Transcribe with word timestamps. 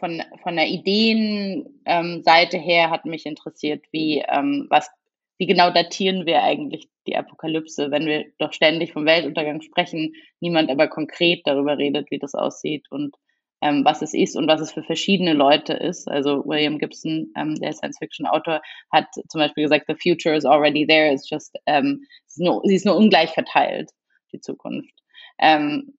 von, 0.00 0.22
von 0.42 0.56
der 0.56 0.68
Ideenseite 0.68 2.56
ähm, 2.56 2.62
her 2.62 2.90
hat 2.90 3.04
mich 3.04 3.26
interessiert, 3.26 3.84
wie, 3.92 4.24
ähm, 4.28 4.66
was, 4.70 4.90
wie 5.38 5.46
genau 5.46 5.70
datieren 5.70 6.26
wir 6.26 6.42
eigentlich 6.42 6.88
die 7.06 7.16
Apokalypse, 7.16 7.90
wenn 7.90 8.06
wir 8.06 8.26
doch 8.38 8.52
ständig 8.52 8.92
vom 8.92 9.06
Weltuntergang 9.06 9.60
sprechen, 9.60 10.14
niemand 10.40 10.70
aber 10.70 10.88
konkret 10.88 11.42
darüber 11.44 11.78
redet, 11.78 12.10
wie 12.10 12.18
das 12.18 12.34
aussieht 12.34 12.86
und 12.90 13.14
ähm, 13.60 13.84
was 13.84 14.02
es 14.02 14.14
ist 14.14 14.36
und 14.36 14.46
was 14.46 14.60
es 14.60 14.72
für 14.72 14.82
verschiedene 14.82 15.32
Leute 15.32 15.72
ist. 15.72 16.06
Also 16.08 16.44
William 16.44 16.78
Gibson, 16.78 17.32
ähm, 17.36 17.54
der 17.56 17.72
Science-Fiction-Autor, 17.72 18.60
hat 18.92 19.06
zum 19.28 19.38
Beispiel 19.38 19.64
gesagt, 19.64 19.86
the 19.88 19.94
future 19.94 20.36
is 20.36 20.44
already 20.44 20.86
there, 20.86 21.10
it's 21.12 21.28
just, 21.28 21.56
ähm, 21.66 22.04
nur, 22.36 22.60
sie 22.64 22.74
ist 22.74 22.84
nur 22.84 22.96
ungleich 22.96 23.30
verteilt, 23.30 23.90
die 24.32 24.40
Zukunft. 24.40 24.92
Ähm, 25.38 25.94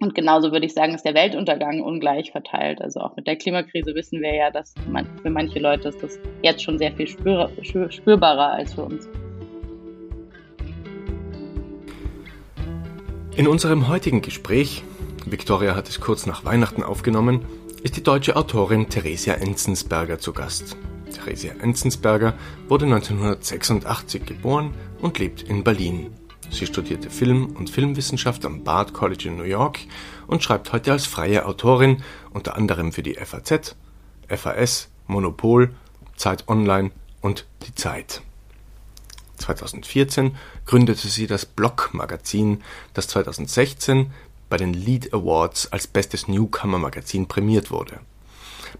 und 0.00 0.14
genauso 0.14 0.52
würde 0.52 0.66
ich 0.66 0.74
sagen, 0.74 0.94
ist 0.94 1.04
der 1.04 1.14
Weltuntergang 1.14 1.80
ungleich 1.80 2.32
verteilt. 2.32 2.80
Also 2.80 3.00
auch 3.00 3.16
mit 3.16 3.26
der 3.26 3.36
Klimakrise 3.36 3.94
wissen 3.94 4.20
wir 4.20 4.34
ja, 4.34 4.50
dass 4.50 4.74
man, 4.88 5.06
für 5.22 5.30
manche 5.30 5.58
Leute 5.60 5.88
ist 5.88 6.02
das 6.02 6.18
jetzt 6.42 6.62
schon 6.62 6.78
sehr 6.78 6.92
viel 6.92 7.06
spür, 7.06 7.50
spürbarer 7.62 8.52
als 8.52 8.74
für 8.74 8.84
uns. 8.84 9.08
In 13.36 13.48
unserem 13.48 13.88
heutigen 13.88 14.22
Gespräch, 14.22 14.84
Victoria 15.26 15.74
hat 15.74 15.88
es 15.88 16.00
kurz 16.00 16.26
nach 16.26 16.44
Weihnachten 16.44 16.82
aufgenommen, 16.82 17.44
ist 17.82 17.96
die 17.96 18.02
deutsche 18.02 18.36
Autorin 18.36 18.88
Theresia 18.88 19.34
Enzensberger 19.34 20.18
zu 20.18 20.32
Gast. 20.32 20.76
Theresia 21.12 21.52
Enzensberger 21.60 22.34
wurde 22.68 22.86
1986 22.86 24.24
geboren 24.24 24.74
und 25.00 25.18
lebt 25.18 25.42
in 25.42 25.64
Berlin. 25.64 26.10
Sie 26.54 26.66
studierte 26.66 27.10
Film 27.10 27.56
und 27.56 27.68
Filmwissenschaft 27.68 28.44
am 28.44 28.62
Bard 28.62 28.92
College 28.92 29.26
in 29.26 29.36
New 29.36 29.42
York 29.42 29.80
und 30.28 30.44
schreibt 30.44 30.72
heute 30.72 30.92
als 30.92 31.04
freie 31.04 31.46
Autorin 31.46 32.04
unter 32.32 32.54
anderem 32.54 32.92
für 32.92 33.02
die 33.02 33.14
FAZ, 33.14 33.74
FAS, 34.28 34.88
Monopol, 35.08 35.74
Zeit 36.14 36.48
Online 36.48 36.92
und 37.20 37.44
Die 37.66 37.74
Zeit. 37.74 38.22
2014 39.38 40.36
gründete 40.64 41.08
sie 41.08 41.26
das 41.26 41.44
Block-Magazin, 41.44 42.62
das 42.94 43.08
2016 43.08 44.12
bei 44.48 44.56
den 44.56 44.74
Lead 44.74 45.12
Awards 45.12 45.72
als 45.72 45.88
bestes 45.88 46.28
Newcomer-Magazin 46.28 47.26
prämiert 47.26 47.72
wurde. 47.72 47.98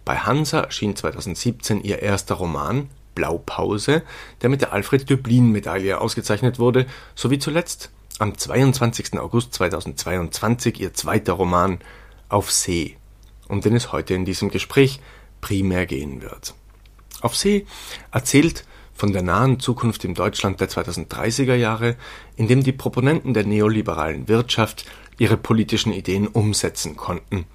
Bei 0.05 0.19
Hansa 0.19 0.61
erschien 0.61 0.95
2017 0.95 1.83
ihr 1.83 2.01
erster 2.03 2.37
Roman 2.37 2.89
Blaupause, 3.15 4.03
der 4.43 4.51
mit 4.51 4.61
der 4.61 4.73
Alfred-Döblin-Medaille 4.73 6.01
ausgezeichnet 6.01 6.59
wurde, 6.59 6.87
sowie 7.15 7.39
zuletzt 7.39 7.91
am 8.19 8.37
22. 8.37 9.19
August 9.19 9.55
2022 9.55 10.81
ihr 10.81 10.95
zweiter 10.95 11.35
Roman 11.35 11.79
Auf 12.29 12.51
See, 12.51 12.97
um 13.49 13.61
den 13.61 13.75
es 13.75 13.93
heute 13.93 14.15
in 14.15 14.25
diesem 14.25 14.51
Gespräch 14.51 15.01
primär 15.41 15.87
gehen 15.87 16.23
wird. 16.23 16.55
Auf 17.21 17.37
See 17.37 17.67
erzählt 18.13 18.65
von 18.95 19.13
der 19.13 19.23
nahen 19.23 19.59
Zukunft 19.59 20.05
im 20.05 20.15
Deutschland 20.15 20.61
der 20.61 20.69
2030er 20.69 21.55
Jahre, 21.55 21.97
in 22.37 22.47
dem 22.47 22.63
die 22.63 22.73
Proponenten 22.73 23.35
der 23.35 23.45
neoliberalen 23.45 24.29
Wirtschaft 24.29 24.85
ihre 25.19 25.37
politischen 25.37 25.93
Ideen 25.93 26.29
umsetzen 26.29 26.97
konnten. 26.97 27.47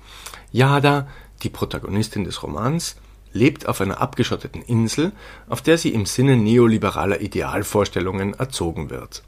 Jada, 0.51 1.07
die 1.43 1.49
Protagonistin 1.49 2.25
des 2.25 2.43
Romans, 2.43 2.97
lebt 3.33 3.67
auf 3.67 3.81
einer 3.81 4.01
abgeschotteten 4.01 4.61
Insel, 4.61 5.11
auf 5.47 5.61
der 5.61 5.77
sie 5.77 5.93
im 5.93 6.05
Sinne 6.05 6.37
neoliberaler 6.37 7.21
Idealvorstellungen 7.21 8.33
erzogen 8.33 8.89
wird. 8.89 9.23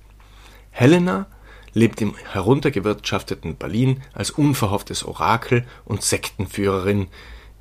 Helena 0.72 1.28
lebt 1.74 2.02
im 2.02 2.16
heruntergewirtschafteten 2.16 3.56
Berlin 3.56 4.02
als 4.14 4.32
unverhofftes 4.32 5.06
Orakel 5.06 5.66
und 5.86 6.02
Sektenführerin. 6.02 7.08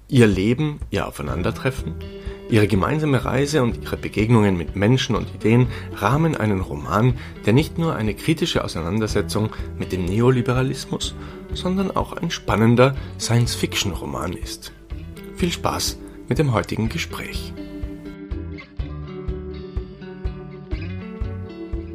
Ihr 0.08 0.26
Leben, 0.26 0.80
ihr 0.90 1.06
Aufeinandertreffen, 1.06 1.94
ihre 2.50 2.66
gemeinsame 2.66 3.24
Reise 3.24 3.62
und 3.62 3.80
ihre 3.80 3.96
Begegnungen 3.96 4.56
mit 4.56 4.74
Menschen 4.74 5.14
und 5.14 5.32
Ideen 5.32 5.68
rahmen 5.94 6.36
einen 6.36 6.60
Roman, 6.60 7.16
der 7.46 7.52
nicht 7.52 7.78
nur 7.78 7.94
eine 7.94 8.14
kritische 8.14 8.64
Auseinandersetzung 8.64 9.50
mit 9.78 9.92
dem 9.92 10.04
Neoliberalismus, 10.06 11.14
sondern 11.54 11.92
auch 11.92 12.12
ein 12.12 12.32
spannender 12.32 12.96
Science-Fiction-Roman 13.20 14.32
ist. 14.32 14.72
Viel 15.36 15.52
Spaß 15.52 15.98
mit 16.30 16.38
dem 16.38 16.54
heutigen 16.54 16.88
Gespräch. 16.88 17.52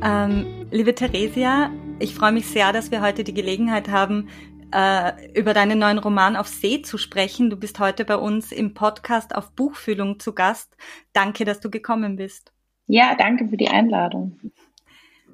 Ähm, 0.03 0.67
liebe 0.71 0.93
Theresia, 0.93 1.71
ich 1.99 2.13
freue 2.13 2.33
mich 2.33 2.45
sehr, 2.45 2.73
dass 2.73 2.91
wir 2.91 3.01
heute 3.01 3.23
die 3.23 3.33
Gelegenheit 3.33 3.87
haben, 3.87 4.27
äh, 4.73 5.13
über 5.39 5.53
deinen 5.53 5.79
neuen 5.79 5.99
Roman 5.99 6.35
auf 6.35 6.49
See 6.49 6.81
zu 6.81 6.97
sprechen. 6.97 7.49
Du 7.49 7.55
bist 7.55 7.79
heute 7.79 8.03
bei 8.03 8.17
uns 8.17 8.51
im 8.51 8.73
Podcast 8.73 9.33
auf 9.33 9.53
Buchfühlung 9.53 10.19
zu 10.19 10.33
Gast. 10.33 10.75
Danke, 11.13 11.45
dass 11.45 11.61
du 11.61 11.71
gekommen 11.71 12.17
bist. 12.17 12.51
Ja, 12.87 13.15
danke 13.15 13.47
für 13.47 13.57
die 13.57 13.69
Einladung. 13.69 14.37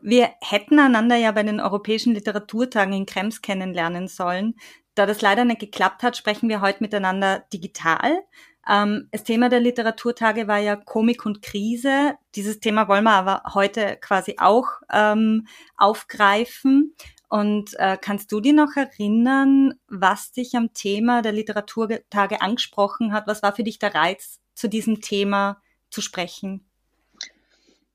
Wir 0.03 0.29
hätten 0.41 0.77
einander 0.77 1.15
ja 1.15 1.31
bei 1.31 1.41
den 1.41 1.59
Europäischen 1.59 2.13
Literaturtagen 2.13 2.93
in 2.93 3.07
Krems 3.07 3.41
kennenlernen 3.41 4.07
sollen. 4.07 4.53
Da 4.93 5.07
das 5.07 5.21
leider 5.21 5.43
nicht 5.43 5.59
geklappt 5.59 6.03
hat, 6.03 6.17
sprechen 6.17 6.49
wir 6.49 6.61
heute 6.61 6.83
miteinander 6.83 7.45
digital. 7.51 8.19
Ähm, 8.67 9.07
das 9.11 9.23
Thema 9.23 9.49
der 9.49 9.59
Literaturtage 9.59 10.47
war 10.47 10.59
ja 10.59 10.75
Komik 10.75 11.25
und 11.25 11.41
Krise. 11.41 12.15
Dieses 12.35 12.59
Thema 12.59 12.87
wollen 12.87 13.03
wir 13.03 13.11
aber 13.11 13.41
heute 13.53 13.97
quasi 13.99 14.35
auch 14.39 14.67
ähm, 14.91 15.47
aufgreifen. 15.77 16.95
Und 17.29 17.79
äh, 17.79 17.97
kannst 17.99 18.31
du 18.31 18.41
dir 18.41 18.53
noch 18.53 18.75
erinnern, 18.75 19.75
was 19.87 20.31
dich 20.31 20.55
am 20.55 20.73
Thema 20.73 21.21
der 21.21 21.31
Literaturtage 21.31 22.41
angesprochen 22.41 23.13
hat? 23.13 23.25
Was 23.25 23.41
war 23.41 23.55
für 23.55 23.63
dich 23.63 23.79
der 23.79 23.95
Reiz, 23.95 24.39
zu 24.53 24.67
diesem 24.67 25.01
Thema 25.01 25.61
zu 25.89 26.01
sprechen? 26.01 26.65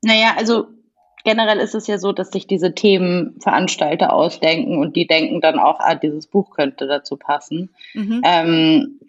Naja, 0.01 0.33
also 0.37 0.67
generell 1.23 1.59
ist 1.59 1.75
es 1.75 1.87
ja 1.87 1.97
so, 1.97 2.13
dass 2.13 2.31
sich 2.31 2.47
diese 2.47 2.73
Themen 2.73 3.39
Veranstalter 3.41 4.13
ausdenken 4.13 4.79
und 4.79 4.95
die 4.95 5.07
denken 5.07 5.41
dann 5.41 5.59
auch, 5.59 5.79
ah, 5.79 5.95
dieses 5.95 6.27
Buch 6.27 6.51
könnte 6.51 6.87
dazu 6.87 7.15
passen. 7.15 7.69
Mhm. 7.93 8.21
Ähm, 8.23 8.99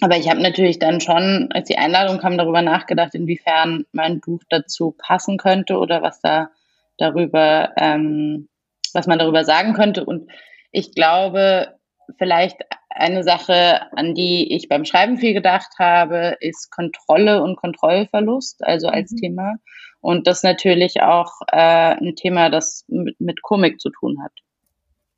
aber 0.00 0.16
ich 0.16 0.28
habe 0.28 0.42
natürlich 0.42 0.78
dann 0.78 1.00
schon, 1.00 1.48
als 1.52 1.68
die 1.68 1.78
Einladung 1.78 2.18
kam, 2.18 2.36
darüber 2.36 2.62
nachgedacht, 2.62 3.14
inwiefern 3.14 3.86
mein 3.92 4.20
Buch 4.20 4.42
dazu 4.50 4.94
passen 4.98 5.38
könnte 5.38 5.78
oder 5.78 6.02
was 6.02 6.20
da 6.20 6.50
darüber, 6.98 7.72
ähm, 7.76 8.48
was 8.92 9.06
man 9.06 9.18
darüber 9.18 9.44
sagen 9.44 9.72
könnte. 9.72 10.04
Und 10.04 10.30
ich 10.70 10.94
glaube, 10.94 11.78
vielleicht 12.18 12.58
eine 12.90 13.24
Sache, 13.24 13.92
an 13.92 14.14
die 14.14 14.54
ich 14.54 14.68
beim 14.68 14.84
Schreiben 14.84 15.18
viel 15.18 15.34
gedacht 15.34 15.78
habe, 15.78 16.36
ist 16.40 16.70
Kontrolle 16.70 17.42
und 17.42 17.56
Kontrollverlust, 17.56 18.64
also 18.64 18.88
als 18.88 19.12
mhm. 19.12 19.16
Thema. 19.16 19.54
Und 20.00 20.26
das 20.26 20.42
natürlich 20.42 21.02
auch 21.02 21.32
äh, 21.52 21.96
ein 21.96 22.16
Thema, 22.16 22.50
das 22.50 22.84
mit, 22.88 23.20
mit 23.20 23.42
Komik 23.42 23.80
zu 23.80 23.90
tun 23.90 24.22
hat. 24.22 24.32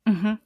Mhm. 0.05 0.39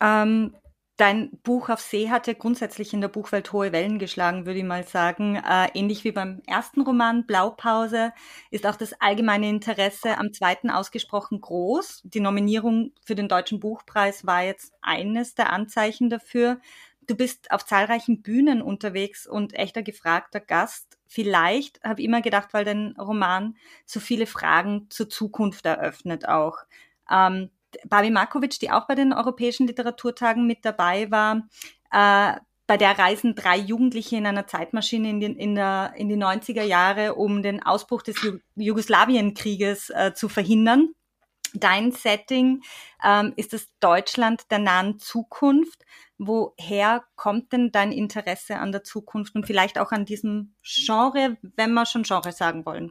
Ähm, 0.00 0.54
Dein 0.96 1.30
Buch 1.42 1.68
auf 1.68 1.80
See 1.80 2.08
hat 2.08 2.26
ja 2.26 2.32
grundsätzlich 2.32 2.94
in 2.94 3.02
der 3.02 3.08
Buchwelt 3.08 3.52
hohe 3.52 3.70
Wellen 3.70 3.98
geschlagen, 3.98 4.46
würde 4.46 4.60
ich 4.60 4.64
mal 4.64 4.82
sagen. 4.86 5.36
Äh, 5.36 5.68
ähnlich 5.74 6.04
wie 6.04 6.12
beim 6.12 6.40
ersten 6.46 6.80
Roman 6.80 7.26
Blaupause 7.26 8.12
ist 8.50 8.66
auch 8.66 8.76
das 8.76 8.94
allgemeine 8.98 9.50
Interesse 9.50 10.16
am 10.16 10.32
zweiten 10.32 10.70
ausgesprochen 10.70 11.42
groß. 11.42 12.00
Die 12.04 12.20
Nominierung 12.20 12.92
für 13.04 13.14
den 13.14 13.28
Deutschen 13.28 13.60
Buchpreis 13.60 14.24
war 14.24 14.42
jetzt 14.42 14.72
eines 14.80 15.34
der 15.34 15.52
Anzeichen 15.52 16.08
dafür. 16.08 16.60
Du 17.06 17.14
bist 17.14 17.50
auf 17.50 17.66
zahlreichen 17.66 18.22
Bühnen 18.22 18.62
unterwegs 18.62 19.26
und 19.26 19.54
echter 19.54 19.82
gefragter 19.82 20.40
Gast. 20.40 20.98
Vielleicht 21.06 21.78
habe 21.84 22.00
ich 22.00 22.06
immer 22.06 22.22
gedacht, 22.22 22.54
weil 22.54 22.64
dein 22.64 22.96
Roman 22.98 23.56
so 23.84 24.00
viele 24.00 24.26
Fragen 24.26 24.86
zur 24.88 25.10
Zukunft 25.10 25.66
eröffnet 25.66 26.26
auch. 26.26 26.56
Ähm, 27.10 27.50
Babi 27.84 28.10
Markovic, 28.10 28.58
die 28.60 28.70
auch 28.70 28.86
bei 28.86 28.94
den 28.94 29.12
Europäischen 29.12 29.66
Literaturtagen 29.66 30.46
mit 30.46 30.64
dabei 30.64 31.10
war, 31.10 31.48
äh, 31.90 32.38
bei 32.66 32.76
der 32.76 32.98
reisen 32.98 33.34
drei 33.34 33.56
Jugendliche 33.56 34.16
in 34.16 34.26
einer 34.26 34.46
Zeitmaschine 34.46 35.08
in, 35.08 35.20
den, 35.20 35.36
in, 35.36 35.54
der, 35.54 35.92
in 35.96 36.08
die 36.08 36.16
90er 36.16 36.62
Jahre, 36.62 37.14
um 37.14 37.42
den 37.42 37.62
Ausbruch 37.64 38.02
des 38.02 38.20
Ju 38.22 38.38
Jugoslawienkrieges 38.56 39.90
äh, 39.90 40.12
zu 40.14 40.28
verhindern. 40.28 40.88
Dein 41.54 41.92
Setting 41.92 42.62
ähm, 43.04 43.32
ist 43.36 43.52
das 43.52 43.68
Deutschland 43.80 44.50
der 44.50 44.58
nahen 44.58 44.98
Zukunft. 44.98 45.84
Woher 46.18 47.04
kommt 47.14 47.52
denn 47.52 47.70
dein 47.70 47.92
Interesse 47.92 48.56
an 48.56 48.72
der 48.72 48.82
Zukunft 48.82 49.34
und 49.34 49.46
vielleicht 49.46 49.78
auch 49.78 49.92
an 49.92 50.04
diesem 50.04 50.54
Genre, 50.62 51.36
wenn 51.42 51.72
wir 51.72 51.86
schon 51.86 52.02
Genre 52.02 52.32
sagen 52.32 52.66
wollen? 52.66 52.90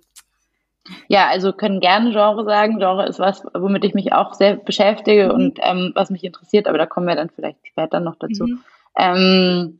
Ja, 1.07 1.27
also 1.27 1.53
können 1.53 1.79
gerne 1.79 2.11
Genre 2.11 2.43
sagen. 2.45 2.79
Genre 2.79 3.05
ist 3.07 3.19
was, 3.19 3.43
womit 3.53 3.83
ich 3.85 3.93
mich 3.93 4.13
auch 4.13 4.33
sehr 4.33 4.55
beschäftige 4.55 5.25
mhm. 5.25 5.31
und 5.31 5.59
ähm, 5.61 5.91
was 5.95 6.09
mich 6.09 6.23
interessiert, 6.23 6.67
aber 6.67 6.77
da 6.77 6.85
kommen 6.85 7.07
wir 7.07 7.15
dann 7.15 7.29
vielleicht 7.29 7.65
später 7.67 7.99
noch 7.99 8.15
dazu. 8.15 8.45
Mhm. 8.45 8.61
Ähm, 8.97 9.79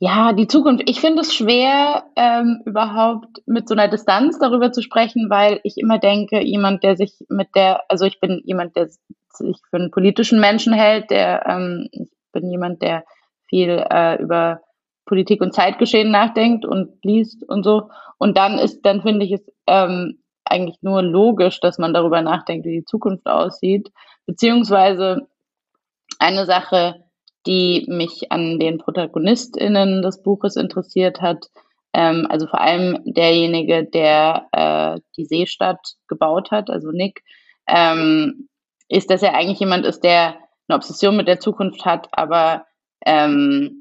ja, 0.00 0.32
die 0.32 0.46
Zukunft. 0.46 0.88
Ich 0.88 1.00
finde 1.00 1.22
es 1.22 1.34
schwer, 1.34 2.04
ähm, 2.14 2.62
überhaupt 2.64 3.42
mit 3.46 3.68
so 3.68 3.74
einer 3.74 3.88
Distanz 3.88 4.38
darüber 4.38 4.70
zu 4.70 4.80
sprechen, 4.80 5.28
weil 5.28 5.60
ich 5.64 5.76
immer 5.76 5.98
denke, 5.98 6.40
jemand, 6.40 6.84
der 6.84 6.96
sich 6.96 7.14
mit 7.28 7.48
der, 7.56 7.82
also 7.88 8.04
ich 8.04 8.20
bin 8.20 8.40
jemand, 8.44 8.76
der 8.76 8.88
sich 8.88 9.56
für 9.70 9.76
einen 9.76 9.90
politischen 9.90 10.40
Menschen 10.40 10.72
hält, 10.72 11.10
der, 11.10 11.46
ähm, 11.46 11.88
ich 11.90 12.10
bin 12.32 12.48
jemand, 12.48 12.80
der 12.80 13.04
viel 13.48 13.84
äh, 13.90 14.22
über 14.22 14.60
Politik 15.08 15.40
und 15.40 15.54
Zeitgeschehen 15.54 16.10
nachdenkt 16.10 16.64
und 16.64 16.92
liest 17.02 17.42
und 17.48 17.64
so. 17.64 17.90
Und 18.18 18.36
dann 18.36 18.58
ist, 18.58 18.82
dann 18.82 19.02
finde 19.02 19.24
ich 19.24 19.32
es 19.32 19.52
ähm, 19.66 20.20
eigentlich 20.44 20.78
nur 20.82 21.02
logisch, 21.02 21.60
dass 21.60 21.78
man 21.78 21.92
darüber 21.94 22.22
nachdenkt, 22.22 22.66
wie 22.66 22.80
die 22.80 22.84
Zukunft 22.84 23.26
aussieht. 23.26 23.90
Beziehungsweise 24.26 25.26
eine 26.18 26.46
Sache, 26.46 27.04
die 27.46 27.86
mich 27.88 28.30
an 28.30 28.58
den 28.58 28.78
ProtagonistInnen 28.78 30.02
des 30.02 30.22
Buches 30.22 30.56
interessiert 30.56 31.20
hat, 31.20 31.46
ähm, 31.94 32.26
also 32.28 32.46
vor 32.46 32.60
allem 32.60 32.98
derjenige, 33.04 33.84
der 33.84 34.46
äh, 34.52 35.00
die 35.16 35.24
Seestadt 35.24 35.94
gebaut 36.06 36.50
hat, 36.50 36.70
also 36.70 36.90
Nick, 36.90 37.22
ähm, 37.66 38.48
ist, 38.88 39.10
dass 39.10 39.22
er 39.22 39.34
eigentlich 39.34 39.60
jemand 39.60 39.86
ist, 39.86 40.00
der 40.04 40.36
eine 40.68 40.76
Obsession 40.76 41.16
mit 41.16 41.28
der 41.28 41.40
Zukunft 41.40 41.84
hat, 41.84 42.08
aber 42.12 42.66
ähm, 43.06 43.77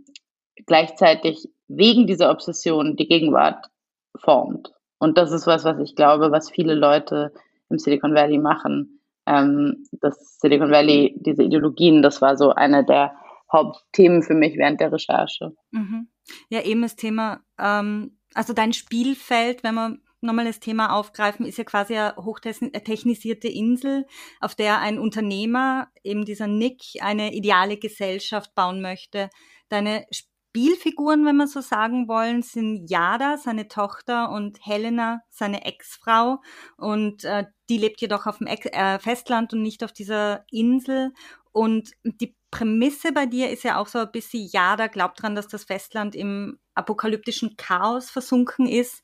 gleichzeitig 0.65 1.50
wegen 1.68 2.07
dieser 2.07 2.31
Obsession 2.31 2.95
die 2.95 3.07
Gegenwart 3.07 3.68
formt. 4.15 4.74
Und 5.00 5.18
das 5.18 5.31
ist 5.31 5.48
was, 5.48 5.63
was 5.63 5.80
ich 5.80 5.95
glaube, 5.95 6.31
was 6.31 6.50
viele 6.50 6.74
Leute 6.74 7.33
im 7.69 7.77
Silicon 7.77 8.15
Valley 8.15 8.39
machen. 8.39 9.01
Ähm, 9.25 9.86
das 9.92 10.39
Silicon 10.39 10.71
Valley, 10.71 11.15
diese 11.19 11.44
Ideologien, 11.44 12.01
das 12.01 12.21
war 12.21 12.38
so 12.38 12.51
eine 12.51 12.86
der 12.86 13.13
Hauptthemen 13.51 14.24
für 14.24 14.33
mich 14.33 14.57
während 14.57 14.80
der 14.80 14.92
Recherche. 14.92 15.54
Mhm. 15.71 16.09
Ja, 16.50 16.63
eben 16.63 16.81
das 16.81 16.95
Thema, 16.95 17.42
ähm, 17.59 18.18
also 18.33 18.54
dein 18.54 18.74
Spielfeld, 18.74 19.63
wenn 19.63 19.75
man 19.75 20.01
nochmal 20.21 20.45
das 20.45 20.59
Thema 20.59 20.94
aufgreifen, 20.94 21.45
ist 21.45 21.57
ja 21.57 21.63
quasi 21.63 21.95
eine 21.95 22.15
hochtechnisierte 22.18 23.48
Insel, 23.48 24.06
auf 24.39 24.56
der 24.56 24.80
ein 24.80 25.00
Unternehmer, 25.00 25.89
eben 26.04 26.25
dieser 26.25 26.48
Nick, 26.48 26.81
eine 27.01 27.33
ideale 27.33 27.77
Gesellschaft 27.77 28.56
bauen 28.56 28.81
möchte. 28.81 29.30
Deine 29.69 30.06
Spielfiguren, 30.49 31.25
wenn 31.25 31.35
man 31.35 31.47
so 31.47 31.61
sagen 31.61 32.07
wollen, 32.07 32.41
sind 32.41 32.89
Yada, 32.89 33.38
seine 33.38 33.67
Tochter, 33.67 34.31
und 34.31 34.57
Helena, 34.65 35.21
seine 35.29 35.65
Ex-Frau. 35.65 36.41
Und 36.77 37.23
äh, 37.25 37.45
die 37.69 37.77
lebt 37.77 38.01
jedoch 38.01 38.25
auf 38.25 38.39
dem 38.39 38.47
Ex 38.47 38.65
äh, 38.65 38.99
Festland 38.99 39.53
und 39.53 39.61
nicht 39.61 39.83
auf 39.83 39.94
dieser 39.94 40.45
Insel. 40.51 41.13
Und 41.51 41.91
die 42.03 42.35
Prämisse 42.49 43.11
bei 43.11 43.25
dir 43.25 43.51
ist 43.51 43.63
ja 43.63 43.77
auch 43.77 43.88
so 43.88 43.99
ein 43.99 44.11
bisschen, 44.11 44.47
Yada 44.51 44.88
glaubt 44.88 45.21
dran, 45.21 45.35
dass 45.35 45.47
das 45.47 45.65
Festland 45.65 46.15
im 46.15 46.59
apokalyptischen 46.73 47.55
Chaos 47.57 48.09
versunken 48.09 48.67
ist. 48.67 49.03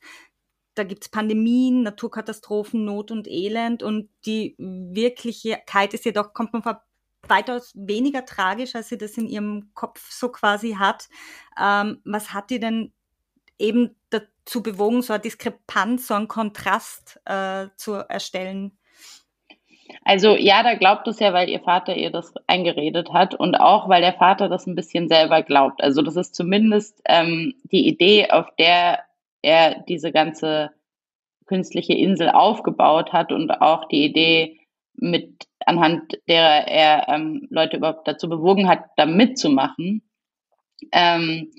Da 0.74 0.82
gibt's 0.82 1.08
Pandemien, 1.08 1.82
Naturkatastrophen, 1.82 2.84
Not 2.84 3.10
und 3.10 3.28
Elend. 3.28 3.82
Und 3.82 4.08
die 4.26 4.56
Wirklichkeit 4.58 5.94
ist 5.94 6.04
jedoch, 6.04 6.32
kommt 6.32 6.52
man 6.52 6.62
vor 6.62 6.82
weitaus 7.28 7.72
weniger 7.74 8.24
tragisch, 8.24 8.74
als 8.74 8.88
sie 8.88 8.98
das 8.98 9.16
in 9.16 9.26
ihrem 9.26 9.70
Kopf 9.74 10.10
so 10.10 10.28
quasi 10.28 10.72
hat. 10.78 11.08
Ähm, 11.60 12.00
was 12.04 12.32
hat 12.32 12.50
die 12.50 12.60
denn 12.60 12.92
eben 13.58 13.96
dazu 14.10 14.62
bewogen, 14.62 15.02
so 15.02 15.12
eine 15.12 15.22
Diskrepanz, 15.22 16.06
so 16.06 16.14
einen 16.14 16.28
Kontrast 16.28 17.20
äh, 17.24 17.68
zu 17.76 17.92
erstellen? 17.92 18.76
Also 20.04 20.34
ja, 20.36 20.62
da 20.62 20.74
glaubt 20.74 21.06
es 21.08 21.20
ja, 21.20 21.32
weil 21.32 21.48
ihr 21.48 21.60
Vater 21.60 21.96
ihr 21.96 22.10
das 22.10 22.32
eingeredet 22.46 23.12
hat 23.12 23.34
und 23.34 23.54
auch, 23.54 23.88
weil 23.88 24.00
der 24.00 24.14
Vater 24.14 24.48
das 24.48 24.66
ein 24.66 24.74
bisschen 24.74 25.08
selber 25.08 25.42
glaubt. 25.42 25.82
Also 25.82 26.02
das 26.02 26.16
ist 26.16 26.34
zumindest 26.34 27.00
ähm, 27.06 27.54
die 27.64 27.86
Idee, 27.86 28.30
auf 28.30 28.46
der 28.58 29.00
er 29.42 29.80
diese 29.88 30.10
ganze 30.10 30.70
künstliche 31.46 31.92
Insel 31.92 32.30
aufgebaut 32.30 33.12
hat 33.12 33.30
und 33.30 33.50
auch 33.50 33.86
die 33.88 34.04
Idee, 34.04 34.58
mit 34.96 35.46
anhand 35.66 36.18
derer 36.28 36.66
er 36.68 37.08
ähm, 37.08 37.46
Leute 37.50 37.76
überhaupt 37.76 38.06
dazu 38.06 38.28
bewogen 38.28 38.68
hat, 38.68 38.84
da 38.96 39.06
mitzumachen. 39.06 40.02
Ähm, 40.92 41.50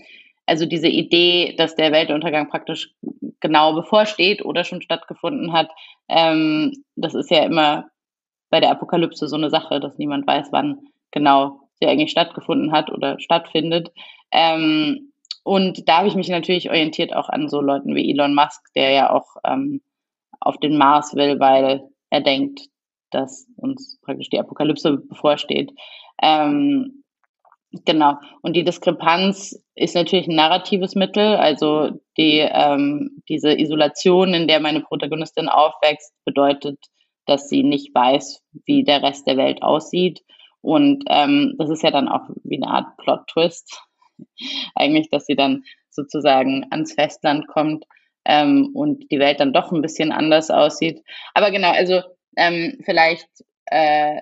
also 0.46 0.66
diese 0.66 0.88
Idee, 0.88 1.56
dass 1.58 1.76
der 1.76 1.92
Weltuntergang 1.92 2.50
praktisch 2.50 2.94
genau 3.40 3.74
bevorsteht 3.74 4.46
oder 4.46 4.64
schon 4.64 4.82
stattgefunden 4.82 5.54
hat, 5.54 5.70
ähm, 6.08 6.72
das 6.96 7.16
ist 7.16 7.32
ja 7.32 7.44
immer 7.44 7.90
bei 8.50 8.60
der 8.60 8.72
Apokalypse 8.72 9.28
so 9.28 9.36
eine 9.36 9.50
Sache, 9.50 9.80
dass 9.80 9.98
niemand 9.98 10.28
weiß, 10.28 10.50
wann 10.52 10.88
genau 11.12 11.60
sie 11.80 11.88
eigentlich 11.88 12.12
stattgefunden 12.12 12.72
hat 12.72 12.92
oder 12.92 13.20
stattfindet. 13.20 13.92
Ähm, 14.32 15.12
und 15.44 15.88
da 15.88 15.98
habe 15.98 16.08
ich 16.08 16.16
mich 16.16 16.30
natürlich 16.30 16.70
orientiert 16.70 17.16
auch 17.16 17.30
an 17.30 17.50
so 17.50 17.62
Leuten 17.62 17.96
wie 17.96 18.10
Elon 18.12 18.36
Musk, 18.36 18.62
der 18.76 18.92
ja 18.92 19.10
auch 19.12 19.36
ähm, 19.46 19.82
auf 20.40 20.58
den 20.58 20.78
Mars 20.78 21.16
will, 21.16 21.40
weil 21.40 21.90
er 22.10 22.22
denkt, 22.22 22.62
dass 23.12 23.48
uns 23.58 24.00
praktisch 24.02 24.30
die 24.30 24.40
Apokalypse 24.40 24.98
bevorsteht. 24.98 25.72
Ähm, 26.22 27.04
genau. 27.86 28.16
Und 28.42 28.56
die 28.56 28.64
Diskrepanz 28.64 29.60
ist 29.76 29.96
natürlich 29.96 30.28
ein 30.28 30.36
narratives 30.36 30.96
Mittel. 30.96 31.36
Also 31.36 31.92
die, 32.18 32.40
ähm, 32.40 33.22
diese 33.30 33.58
Isolation, 33.60 34.34
in 34.34 34.48
der 34.48 34.60
meine 34.60 34.82
Protagonistin 34.82 35.50
aufwächst, 35.50 36.14
bedeutet, 36.26 36.80
dass 37.26 37.50
sie 37.50 37.64
nicht 37.64 37.94
weiß, 37.94 38.42
wie 38.66 38.84
der 38.84 39.04
Rest 39.04 39.28
der 39.28 39.38
Welt 39.38 39.62
aussieht. 39.64 40.22
Und 40.62 41.04
ähm, 41.10 41.56
das 41.58 41.70
ist 41.70 41.84
ja 41.84 41.92
dann 41.92 42.08
auch 42.08 42.30
wie 42.44 42.58
eine 42.58 42.68
Art 42.68 42.98
Plot-Twist, 42.98 43.82
eigentlich, 44.76 45.10
dass 45.10 45.26
sie 45.26 45.36
dann 45.36 45.64
sozusagen 45.90 46.66
ans 46.72 46.94
Festland 46.94 47.48
kommt 47.48 47.86
ähm, 48.26 48.72
und 48.74 49.12
die 49.12 49.20
Welt 49.20 49.40
dann 49.40 49.54
doch 49.54 49.72
ein 49.72 49.82
bisschen 49.82 50.12
anders 50.12 50.50
aussieht. 50.50 51.04
Aber 51.34 51.52
genau, 51.52 51.72
also 51.72 52.02
ähm, 52.38 52.78
vielleicht 52.84 53.30
äh, 53.66 54.22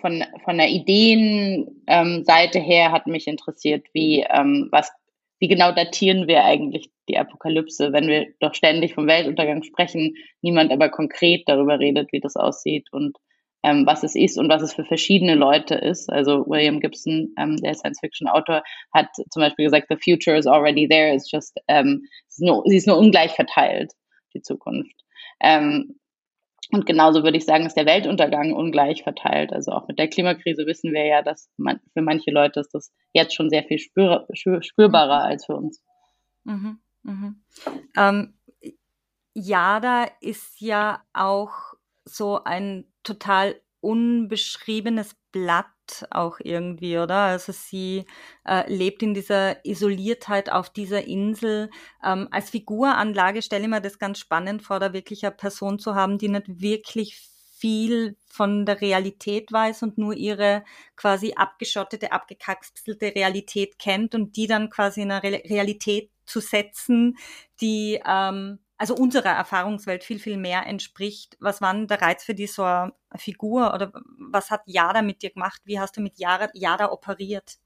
von, 0.00 0.24
von 0.44 0.58
der 0.58 0.68
Ideenseite 0.68 2.58
ähm, 2.58 2.64
her 2.64 2.92
hat 2.92 3.06
mich 3.06 3.26
interessiert, 3.26 3.86
wie, 3.92 4.24
ähm, 4.28 4.68
was, 4.70 4.90
wie 5.38 5.48
genau 5.48 5.72
datieren 5.72 6.28
wir 6.28 6.44
eigentlich 6.44 6.90
die 7.08 7.18
Apokalypse, 7.18 7.92
wenn 7.92 8.06
wir 8.06 8.28
doch 8.40 8.54
ständig 8.54 8.94
vom 8.94 9.06
Weltuntergang 9.06 9.62
sprechen, 9.62 10.14
niemand 10.40 10.72
aber 10.72 10.88
konkret 10.88 11.42
darüber 11.46 11.78
redet, 11.78 12.12
wie 12.12 12.20
das 12.20 12.36
aussieht 12.36 12.88
und 12.92 13.16
ähm, 13.64 13.86
was 13.86 14.02
es 14.02 14.14
ist 14.14 14.38
und 14.38 14.48
was 14.48 14.62
es 14.62 14.74
für 14.74 14.84
verschiedene 14.84 15.34
Leute 15.34 15.74
ist. 15.74 16.10
Also 16.10 16.44
William 16.46 16.80
Gibson, 16.80 17.32
ähm, 17.38 17.56
der 17.58 17.74
Science-Fiction-Autor, 17.74 18.62
hat 18.92 19.08
zum 19.30 19.40
Beispiel 19.40 19.66
gesagt, 19.66 19.86
the 19.88 19.96
future 19.96 20.36
is 20.36 20.46
already 20.46 20.88
there, 20.88 21.14
it's 21.14 21.30
just, 21.30 21.60
ähm, 21.68 22.06
sie 22.28 22.76
ist 22.76 22.86
nur 22.86 22.98
ungleich 22.98 23.32
verteilt, 23.32 23.92
die 24.34 24.42
Zukunft. 24.42 24.96
Ähm, 25.40 25.96
und 26.72 26.86
genauso 26.86 27.22
würde 27.22 27.36
ich 27.36 27.44
sagen, 27.44 27.66
ist 27.66 27.76
der 27.76 27.84
Weltuntergang 27.84 28.54
ungleich 28.54 29.02
verteilt. 29.02 29.52
Also 29.52 29.72
auch 29.72 29.86
mit 29.88 29.98
der 29.98 30.08
Klimakrise 30.08 30.64
wissen 30.64 30.92
wir 30.92 31.04
ja, 31.04 31.22
dass 31.22 31.50
man, 31.58 31.80
für 31.92 32.00
manche 32.00 32.30
Leute 32.30 32.60
ist 32.60 32.72
das 32.72 32.90
jetzt 33.12 33.34
schon 33.34 33.50
sehr 33.50 33.62
viel 33.64 33.78
spür, 33.78 34.26
spürbarer 34.32 35.22
als 35.22 35.44
für 35.44 35.54
uns. 35.54 35.82
Mhm, 36.44 36.78
mhm. 37.02 37.44
Ähm, 37.94 38.38
Jada 39.34 40.06
ist 40.22 40.62
ja 40.62 41.02
auch 41.12 41.74
so 42.06 42.42
ein 42.42 42.86
total 43.02 43.60
unbeschriebenes 43.80 45.14
Blatt 45.30 45.66
auch 46.10 46.38
irgendwie, 46.42 46.98
oder? 46.98 47.16
Also 47.16 47.52
sie 47.52 48.04
äh, 48.46 48.70
lebt 48.72 49.02
in 49.02 49.14
dieser 49.14 49.64
Isoliertheit 49.64 50.50
auf 50.50 50.70
dieser 50.70 51.04
Insel. 51.04 51.70
Ähm, 52.04 52.28
als 52.30 52.50
Figuranlage 52.50 53.42
stelle 53.42 53.64
ich 53.64 53.70
mir 53.70 53.80
das 53.80 53.98
ganz 53.98 54.18
spannend 54.18 54.62
vor, 54.62 54.80
da 54.80 54.92
wirklich 54.92 55.24
eine 55.24 55.34
Person 55.34 55.78
zu 55.78 55.94
haben, 55.94 56.18
die 56.18 56.28
nicht 56.28 56.60
wirklich 56.60 57.32
viel 57.62 58.16
von 58.26 58.66
der 58.66 58.80
Realität 58.80 59.52
weiß 59.52 59.84
und 59.84 59.96
nur 59.96 60.14
ihre 60.14 60.64
quasi 60.96 61.34
abgeschottete, 61.36 62.10
abgekapselte 62.10 63.14
Realität 63.14 63.78
kennt 63.78 64.16
und 64.16 64.36
die 64.36 64.48
dann 64.48 64.68
quasi 64.68 65.02
in 65.02 65.12
eine 65.12 65.22
Re 65.22 65.42
Realität 65.48 66.10
zu 66.26 66.40
setzen, 66.40 67.16
die 67.60 68.00
ähm, 68.04 68.58
also 68.82 68.96
unserer 68.96 69.28
Erfahrungswelt 69.28 70.02
viel, 70.02 70.18
viel 70.18 70.36
mehr 70.36 70.66
entspricht. 70.66 71.36
Was 71.38 71.60
war 71.60 71.72
denn 71.72 71.86
der 71.86 72.02
Reiz 72.02 72.24
für 72.24 72.34
die 72.34 72.48
so 72.48 72.64
eine 72.64 72.92
Figur 73.14 73.72
oder 73.72 73.92
was 74.18 74.50
hat 74.50 74.62
Jada 74.66 75.02
mit 75.02 75.22
dir 75.22 75.30
gemacht? 75.30 75.60
Wie 75.64 75.78
hast 75.78 75.96
du 75.96 76.00
mit 76.00 76.18
Jada, 76.18 76.48
Jada 76.52 76.90
operiert? 76.90 77.58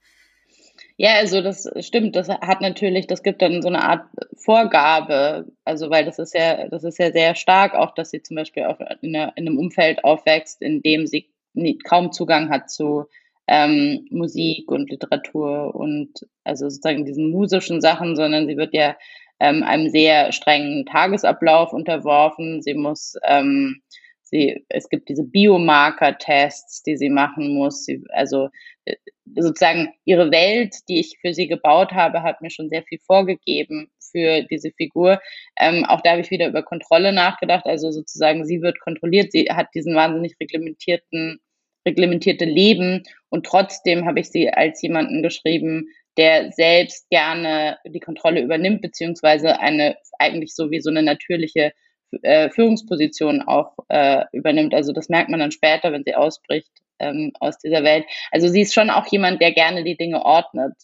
Ja, 0.98 1.14
also 1.14 1.40
das 1.40 1.70
stimmt. 1.80 2.16
Das 2.16 2.28
hat 2.28 2.60
natürlich, 2.60 3.06
das 3.06 3.22
gibt 3.22 3.40
dann 3.40 3.62
so 3.62 3.68
eine 3.68 3.82
Art 3.82 4.04
Vorgabe. 4.36 5.46
Also 5.64 5.88
weil 5.88 6.04
das 6.04 6.18
ist 6.18 6.34
ja, 6.34 6.68
das 6.68 6.84
ist 6.84 6.98
ja 6.98 7.10
sehr 7.10 7.34
stark 7.34 7.72
auch, 7.72 7.94
dass 7.94 8.10
sie 8.10 8.20
zum 8.20 8.36
Beispiel 8.36 8.64
auch 8.64 8.78
in, 9.00 9.16
einer, 9.16 9.32
in 9.38 9.48
einem 9.48 9.58
Umfeld 9.58 10.04
aufwächst, 10.04 10.60
in 10.60 10.82
dem 10.82 11.06
sie 11.06 11.30
nie, 11.54 11.78
kaum 11.78 12.12
Zugang 12.12 12.50
hat 12.50 12.68
zu 12.68 13.06
ähm, 13.46 14.06
Musik 14.10 14.70
und 14.70 14.90
Literatur 14.90 15.74
und 15.74 16.10
also 16.44 16.68
sozusagen 16.68 17.06
diesen 17.06 17.30
musischen 17.30 17.80
Sachen, 17.80 18.16
sondern 18.16 18.46
sie 18.46 18.58
wird 18.58 18.74
ja 18.74 18.96
ähm, 19.40 19.62
einem 19.62 19.90
sehr 19.90 20.32
strengen 20.32 20.86
Tagesablauf 20.86 21.72
unterworfen. 21.72 22.62
Sie 22.62 22.74
muss, 22.74 23.14
ähm, 23.24 23.82
sie, 24.22 24.64
es 24.68 24.88
gibt 24.88 25.08
diese 25.08 25.24
Biomarker-Tests, 25.24 26.82
die 26.82 26.96
sie 26.96 27.10
machen 27.10 27.54
muss. 27.54 27.84
Sie, 27.84 28.02
also 28.10 28.48
äh, 28.84 28.96
sozusagen 29.34 29.92
ihre 30.04 30.30
Welt, 30.30 30.74
die 30.88 31.00
ich 31.00 31.18
für 31.20 31.34
sie 31.34 31.48
gebaut 31.48 31.92
habe, 31.92 32.22
hat 32.22 32.40
mir 32.40 32.50
schon 32.50 32.68
sehr 32.68 32.82
viel 32.82 32.98
vorgegeben 33.06 33.90
für 34.10 34.42
diese 34.42 34.70
Figur. 34.72 35.20
Ähm, 35.58 35.84
auch 35.84 36.00
da 36.00 36.12
habe 36.12 36.20
ich 36.20 36.30
wieder 36.30 36.48
über 36.48 36.62
Kontrolle 36.62 37.12
nachgedacht. 37.12 37.66
Also 37.66 37.90
sozusagen, 37.90 38.44
sie 38.46 38.62
wird 38.62 38.80
kontrolliert. 38.80 39.32
Sie 39.32 39.46
hat 39.50 39.68
diesen 39.74 39.94
wahnsinnig 39.94 40.36
reglementierten 40.40 41.40
reglementierte 41.86 42.44
Leben 42.44 43.04
und 43.28 43.46
trotzdem 43.46 44.06
habe 44.06 44.20
ich 44.20 44.30
sie 44.30 44.50
als 44.50 44.82
jemanden 44.82 45.22
geschrieben, 45.22 45.86
der 46.16 46.52
selbst 46.52 47.08
gerne 47.10 47.78
die 47.84 48.00
Kontrolle 48.00 48.40
übernimmt, 48.40 48.82
beziehungsweise 48.82 49.60
eine 49.60 49.96
eigentlich 50.18 50.54
so 50.54 50.70
wie 50.70 50.80
so 50.80 50.90
eine 50.90 51.02
natürliche 51.02 51.72
äh, 52.22 52.50
Führungsposition 52.50 53.42
auch 53.42 53.74
äh, 53.88 54.24
übernimmt. 54.32 54.74
Also 54.74 54.92
das 54.92 55.08
merkt 55.08 55.28
man 55.28 55.40
dann 55.40 55.52
später, 55.52 55.92
wenn 55.92 56.04
sie 56.04 56.14
ausbricht 56.14 56.70
ähm, 56.98 57.32
aus 57.40 57.58
dieser 57.58 57.84
Welt. 57.84 58.06
Also 58.30 58.48
sie 58.48 58.62
ist 58.62 58.74
schon 58.74 58.90
auch 58.90 59.06
jemand, 59.06 59.40
der 59.40 59.52
gerne 59.52 59.84
die 59.84 59.96
Dinge 59.96 60.24
ordnet 60.24 60.74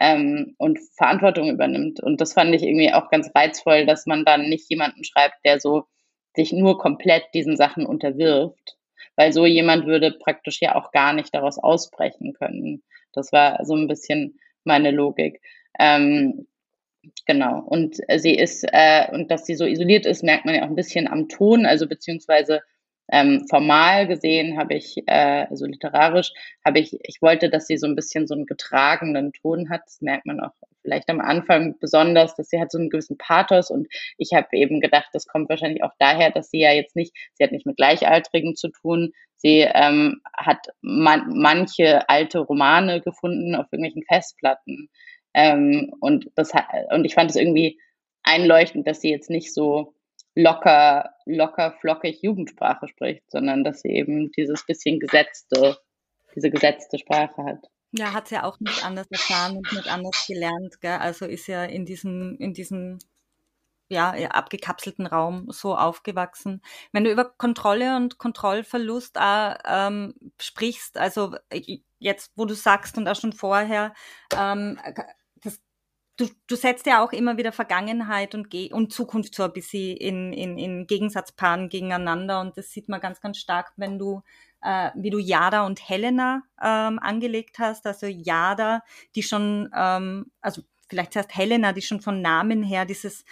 ähm, 0.00 0.54
und 0.58 0.78
Verantwortung 0.96 1.50
übernimmt. 1.50 2.00
Und 2.00 2.20
das 2.20 2.32
fand 2.32 2.54
ich 2.54 2.62
irgendwie 2.62 2.92
auch 2.92 3.10
ganz 3.10 3.30
reizvoll, 3.34 3.86
dass 3.86 4.06
man 4.06 4.24
dann 4.24 4.48
nicht 4.48 4.68
jemanden 4.70 5.04
schreibt, 5.04 5.36
der 5.44 5.60
so 5.60 5.84
sich 6.34 6.52
nur 6.52 6.78
komplett 6.78 7.24
diesen 7.34 7.56
Sachen 7.56 7.84
unterwirft, 7.84 8.76
weil 9.16 9.32
so 9.32 9.44
jemand 9.44 9.86
würde 9.86 10.12
praktisch 10.12 10.60
ja 10.60 10.74
auch 10.74 10.90
gar 10.90 11.12
nicht 11.12 11.34
daraus 11.34 11.58
ausbrechen 11.58 12.32
können. 12.32 12.82
Das 13.12 13.32
war 13.32 13.62
so 13.64 13.76
ein 13.76 13.86
bisschen 13.86 14.38
meine 14.64 14.90
Logik. 14.90 15.40
Ähm, 15.78 16.46
genau. 17.26 17.60
Und 17.60 17.96
sie 18.16 18.34
ist, 18.34 18.64
äh, 18.72 19.06
und 19.12 19.30
dass 19.30 19.46
sie 19.46 19.54
so 19.54 19.64
isoliert 19.64 20.06
ist, 20.06 20.22
merkt 20.22 20.44
man 20.44 20.54
ja 20.54 20.62
auch 20.62 20.68
ein 20.68 20.76
bisschen 20.76 21.08
am 21.08 21.28
Ton, 21.28 21.66
also 21.66 21.86
beziehungsweise 21.88 22.62
ähm, 23.10 23.46
formal 23.48 24.06
gesehen 24.06 24.58
habe 24.58 24.74
ich, 24.74 24.96
äh, 25.06 25.46
also 25.50 25.66
literarisch, 25.66 26.32
habe 26.64 26.78
ich, 26.78 26.98
ich 27.02 27.20
wollte, 27.20 27.50
dass 27.50 27.66
sie 27.66 27.76
so 27.76 27.86
ein 27.86 27.96
bisschen 27.96 28.26
so 28.26 28.34
einen 28.34 28.46
getragenen 28.46 29.32
Ton 29.32 29.68
hat. 29.70 29.82
Das 29.84 30.00
merkt 30.00 30.26
man 30.26 30.40
auch 30.40 30.52
vielleicht 30.82 31.08
am 31.08 31.20
Anfang 31.20 31.78
besonders, 31.80 32.34
dass 32.34 32.48
sie 32.48 32.60
hat 32.60 32.70
so 32.70 32.78
einen 32.78 32.90
gewissen 32.90 33.18
Pathos 33.18 33.70
und 33.70 33.88
ich 34.18 34.32
habe 34.34 34.48
eben 34.52 34.80
gedacht, 34.80 35.08
das 35.12 35.26
kommt 35.26 35.48
wahrscheinlich 35.48 35.82
auch 35.82 35.92
daher, 35.98 36.30
dass 36.30 36.50
sie 36.50 36.60
ja 36.60 36.72
jetzt 36.72 36.96
nicht, 36.96 37.12
sie 37.34 37.44
hat 37.44 37.52
nicht 37.52 37.66
mit 37.66 37.76
Gleichaltrigen 37.76 38.54
zu 38.56 38.68
tun, 38.68 39.12
sie 39.36 39.60
ähm, 39.60 40.20
hat 40.36 40.66
man, 40.80 41.32
manche 41.34 42.08
alte 42.08 42.40
Romane 42.40 43.00
gefunden 43.00 43.54
auf 43.54 43.66
irgendwelchen 43.72 44.04
Festplatten 44.04 44.88
ähm, 45.34 45.92
und 46.00 46.30
das 46.34 46.52
und 46.90 47.04
ich 47.04 47.14
fand 47.14 47.30
es 47.30 47.36
irgendwie 47.36 47.80
einleuchtend, 48.22 48.86
dass 48.86 49.00
sie 49.00 49.10
jetzt 49.10 49.30
nicht 49.30 49.52
so 49.52 49.94
locker, 50.34 51.14
locker, 51.26 51.72
flockig 51.80 52.22
Jugendsprache 52.22 52.88
spricht, 52.88 53.30
sondern 53.30 53.64
dass 53.64 53.80
sie 53.82 53.90
eben 53.90 54.30
dieses 54.32 54.64
bisschen 54.64 54.98
gesetzte, 54.98 55.76
diese 56.34 56.50
gesetzte 56.50 56.98
Sprache 56.98 57.44
hat. 57.44 57.66
Ja, 57.92 58.12
hat 58.12 58.30
ja 58.30 58.44
auch 58.44 58.58
nicht 58.60 58.84
anders 58.84 59.06
erfahren 59.10 59.58
und 59.58 59.72
nicht 59.72 59.88
anders 59.88 60.24
gelernt, 60.26 60.80
gell? 60.80 60.98
Also 60.98 61.26
ist 61.26 61.46
ja 61.46 61.64
in 61.64 61.84
diesem, 61.84 62.36
in 62.38 62.54
diesem 62.54 62.98
ja, 63.88 64.12
abgekapselten 64.30 65.06
Raum 65.06 65.46
so 65.50 65.76
aufgewachsen. 65.76 66.62
Wenn 66.92 67.04
du 67.04 67.12
über 67.12 67.26
Kontrolle 67.26 67.96
und 67.96 68.18
Kontrollverlust 68.18 69.18
auch, 69.18 69.56
ähm, 69.66 70.14
sprichst, 70.40 70.96
also 70.96 71.36
äh, 71.50 71.80
jetzt, 71.98 72.32
wo 72.36 72.46
du 72.46 72.54
sagst 72.54 72.96
und 72.96 73.06
auch 73.08 73.16
schon 73.16 73.34
vorher, 73.34 73.92
ähm, 74.34 74.78
du, 76.16 76.28
du 76.46 76.56
setzt 76.56 76.86
ja 76.86 77.04
auch 77.04 77.12
immer 77.12 77.36
wieder 77.36 77.52
Vergangenheit 77.52 78.34
und, 78.34 78.50
Ge 78.50 78.72
und 78.72 78.92
Zukunft 78.92 79.34
so 79.34 79.42
ein 79.44 79.52
bisschen 79.52 79.96
in, 79.96 80.32
in, 80.32 80.58
in 80.58 80.86
Gegensatzpaaren 80.86 81.68
gegeneinander 81.68 82.40
und 82.40 82.56
das 82.56 82.70
sieht 82.70 82.88
man 82.88 83.00
ganz, 83.00 83.20
ganz 83.20 83.38
stark, 83.38 83.72
wenn 83.76 83.98
du 83.98 84.22
äh, 84.62 84.90
wie 84.94 85.10
du 85.10 85.18
Jada 85.18 85.66
und 85.66 85.88
Helena 85.88 86.42
ähm, 86.62 86.98
angelegt 86.98 87.58
hast. 87.58 87.86
Also 87.86 88.06
Jada, 88.06 88.82
die 89.14 89.22
schon, 89.22 89.70
ähm, 89.74 90.30
also 90.40 90.62
vielleicht 90.88 91.12
zuerst 91.12 91.36
Helena, 91.36 91.72
die 91.72 91.82
schon 91.82 92.00
von 92.00 92.22
Namen 92.22 92.62
her 92.62 92.84
dieses 92.84 93.24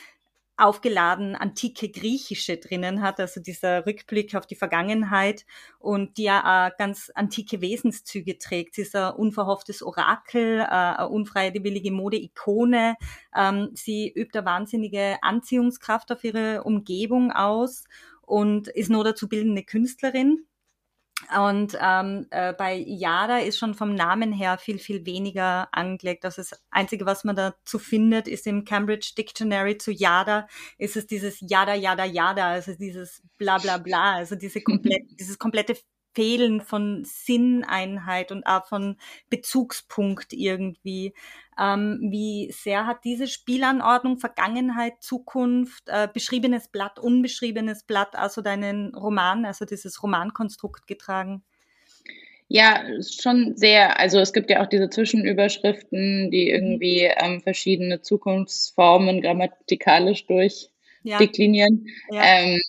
aufgeladen 0.60 1.36
antike 1.36 1.88
Griechische 1.88 2.58
drinnen 2.58 3.00
hat, 3.00 3.18
also 3.18 3.40
dieser 3.40 3.86
Rückblick 3.86 4.34
auf 4.34 4.46
die 4.46 4.56
Vergangenheit 4.56 5.46
und 5.78 6.18
die 6.18 6.24
ja 6.24 6.68
äh, 6.68 6.70
ganz 6.76 7.10
antike 7.14 7.62
Wesenszüge 7.62 8.38
trägt. 8.38 8.74
Sie 8.74 8.82
ist 8.82 8.94
ein 8.94 9.14
unverhofftes 9.14 9.82
Orakel, 9.82 10.60
äh, 10.60 10.64
eine 10.64 11.08
unfreiwillige 11.08 11.90
Mode-Ikone. 11.90 12.96
Ähm, 13.34 13.70
sie 13.72 14.12
übt 14.14 14.38
eine 14.38 14.46
wahnsinnige 14.46 15.16
Anziehungskraft 15.22 16.12
auf 16.12 16.22
ihre 16.24 16.62
Umgebung 16.62 17.32
aus 17.32 17.84
und 18.20 18.68
ist 18.68 18.90
nur 18.90 19.02
dazu 19.02 19.28
bildende 19.28 19.64
Künstlerin. 19.64 20.44
Und 21.36 21.76
ähm, 21.80 22.26
äh, 22.30 22.52
bei 22.52 22.74
Yada 22.74 23.38
ist 23.38 23.58
schon 23.58 23.74
vom 23.74 23.94
Namen 23.94 24.32
her 24.32 24.58
viel, 24.58 24.78
viel 24.78 25.04
weniger 25.06 25.68
angelegt. 25.72 26.24
Also 26.24 26.42
das 26.42 26.62
Einzige, 26.70 27.06
was 27.06 27.24
man 27.24 27.36
dazu 27.36 27.78
findet, 27.78 28.26
ist 28.26 28.46
im 28.46 28.64
Cambridge 28.64 29.12
Dictionary 29.16 29.78
zu 29.78 29.92
Yada, 29.92 30.48
ist 30.78 30.96
es 30.96 31.06
dieses 31.06 31.38
Yada, 31.40 31.74
Yada, 31.74 32.04
Yada, 32.04 32.50
also 32.50 32.74
dieses 32.74 33.22
bla 33.38 33.58
bla 33.58 33.78
bla, 33.78 34.14
also 34.14 34.34
diese 34.34 34.60
komplett, 34.62 35.02
dieses 35.18 35.38
komplette 35.38 35.76
Fehlen 36.14 36.60
von 36.60 37.04
Sinneinheit 37.04 38.32
und 38.32 38.44
auch 38.44 38.66
von 38.66 38.96
Bezugspunkt 39.28 40.32
irgendwie. 40.32 41.14
Ähm, 41.60 41.98
wie 42.10 42.50
sehr 42.52 42.86
hat 42.86 43.04
diese 43.04 43.26
Spielanordnung 43.26 44.16
Vergangenheit, 44.16 44.94
Zukunft, 45.00 45.82
äh, 45.88 46.08
beschriebenes 46.12 46.68
Blatt, 46.68 46.98
unbeschriebenes 46.98 47.84
Blatt, 47.84 48.16
also 48.16 48.40
deinen 48.40 48.94
Roman, 48.94 49.44
also 49.44 49.66
dieses 49.66 50.02
Romankonstrukt 50.02 50.86
getragen? 50.86 51.42
Ja, 52.48 52.82
schon 53.02 53.56
sehr. 53.56 54.00
Also 54.00 54.18
es 54.18 54.32
gibt 54.32 54.50
ja 54.50 54.62
auch 54.62 54.66
diese 54.68 54.90
Zwischenüberschriften, 54.90 56.30
die 56.30 56.50
irgendwie 56.50 57.02
ähm, 57.02 57.42
verschiedene 57.42 58.00
Zukunftsformen 58.00 59.20
grammatikalisch 59.20 60.26
durchdeklinieren. 60.26 61.86
Ja. 62.10 62.16
Ja. 62.16 62.22
Ähm, 62.24 62.60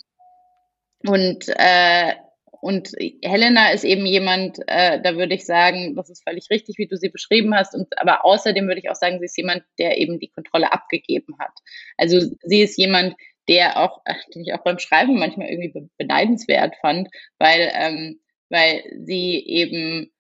und 1.08 1.46
äh, 1.48 2.14
und 2.62 2.92
Helena 3.24 3.72
ist 3.72 3.84
eben 3.84 4.06
jemand, 4.06 4.60
äh, 4.68 5.02
da 5.02 5.18
würde 5.18 5.34
ich 5.34 5.46
sagen, 5.46 5.96
das 5.96 6.12
ist 6.12 6.24
völlig 6.24 6.48
richtig, 6.52 6.78
wie 6.78 6.88
du 6.88 6.96
sie 6.96 7.10
beschrieben 7.10 7.56
hast. 7.56 7.74
Und 7.74 7.88
aber 8.00 8.24
außerdem 8.24 8.68
würde 8.68 8.80
ich 8.80 8.90
auch 8.90 8.96
sagen, 8.96 9.18
sie 9.18 9.26
ist 9.26 9.38
jemand, 9.38 9.64
der 9.80 9.98
eben 9.98 10.20
die 10.20 10.30
Kontrolle 10.30 10.72
abgegeben 10.72 11.36
hat. 11.40 11.54
Also 11.98 12.20
sie 12.44 12.62
ist 12.62 12.78
jemand, 12.78 13.16
der 13.48 13.78
auch, 13.78 14.02
äh, 14.06 14.14
den 14.36 14.44
ich 14.44 14.54
auch 14.54 14.64
beim 14.64 14.78
Schreiben 14.78 15.18
manchmal 15.18 15.50
irgendwie 15.50 15.90
beneidenswert 15.98 16.76
fand, 16.82 17.10
weil, 17.40 17.72
ähm, 17.74 18.20
weil 18.50 18.84
sie 19.06 19.44
eben 19.44 20.12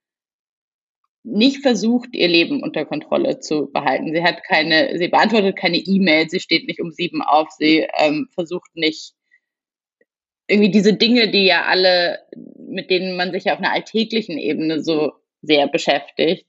nicht 1.23 1.61
versucht, 1.61 2.09
ihr 2.13 2.27
Leben 2.27 2.63
unter 2.63 2.85
Kontrolle 2.85 3.39
zu 3.39 3.71
behalten. 3.71 4.11
Sie 4.13 4.23
hat 4.23 4.43
keine, 4.43 4.97
sie 4.97 5.09
beantwortet 5.09 5.55
keine 5.57 5.77
E-Mail, 5.77 6.27
sie 6.27 6.39
steht 6.39 6.65
nicht 6.67 6.81
um 6.81 6.91
sieben 6.91 7.21
auf, 7.21 7.51
sie 7.51 7.87
ähm, 7.99 8.29
versucht 8.33 8.75
nicht 8.75 9.13
irgendwie 10.51 10.71
diese 10.71 10.93
Dinge, 10.93 11.31
die 11.31 11.45
ja 11.45 11.63
alle, 11.63 12.19
mit 12.57 12.89
denen 12.89 13.15
man 13.15 13.31
sich 13.31 13.45
ja 13.45 13.53
auf 13.53 13.59
einer 13.59 13.71
alltäglichen 13.71 14.37
Ebene 14.37 14.81
so 14.81 15.13
sehr 15.41 15.67
beschäftigt. 15.67 16.45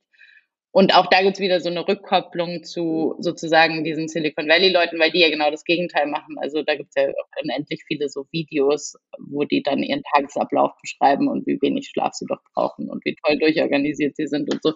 Und 0.74 0.94
auch 0.94 1.06
da 1.10 1.20
gibt's 1.22 1.38
wieder 1.38 1.60
so 1.60 1.68
eine 1.68 1.86
Rückkopplung 1.86 2.64
zu 2.64 3.14
sozusagen 3.18 3.84
diesen 3.84 4.08
Silicon 4.08 4.48
Valley-Leuten, 4.48 4.98
weil 4.98 5.10
die 5.10 5.20
ja 5.20 5.28
genau 5.28 5.50
das 5.50 5.64
Gegenteil 5.64 6.06
machen. 6.06 6.36
Also 6.40 6.62
da 6.62 6.74
gibt's 6.74 6.94
ja 6.96 7.12
unendlich 7.42 7.82
viele 7.86 8.08
so 8.08 8.24
Videos, 8.32 8.94
wo 9.18 9.44
die 9.44 9.62
dann 9.62 9.82
ihren 9.82 10.02
Tagesablauf 10.14 10.72
beschreiben 10.80 11.28
und 11.28 11.46
wie 11.46 11.60
wenig 11.60 11.88
Schlaf 11.88 12.14
sie 12.14 12.24
doch 12.26 12.40
brauchen 12.54 12.88
und 12.88 13.04
wie 13.04 13.14
toll 13.22 13.38
durchorganisiert 13.38 14.16
sie 14.16 14.26
sind 14.26 14.52
und 14.52 14.62
so. 14.62 14.72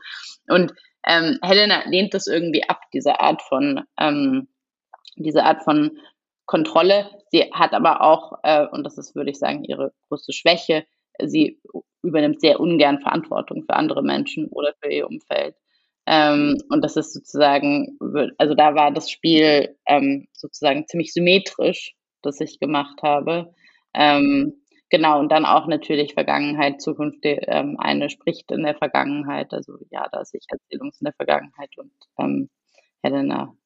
Und 0.49 0.75
ähm, 1.07 1.39
Helena 1.43 1.83
lehnt 1.89 2.13
das 2.13 2.27
irgendwie 2.27 2.69
ab, 2.69 2.83
diese 2.93 3.19
Art 3.19 3.41
von 3.41 3.83
ähm, 3.99 4.49
diese 5.17 5.45
Art 5.45 5.63
von 5.63 5.99
Kontrolle. 6.47 7.11
Sie 7.31 7.43
hat 7.53 7.75
aber 7.75 8.01
auch, 8.03 8.39
äh, 8.43 8.67
und 8.67 8.85
das 8.85 8.99
ist, 8.99 9.15
würde 9.15 9.31
ich 9.31 9.39
sagen, 9.39 9.65
ihre 9.65 9.93
größte 10.09 10.33
Schwäche, 10.33 10.87
sie 11.23 11.61
übernimmt 12.03 12.41
sehr 12.41 12.61
ungern 12.61 13.01
Verantwortung 13.01 13.65
für 13.65 13.75
andere 13.75 14.03
Menschen 14.03 14.49
oder 14.49 14.75
für 14.81 14.91
ihr 14.91 15.07
Umfeld. 15.07 15.57
Ähm, 16.07 16.63
und 16.71 16.83
das 16.85 16.97
ist 16.97 17.13
sozusagen, 17.13 17.99
also 18.39 18.55
da 18.55 18.75
war 18.75 18.93
das 18.93 19.11
Spiel 19.11 19.77
ähm, 19.87 20.29
sozusagen 20.33 20.87
ziemlich 20.87 21.13
symmetrisch, 21.13 21.95
das 22.23 22.41
ich 22.41 22.61
gemacht 22.61 23.03
habe. 23.03 23.53
Ähm, 23.93 24.63
genau, 24.89 25.19
und 25.19 25.33
dann 25.33 25.45
auch 25.45 25.67
natürlich 25.67 26.15
Vergangenheit, 26.15 26.81
Zukunft, 26.81 27.21
ähm, 27.25 27.77
eine 27.81 28.09
spricht 28.09 28.53
in 28.53 28.63
der 28.63 28.77
Vergangenheit, 28.77 29.53
also 29.53 29.79
ja, 29.91 30.09
da 30.13 30.21
ist 30.21 30.35
ich 30.35 30.47
Erzählung 30.49 30.93
in 31.01 31.05
der 31.05 31.15
Vergangenheit 31.15 31.77
und 31.77 31.93
ähm, 32.19 32.51
Helena 33.03 33.57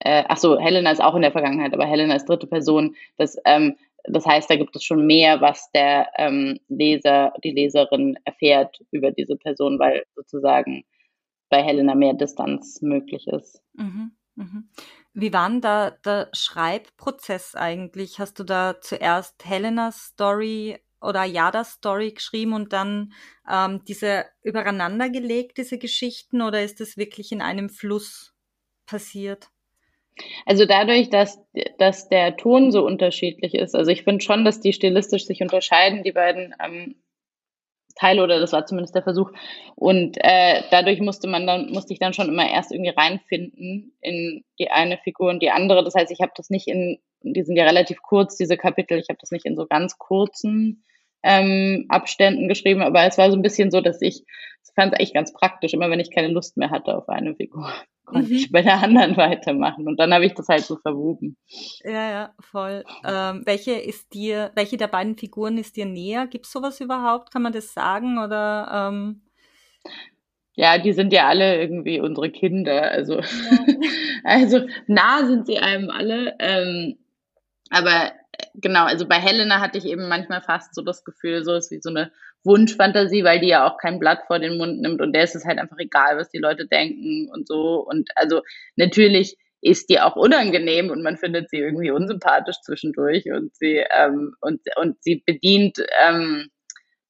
äh, 0.00 0.24
ach 0.28 0.36
so, 0.36 0.58
Helena 0.58 0.90
ist 0.90 1.02
auch 1.02 1.14
in 1.14 1.22
der 1.22 1.32
Vergangenheit, 1.32 1.72
aber 1.72 1.86
Helena 1.86 2.14
ist 2.14 2.28
dritte 2.28 2.46
Person. 2.46 2.94
Das, 3.16 3.36
ähm, 3.44 3.76
das 4.04 4.26
heißt, 4.26 4.48
da 4.48 4.56
gibt 4.56 4.76
es 4.76 4.84
schon 4.84 5.06
mehr, 5.06 5.40
was 5.40 5.70
der 5.72 6.08
ähm, 6.16 6.58
Leser, 6.68 7.32
die 7.42 7.50
Leserin 7.50 8.18
erfährt 8.24 8.78
über 8.90 9.10
diese 9.10 9.36
Person, 9.36 9.78
weil 9.78 10.04
sozusagen 10.14 10.84
bei 11.48 11.62
Helena 11.62 11.94
mehr 11.94 12.14
Distanz 12.14 12.82
möglich 12.82 13.26
ist. 13.28 13.62
Mhm, 13.74 14.12
mhm. 14.34 14.68
Wie 15.12 15.32
war 15.32 15.48
denn 15.48 15.60
da 15.60 15.90
der 15.90 16.28
Schreibprozess 16.32 17.54
eigentlich? 17.54 18.18
Hast 18.18 18.38
du 18.38 18.44
da 18.44 18.80
zuerst 18.80 19.44
Helenas 19.44 20.08
Story 20.08 20.78
oder 21.00 21.24
Yadas 21.24 21.74
Story 21.74 22.12
geschrieben 22.12 22.52
und 22.52 22.72
dann 22.72 23.12
ähm, 23.50 23.82
diese 23.86 24.26
übereinander 24.42 25.08
gelegt, 25.08 25.58
diese 25.58 25.78
Geschichten, 25.78 26.42
oder 26.42 26.62
ist 26.62 26.80
das 26.80 26.96
wirklich 26.96 27.32
in 27.32 27.40
einem 27.40 27.70
Fluss 27.70 28.34
passiert? 28.86 29.50
Also 30.46 30.64
dadurch, 30.64 31.10
dass, 31.10 31.38
dass 31.78 32.08
der 32.08 32.36
Ton 32.36 32.72
so 32.72 32.86
unterschiedlich 32.86 33.54
ist, 33.54 33.74
also 33.74 33.90
ich 33.90 34.04
finde 34.04 34.24
schon, 34.24 34.44
dass 34.44 34.60
die 34.60 34.72
stilistisch 34.72 35.26
sich 35.26 35.42
unterscheiden, 35.42 36.02
die 36.02 36.12
beiden 36.12 36.54
ähm, 36.64 36.96
teile 37.96 38.22
oder 38.22 38.38
das 38.38 38.52
war 38.52 38.66
zumindest 38.66 38.94
der 38.94 39.02
Versuch. 39.02 39.32
Und 39.74 40.16
äh, 40.20 40.62
dadurch 40.70 41.00
musste 41.00 41.28
man 41.28 41.46
dann, 41.46 41.70
musste 41.70 41.92
ich 41.92 41.98
dann 41.98 42.12
schon 42.12 42.28
immer 42.28 42.48
erst 42.48 42.72
irgendwie 42.72 42.90
reinfinden 42.90 43.96
in 44.00 44.44
die 44.58 44.70
eine 44.70 44.98
Figur 44.98 45.30
und 45.30 45.42
die 45.42 45.50
andere. 45.50 45.82
Das 45.82 45.94
heißt, 45.94 46.12
ich 46.12 46.20
habe 46.20 46.32
das 46.36 46.50
nicht 46.50 46.68
in, 46.68 46.98
die 47.22 47.42
sind 47.42 47.56
ja 47.56 47.64
relativ 47.64 48.02
kurz, 48.02 48.36
diese 48.36 48.56
Kapitel, 48.56 48.98
ich 48.98 49.08
habe 49.08 49.18
das 49.20 49.30
nicht 49.30 49.46
in 49.46 49.56
so 49.56 49.66
ganz 49.66 49.98
kurzen 49.98 50.84
ähm, 51.22 51.86
Abständen 51.88 52.48
geschrieben, 52.48 52.82
aber 52.82 53.04
es 53.04 53.18
war 53.18 53.30
so 53.30 53.36
ein 53.36 53.42
bisschen 53.42 53.70
so, 53.70 53.80
dass 53.80 54.00
ich, 54.02 54.24
fand 54.76 54.92
es 54.92 54.98
eigentlich 54.98 55.14
ganz 55.14 55.32
praktisch, 55.32 55.72
immer 55.72 55.90
wenn 55.90 55.98
ich 55.98 56.14
keine 56.14 56.28
Lust 56.28 56.56
mehr 56.56 56.70
hatte 56.70 56.96
auf 56.96 57.08
eine 57.08 57.34
Figur, 57.34 57.72
konnte 58.04 58.30
mhm. 58.30 58.36
ich 58.36 58.52
bei 58.52 58.62
der 58.62 58.80
anderen 58.82 59.16
weitermachen. 59.16 59.88
Und 59.88 59.98
dann 59.98 60.14
habe 60.14 60.26
ich 60.26 60.34
das 60.34 60.48
halt 60.48 60.62
so 60.62 60.76
verwoben. 60.76 61.36
Ja, 61.82 62.10
ja, 62.10 62.34
voll. 62.38 62.84
Ähm, 63.04 63.42
welche 63.44 63.72
ist 63.72 64.14
dir, 64.14 64.52
welche 64.54 64.76
der 64.76 64.86
beiden 64.86 65.16
Figuren 65.16 65.58
ist 65.58 65.76
dir 65.76 65.86
näher? 65.86 66.28
Gibt 66.28 66.46
es 66.46 66.52
sowas 66.52 66.80
überhaupt? 66.80 67.32
Kann 67.32 67.42
man 67.42 67.52
das 67.52 67.74
sagen? 67.74 68.18
Oder 68.18 68.90
ähm 68.90 69.22
ja, 70.58 70.78
die 70.78 70.94
sind 70.94 71.12
ja 71.12 71.28
alle 71.28 71.60
irgendwie 71.60 72.00
unsere 72.00 72.30
Kinder. 72.30 72.90
Also, 72.90 73.16
ja. 73.16 73.22
also 74.24 74.60
nah 74.86 75.26
sind 75.26 75.46
sie 75.46 75.58
einem 75.58 75.90
alle. 75.90 76.34
Ähm, 76.38 76.96
aber 77.68 78.12
genau, 78.54 78.84
also 78.84 79.06
bei 79.06 79.16
Helena 79.16 79.60
hatte 79.60 79.78
ich 79.78 79.86
eben 79.86 80.08
manchmal 80.08 80.42
fast 80.42 80.74
so 80.74 80.82
das 80.82 81.04
Gefühl, 81.04 81.44
so 81.44 81.54
ist 81.54 81.70
wie 81.70 81.80
so 81.80 81.90
eine 81.90 82.12
Wunschfantasie, 82.44 83.24
weil 83.24 83.40
die 83.40 83.48
ja 83.48 83.68
auch 83.68 83.78
kein 83.78 83.98
Blatt 83.98 84.20
vor 84.26 84.38
den 84.38 84.56
Mund 84.56 84.80
nimmt 84.80 85.00
und 85.00 85.12
der 85.12 85.24
ist 85.24 85.34
es 85.34 85.44
halt 85.44 85.58
einfach 85.58 85.78
egal, 85.78 86.16
was 86.16 86.30
die 86.30 86.38
Leute 86.38 86.66
denken 86.66 87.28
und 87.32 87.46
so. 87.48 87.84
Und 87.86 88.08
also 88.14 88.42
natürlich 88.76 89.36
ist 89.60 89.90
die 89.90 90.00
auch 90.00 90.16
unangenehm 90.16 90.90
und 90.90 91.02
man 91.02 91.16
findet 91.16 91.50
sie 91.50 91.58
irgendwie 91.58 91.90
unsympathisch 91.90 92.60
zwischendurch 92.62 93.30
und 93.32 93.54
sie 93.56 93.82
ähm, 93.90 94.34
und 94.40 94.60
und 94.76 95.02
sie 95.02 95.22
bedient 95.26 95.78
ähm, 96.06 96.48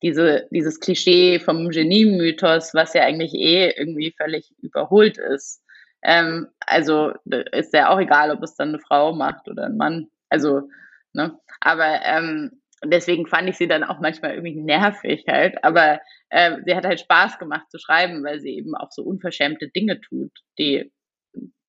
diese 0.02 0.46
dieses 0.50 0.80
Klischee 0.80 1.38
vom 1.38 1.68
Genie-Mythos, 1.70 2.72
was 2.74 2.94
ja 2.94 3.02
eigentlich 3.02 3.34
eh 3.34 3.70
irgendwie 3.76 4.14
völlig 4.16 4.52
überholt 4.62 5.18
ist. 5.18 5.62
Ähm, 6.02 6.48
also 6.60 7.12
ist 7.52 7.74
ja 7.74 7.90
auch 7.90 7.98
egal, 7.98 8.30
ob 8.30 8.42
es 8.42 8.54
dann 8.54 8.68
eine 8.68 8.78
Frau 8.78 9.12
macht 9.12 9.48
oder 9.48 9.64
ein 9.66 9.76
Mann. 9.76 10.08
Also 10.30 10.68
Ne? 11.16 11.38
Aber 11.60 12.00
ähm, 12.04 12.62
deswegen 12.84 13.26
fand 13.26 13.48
ich 13.48 13.56
sie 13.56 13.66
dann 13.66 13.82
auch 13.82 13.98
manchmal 14.00 14.34
irgendwie 14.34 14.54
nervig 14.54 15.24
halt. 15.26 15.64
Aber 15.64 16.00
äh, 16.28 16.58
sie 16.64 16.76
hat 16.76 16.84
halt 16.84 17.00
Spaß 17.00 17.38
gemacht 17.38 17.70
zu 17.70 17.78
schreiben, 17.78 18.22
weil 18.22 18.38
sie 18.40 18.50
eben 18.50 18.76
auch 18.76 18.92
so 18.92 19.02
unverschämte 19.02 19.68
Dinge 19.68 20.00
tut, 20.00 20.32
die 20.58 20.92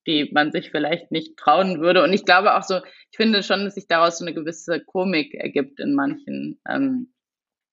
die 0.07 0.29
man 0.31 0.51
sich 0.51 0.71
vielleicht 0.71 1.11
nicht 1.11 1.37
trauen 1.37 1.81
würde. 1.81 2.01
Und 2.01 2.13
ich 2.13 2.23
glaube 2.23 2.55
auch 2.55 2.63
so, 2.63 2.77
ich 2.77 3.17
finde 3.17 3.43
schon, 3.43 3.65
dass 3.65 3.75
sich 3.75 3.87
daraus 3.87 4.17
so 4.17 4.25
eine 4.25 4.33
gewisse 4.33 4.79
Komik 4.79 5.35
ergibt 5.35 5.81
in 5.81 5.93
manchen, 5.93 6.61
ähm, 6.67 7.13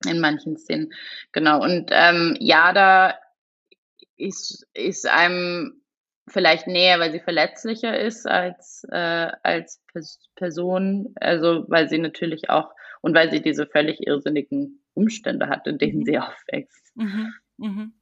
in 0.05 0.19
manchen 0.19 0.57
Szenen. 0.57 0.91
Genau. 1.31 1.63
Und 1.63 1.91
ähm, 1.93 2.35
Jada 2.39 3.17
ist, 4.17 4.67
ist 4.73 5.07
einem 5.07 5.81
vielleicht 6.27 6.67
näher, 6.67 6.99
weil 6.99 7.11
sie 7.11 7.19
verletzlicher 7.19 7.97
ist 7.99 8.27
als, 8.27 8.85
äh, 8.91 9.31
als 9.43 9.81
Person, 10.35 11.13
also 11.15 11.65
weil 11.67 11.89
sie 11.89 11.99
natürlich 11.99 12.49
auch 12.49 12.71
und 13.01 13.13
weil 13.13 13.31
sie 13.31 13.41
diese 13.41 13.67
völlig 13.67 14.05
irrsinnigen 14.05 14.83
Umstände 14.93 15.47
hat, 15.47 15.67
in 15.67 15.77
denen 15.77 15.99
mhm. 15.99 16.05
sie 16.05 16.19
aufwächst. 16.19 16.95
Mhm. 16.95 17.33
Mhm. 17.57 17.93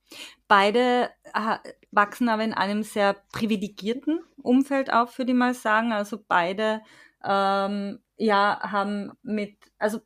Beide 0.48 1.10
äh, 1.34 1.58
wachsen 1.92 2.30
aber 2.30 2.44
in 2.44 2.54
einem 2.54 2.84
sehr 2.84 3.16
privilegierten 3.32 4.22
Umfeld 4.42 4.92
auf, 4.92 5.18
würde 5.18 5.32
ich 5.32 5.38
mal 5.38 5.54
sagen. 5.54 5.92
Also 5.92 6.24
beide 6.28 6.82
ähm, 7.24 8.00
ja 8.18 8.60
haben 8.62 9.12
mit, 9.22 9.58
also 9.78 10.00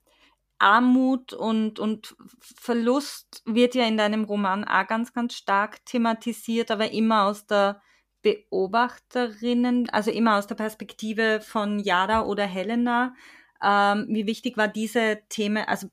Armut 0.59 1.33
und, 1.33 1.79
und 1.79 2.15
Verlust 2.39 3.43
wird 3.45 3.75
ja 3.75 3.85
in 3.87 3.97
deinem 3.97 4.23
Roman 4.23 4.63
auch 4.63 4.87
ganz, 4.87 5.13
ganz 5.13 5.35
stark 5.35 5.85
thematisiert, 5.85 6.71
aber 6.71 6.91
immer 6.91 7.25
aus 7.25 7.45
der 7.45 7.81
Beobachterinnen, 8.27 9.89
also 9.89 10.11
immer 10.11 10.37
aus 10.37 10.47
der 10.47 10.55
Perspektive 10.55 11.39
von 11.41 11.79
Yada 11.79 12.23
oder 12.23 12.45
Helena, 12.45 13.15
ähm, 13.63 14.07
wie 14.09 14.27
wichtig 14.27 14.57
war 14.57 14.67
diese 14.67 15.19
Themen, 15.29 15.63
also 15.65 15.87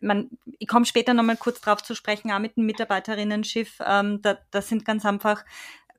man, 0.00 0.30
ich 0.58 0.68
komme 0.68 0.86
später 0.86 1.14
nochmal 1.14 1.36
kurz 1.36 1.60
drauf 1.60 1.82
zu 1.82 1.94
sprechen, 1.94 2.30
auch 2.30 2.38
mit 2.38 2.56
dem 2.56 2.66
Mitarbeiterinnen-Schiff, 2.66 3.78
ähm, 3.84 4.20
da, 4.22 4.38
das 4.50 4.68
sind 4.68 4.84
ganz 4.84 5.04
einfach 5.04 5.44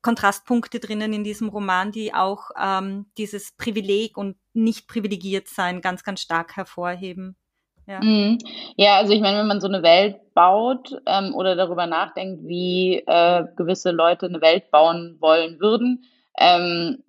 Kontrastpunkte 0.02 0.80
drinnen 0.80 1.14
in 1.14 1.24
diesem 1.24 1.50
Roman, 1.50 1.92
die 1.92 2.14
auch 2.14 2.52
ähm, 2.60 3.06
dieses 3.18 3.54
Privileg 3.54 4.18
und 4.18 4.38
nicht 4.54 4.88
privilegiert 4.88 5.48
sein 5.48 5.82
ganz, 5.82 6.04
ganz 6.04 6.22
stark 6.22 6.58
hervorheben. 6.58 7.38
Ja. 7.86 8.00
Mhm. 8.02 8.38
ja, 8.78 8.98
also 8.98 9.14
ich 9.14 9.20
meine, 9.20 9.40
wenn 9.40 9.48
man 9.48 9.60
so 9.60 9.68
eine 9.68 9.84
Welt 9.84 10.16
baut 10.34 10.96
ähm, 11.06 11.36
oder 11.36 11.56
darüber 11.56 11.86
nachdenkt, 11.86 12.48
wie 12.48 13.04
äh, 13.06 13.44
gewisse 13.58 13.92
Leute 13.92 14.28
eine 14.28 14.42
Welt 14.42 14.72
bauen 14.72 15.18
wollen 15.20 15.60
würden, 15.60 16.06
ähm, 16.38 17.04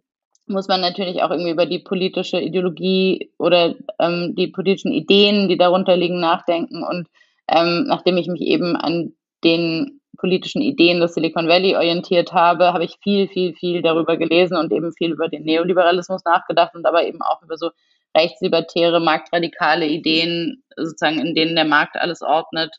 muss 0.46 0.68
man 0.68 0.80
natürlich 0.80 1.22
auch 1.22 1.30
irgendwie 1.30 1.52
über 1.52 1.66
die 1.66 1.78
politische 1.78 2.40
Ideologie 2.40 3.30
oder 3.38 3.74
ähm, 3.98 4.34
die 4.37 4.48
politischen 4.48 4.92
Ideen, 4.92 5.48
die 5.48 5.56
darunter 5.56 5.96
liegen, 5.96 6.20
nachdenken. 6.20 6.82
Und 6.82 7.08
ähm, 7.48 7.84
nachdem 7.87 8.16
ich 8.16 8.26
mich 8.26 8.42
eben 8.42 8.76
an 8.76 9.14
den 9.42 10.00
politischen 10.18 10.62
Ideen 10.62 11.00
des 11.00 11.14
Silicon 11.14 11.48
Valley 11.48 11.76
orientiert 11.76 12.32
habe, 12.32 12.72
habe 12.72 12.84
ich 12.84 12.98
viel, 13.02 13.28
viel, 13.28 13.54
viel 13.54 13.82
darüber 13.82 14.16
gelesen 14.16 14.56
und 14.56 14.72
eben 14.72 14.92
viel 14.92 15.12
über 15.12 15.28
den 15.28 15.44
Neoliberalismus 15.44 16.24
nachgedacht 16.24 16.74
und 16.74 16.87
aber 16.87 17.06
eben 17.06 17.22
auch 17.22 17.42
über 17.42 17.56
so 17.56 17.70
rechtslibertäre, 18.16 19.00
marktradikale 19.00 19.87
Ideen, 19.87 20.62
sozusagen, 20.77 21.20
in 21.20 21.35
denen 21.35 21.57
der 21.57 21.64
Markt 21.64 21.96
alles 21.96 22.22
ordnet 22.22 22.74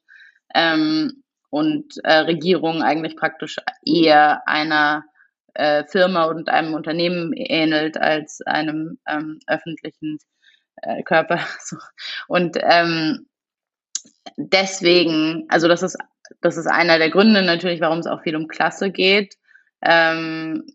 ähm, 0.53 1.23
und 1.49 1.93
äh, 2.03 2.13
Regierung 2.19 2.81
eigentlich 2.81 3.15
praktisch 3.15 3.57
eher 3.85 4.47
einer 4.47 5.03
äh, 5.55 5.85
Firma 5.85 6.25
und 6.25 6.49
einem 6.49 6.73
Unternehmen 6.73 7.33
ähnelt 7.33 7.97
als 7.97 8.41
einem 8.45 8.99
ähm, 9.07 9.39
öffentlichen 9.47 10.19
äh, 10.81 11.01
Körper. 11.03 11.39
Und 12.27 12.57
ähm, 12.61 13.27
deswegen, 14.37 15.45
also 15.49 15.67
das 15.67 15.81
ist, 15.81 15.97
das 16.41 16.57
ist 16.57 16.67
einer 16.67 16.97
der 16.97 17.09
Gründe 17.09 17.41
natürlich, 17.41 17.81
warum 17.81 17.99
es 17.99 18.07
auch 18.07 18.21
viel 18.21 18.35
um 18.35 18.47
Klasse 18.47 18.91
geht. 18.91 19.35
Ähm, 19.81 20.65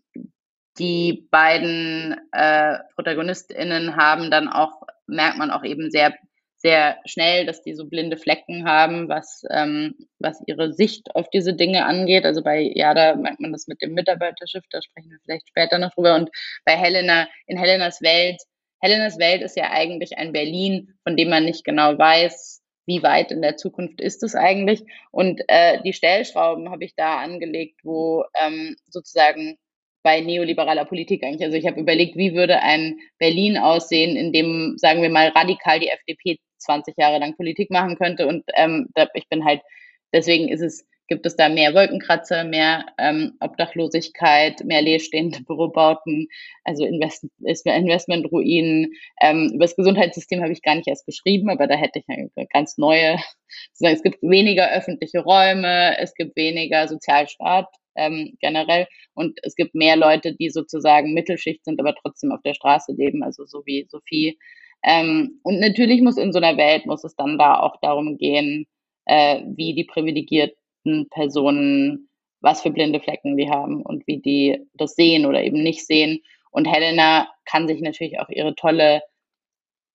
die 0.79 1.27
beiden 1.31 2.15
äh, 2.31 2.77
ProtagonistInnen 2.95 3.95
haben 3.95 4.31
dann 4.31 4.47
auch, 4.47 4.83
merkt 5.07 5.37
man 5.37 5.51
auch 5.51 5.63
eben 5.63 5.91
sehr, 5.91 6.13
sehr 6.57 6.97
schnell, 7.05 7.45
dass 7.45 7.63
die 7.63 7.73
so 7.73 7.87
blinde 7.87 8.17
Flecken 8.17 8.67
haben, 8.67 9.09
was, 9.09 9.43
ähm, 9.49 9.95
was 10.19 10.41
ihre 10.45 10.73
Sicht 10.73 11.15
auf 11.15 11.29
diese 11.29 11.55
Dinge 11.55 11.85
angeht. 11.85 12.25
Also 12.25 12.43
bei 12.43 12.61
Jada 12.61 13.15
merkt 13.15 13.39
man 13.39 13.51
das 13.51 13.67
mit 13.67 13.81
dem 13.81 13.93
Mitarbeiterschiff, 13.93 14.63
da 14.69 14.81
sprechen 14.81 15.09
wir 15.09 15.19
vielleicht 15.23 15.49
später 15.49 15.79
noch 15.79 15.93
drüber. 15.93 16.15
Und 16.15 16.29
bei 16.65 16.77
Helena, 16.77 17.27
in 17.47 17.57
Helenas 17.57 18.01
Welt, 18.01 18.41
Helenas 18.79 19.19
Welt 19.19 19.41
ist 19.41 19.57
ja 19.57 19.71
eigentlich 19.71 20.17
ein 20.17 20.33
Berlin, 20.33 20.93
von 21.03 21.15
dem 21.15 21.29
man 21.29 21.45
nicht 21.45 21.63
genau 21.63 21.97
weiß, 21.97 22.61
wie 22.87 23.03
weit 23.03 23.31
in 23.31 23.41
der 23.41 23.57
Zukunft 23.57 24.01
ist 24.01 24.23
es 24.23 24.35
eigentlich. 24.35 24.83
Und 25.11 25.41
äh, 25.47 25.81
die 25.83 25.93
Stellschrauben 25.93 26.71
habe 26.71 26.83
ich 26.83 26.95
da 26.95 27.19
angelegt, 27.19 27.81
wo 27.83 28.25
ähm, 28.39 28.75
sozusagen 28.87 29.57
bei 30.03 30.21
neoliberaler 30.21 30.85
Politik 30.85 31.23
eigentlich. 31.23 31.43
Also 31.43 31.57
ich 31.57 31.65
habe 31.67 31.79
überlegt, 31.79 32.15
wie 32.15 32.33
würde 32.33 32.61
ein 32.61 32.97
Berlin 33.19 33.57
aussehen, 33.57 34.15
in 34.15 34.33
dem, 34.33 34.75
sagen 34.77 35.01
wir 35.01 35.09
mal, 35.09 35.29
radikal 35.29 35.79
die 35.79 35.89
FDP 35.89 36.39
20 36.57 36.95
Jahre 36.97 37.19
lang 37.19 37.35
Politik 37.35 37.69
machen 37.71 37.97
könnte. 37.97 38.27
Und 38.27 38.43
ähm, 38.55 38.87
da, 38.95 39.07
ich 39.13 39.27
bin 39.29 39.45
halt, 39.45 39.61
deswegen 40.13 40.49
ist 40.49 40.61
es, 40.61 40.85
gibt 41.07 41.25
es 41.25 41.35
da 41.35 41.49
mehr 41.49 41.73
Wolkenkratzer, 41.73 42.45
mehr 42.45 42.85
ähm, 42.97 43.33
Obdachlosigkeit, 43.41 44.63
mehr 44.63 44.81
leerstehende 44.81 45.41
Bürobauten, 45.47 46.27
also 46.63 46.85
Invest 46.85 47.25
Investmentruinen. 47.43 48.93
Ähm, 49.21 49.51
über 49.53 49.65
das 49.65 49.75
Gesundheitssystem 49.75 50.41
habe 50.41 50.53
ich 50.53 50.61
gar 50.61 50.75
nicht 50.75 50.87
erst 50.87 51.05
geschrieben, 51.05 51.49
aber 51.49 51.67
da 51.67 51.75
hätte 51.75 51.99
ich 51.99 52.05
eine 52.07 52.47
ganz 52.47 52.77
neue, 52.77 53.17
es 53.79 54.03
gibt 54.03 54.21
weniger 54.21 54.71
öffentliche 54.71 55.19
Räume, 55.19 55.97
es 55.99 56.13
gibt 56.15 56.35
weniger 56.35 56.87
Sozialstaat 56.87 57.67
ähm, 57.95 58.37
generell. 58.39 58.87
Und 59.13 59.39
es 59.43 59.55
gibt 59.55 59.75
mehr 59.75 59.95
Leute, 59.95 60.35
die 60.35 60.49
sozusagen 60.49 61.13
Mittelschicht 61.13 61.65
sind, 61.65 61.79
aber 61.79 61.95
trotzdem 61.95 62.31
auf 62.31 62.41
der 62.43 62.53
Straße 62.53 62.93
leben, 62.93 63.23
also 63.23 63.45
so 63.45 63.63
wie 63.65 63.87
Sophie. 63.89 64.37
Ähm, 64.83 65.39
und 65.43 65.59
natürlich 65.59 66.01
muss 66.01 66.17
in 66.17 66.33
so 66.33 66.39
einer 66.39 66.57
Welt, 66.57 66.85
muss 66.85 67.03
es 67.03 67.15
dann 67.15 67.37
da 67.37 67.59
auch 67.59 67.77
darum 67.81 68.17
gehen, 68.17 68.65
äh, 69.05 69.41
wie 69.45 69.73
die 69.75 69.83
privilegierten 69.83 71.07
Personen, 71.09 72.09
was 72.39 72.61
für 72.61 72.71
blinde 72.71 72.99
Flecken 72.99 73.37
die 73.37 73.49
haben 73.49 73.83
und 73.83 74.07
wie 74.07 74.19
die 74.19 74.59
das 74.73 74.95
sehen 74.95 75.25
oder 75.25 75.43
eben 75.43 75.61
nicht 75.61 75.85
sehen. 75.85 76.21
Und 76.49 76.65
Helena 76.65 77.29
kann 77.45 77.67
sich 77.67 77.81
natürlich 77.81 78.19
auch 78.19 78.29
ihre 78.29 78.55
tolle, 78.55 79.01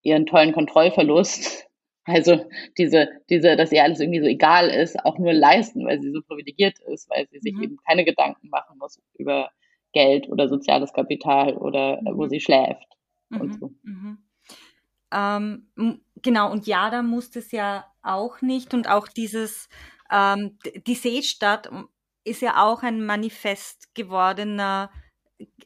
ihren 0.03 0.27
tollen 0.27 0.53
Kontrollverlust 0.53 1.66
also 2.07 2.49
diese, 2.79 3.09
diese, 3.29 3.57
dass 3.57 3.73
ihr 3.73 3.83
alles 3.83 4.01
irgendwie 4.01 4.21
so 4.21 4.27
egal 4.27 4.69
ist, 4.69 5.05
auch 5.05 5.19
nur 5.19 5.33
leisten, 5.33 5.85
weil 5.85 6.01
sie 6.01 6.13
so 6.13 6.23
privilegiert 6.23 6.79
ist, 6.81 7.11
weil 7.11 7.27
sie 7.31 7.41
sich 7.41 7.55
mhm. 7.55 7.63
eben 7.63 7.77
keine 7.87 8.05
Gedanken 8.05 8.49
machen 8.49 8.79
muss 8.79 9.01
über 9.15 9.51
Geld 9.93 10.29
oder 10.29 10.49
soziales 10.49 10.93
Kapital 10.93 11.57
oder 11.57 12.01
mhm. 12.03 12.17
wo 12.17 12.27
sie 12.29 12.41
schläft 12.41 12.87
mhm. 13.29 13.41
und 13.41 13.61
so. 13.61 13.73
Mhm. 13.83 14.19
Ähm, 15.13 16.01
genau, 16.23 16.51
und 16.53 16.67
ja, 16.67 16.91
da 16.91 17.03
musste 17.03 17.41
es 17.41 17.53
ja 17.53 17.85
auch 18.03 18.41
nicht. 18.41 18.75
Und 18.75 18.89
auch 18.89 19.09
dieses, 19.09 19.69
ähm, 20.11 20.59
die 20.87 20.95
Seestadt 20.95 21.71
ist 22.25 22.43
ja 22.43 22.65
auch 22.65 22.83
ein 22.83 23.05
manifest 23.05 23.95
gewordener 23.95 24.91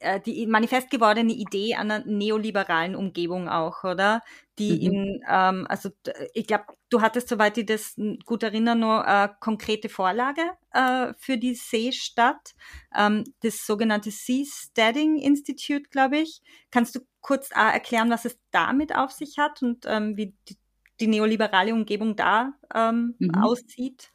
äh, 0.00 0.20
die 0.20 0.46
manifest 0.46 0.90
gewordene 0.90 1.33
Idee 1.33 1.74
einer 1.74 2.04
neoliberalen 2.04 2.96
Umgebung 2.96 3.48
auch, 3.48 3.85
oder? 3.85 4.22
Die 4.59 4.88
mhm. 4.88 4.94
in, 4.94 5.24
ähm, 5.28 5.66
also 5.68 5.90
ich 6.35 6.46
glaube, 6.46 6.64
du 6.88 7.00
hattest, 7.00 7.28
soweit 7.28 7.56
ich 7.59 7.66
das 7.66 7.94
gut 8.24 8.42
erinnere, 8.42 8.76
nur 8.76 9.06
äh, 9.06 9.28
konkrete 9.40 9.88
Vorlage 9.88 10.42
äh, 10.72 11.12
für 11.18 11.38
die 11.38 11.54
Seestadt, 11.54 12.54
ähm, 12.96 13.24
das 13.40 13.64
sogenannte 13.64 14.11
Seasteading 14.11 15.18
Institute, 15.18 15.88
glaube 15.90 16.18
ich. 16.18 16.40
Kannst 16.70 16.96
du 16.96 17.00
kurz 17.20 17.50
äh, 17.52 17.72
erklären, 17.72 18.11
was 18.11 18.24
es 18.24 18.38
damit 18.50 18.94
auf 18.94 19.12
sich 19.12 19.38
hat 19.38 19.62
und 19.62 19.85
ähm, 19.87 20.16
wie 20.16 20.35
die, 20.48 20.56
die 20.98 21.06
neoliberale 21.06 21.72
Umgebung 21.72 22.16
da 22.16 22.54
ähm, 22.74 23.14
mhm. 23.18 23.35
aussieht? 23.37 24.12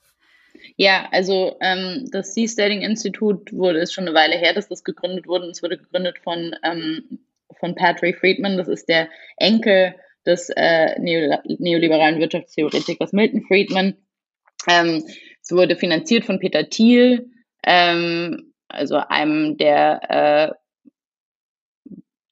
Ja, 0.78 1.08
also 1.12 1.58
ähm, 1.62 2.10
das 2.12 2.34
Seasteading 2.34 2.82
Institut 2.82 3.54
wurde 3.54 3.80
ist 3.80 3.94
schon 3.94 4.08
eine 4.08 4.16
Weile 4.16 4.36
her, 4.36 4.54
dass 4.54 4.68
das 4.68 4.84
gegründet 4.84 5.28
wurde. 5.28 5.48
Es 5.48 5.64
wurde 5.64 5.78
gegründet 5.78 6.18
von 6.24 6.56
ähm, 6.64 7.20
von 7.60 7.76
Patrick 7.76 8.20
Friedman. 8.20 8.58
Das 8.58 8.68
ist 8.68 8.88
der 8.90 9.10
Enkel 9.38 9.96
des 10.26 10.50
äh, 10.56 11.00
neoliberalen 11.00 12.20
Wirtschaftstheoretikers 12.20 13.14
Milton 13.14 13.44
Friedman. 13.44 13.96
Ähm, 14.68 15.04
es 15.42 15.52
wurde 15.52 15.76
finanziert 15.76 16.26
von 16.26 16.40
Peter 16.40 16.68
Thiel, 16.70 17.30
ähm, 17.64 18.54
also 18.68 18.96
einem 18.96 19.58
der 19.58 20.02
äh, 20.10 20.54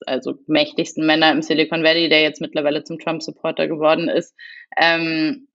also 0.05 0.35
mächtigsten 0.47 1.05
Männer 1.05 1.31
im 1.31 1.41
Silicon 1.41 1.83
Valley, 1.83 2.09
der 2.09 2.21
jetzt 2.21 2.41
mittlerweile 2.41 2.83
zum 2.83 2.99
Trump-Supporter 2.99 3.67
geworden 3.67 4.09
ist. 4.09 4.35
Ähm, 4.77 5.47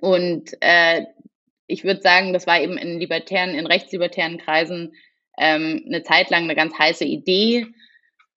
und 0.00 0.50
äh, 0.60 1.04
ich 1.72 1.84
würde 1.84 2.02
sagen, 2.02 2.34
das 2.34 2.46
war 2.46 2.60
eben 2.60 2.76
in 2.76 2.98
libertären, 2.98 3.54
in 3.54 3.66
rechtslibertären 3.66 4.36
Kreisen 4.36 4.92
ähm, 5.38 5.82
eine 5.86 6.02
Zeit 6.02 6.28
lang 6.28 6.44
eine 6.44 6.54
ganz 6.54 6.78
heiße 6.78 7.04
Idee. 7.04 7.66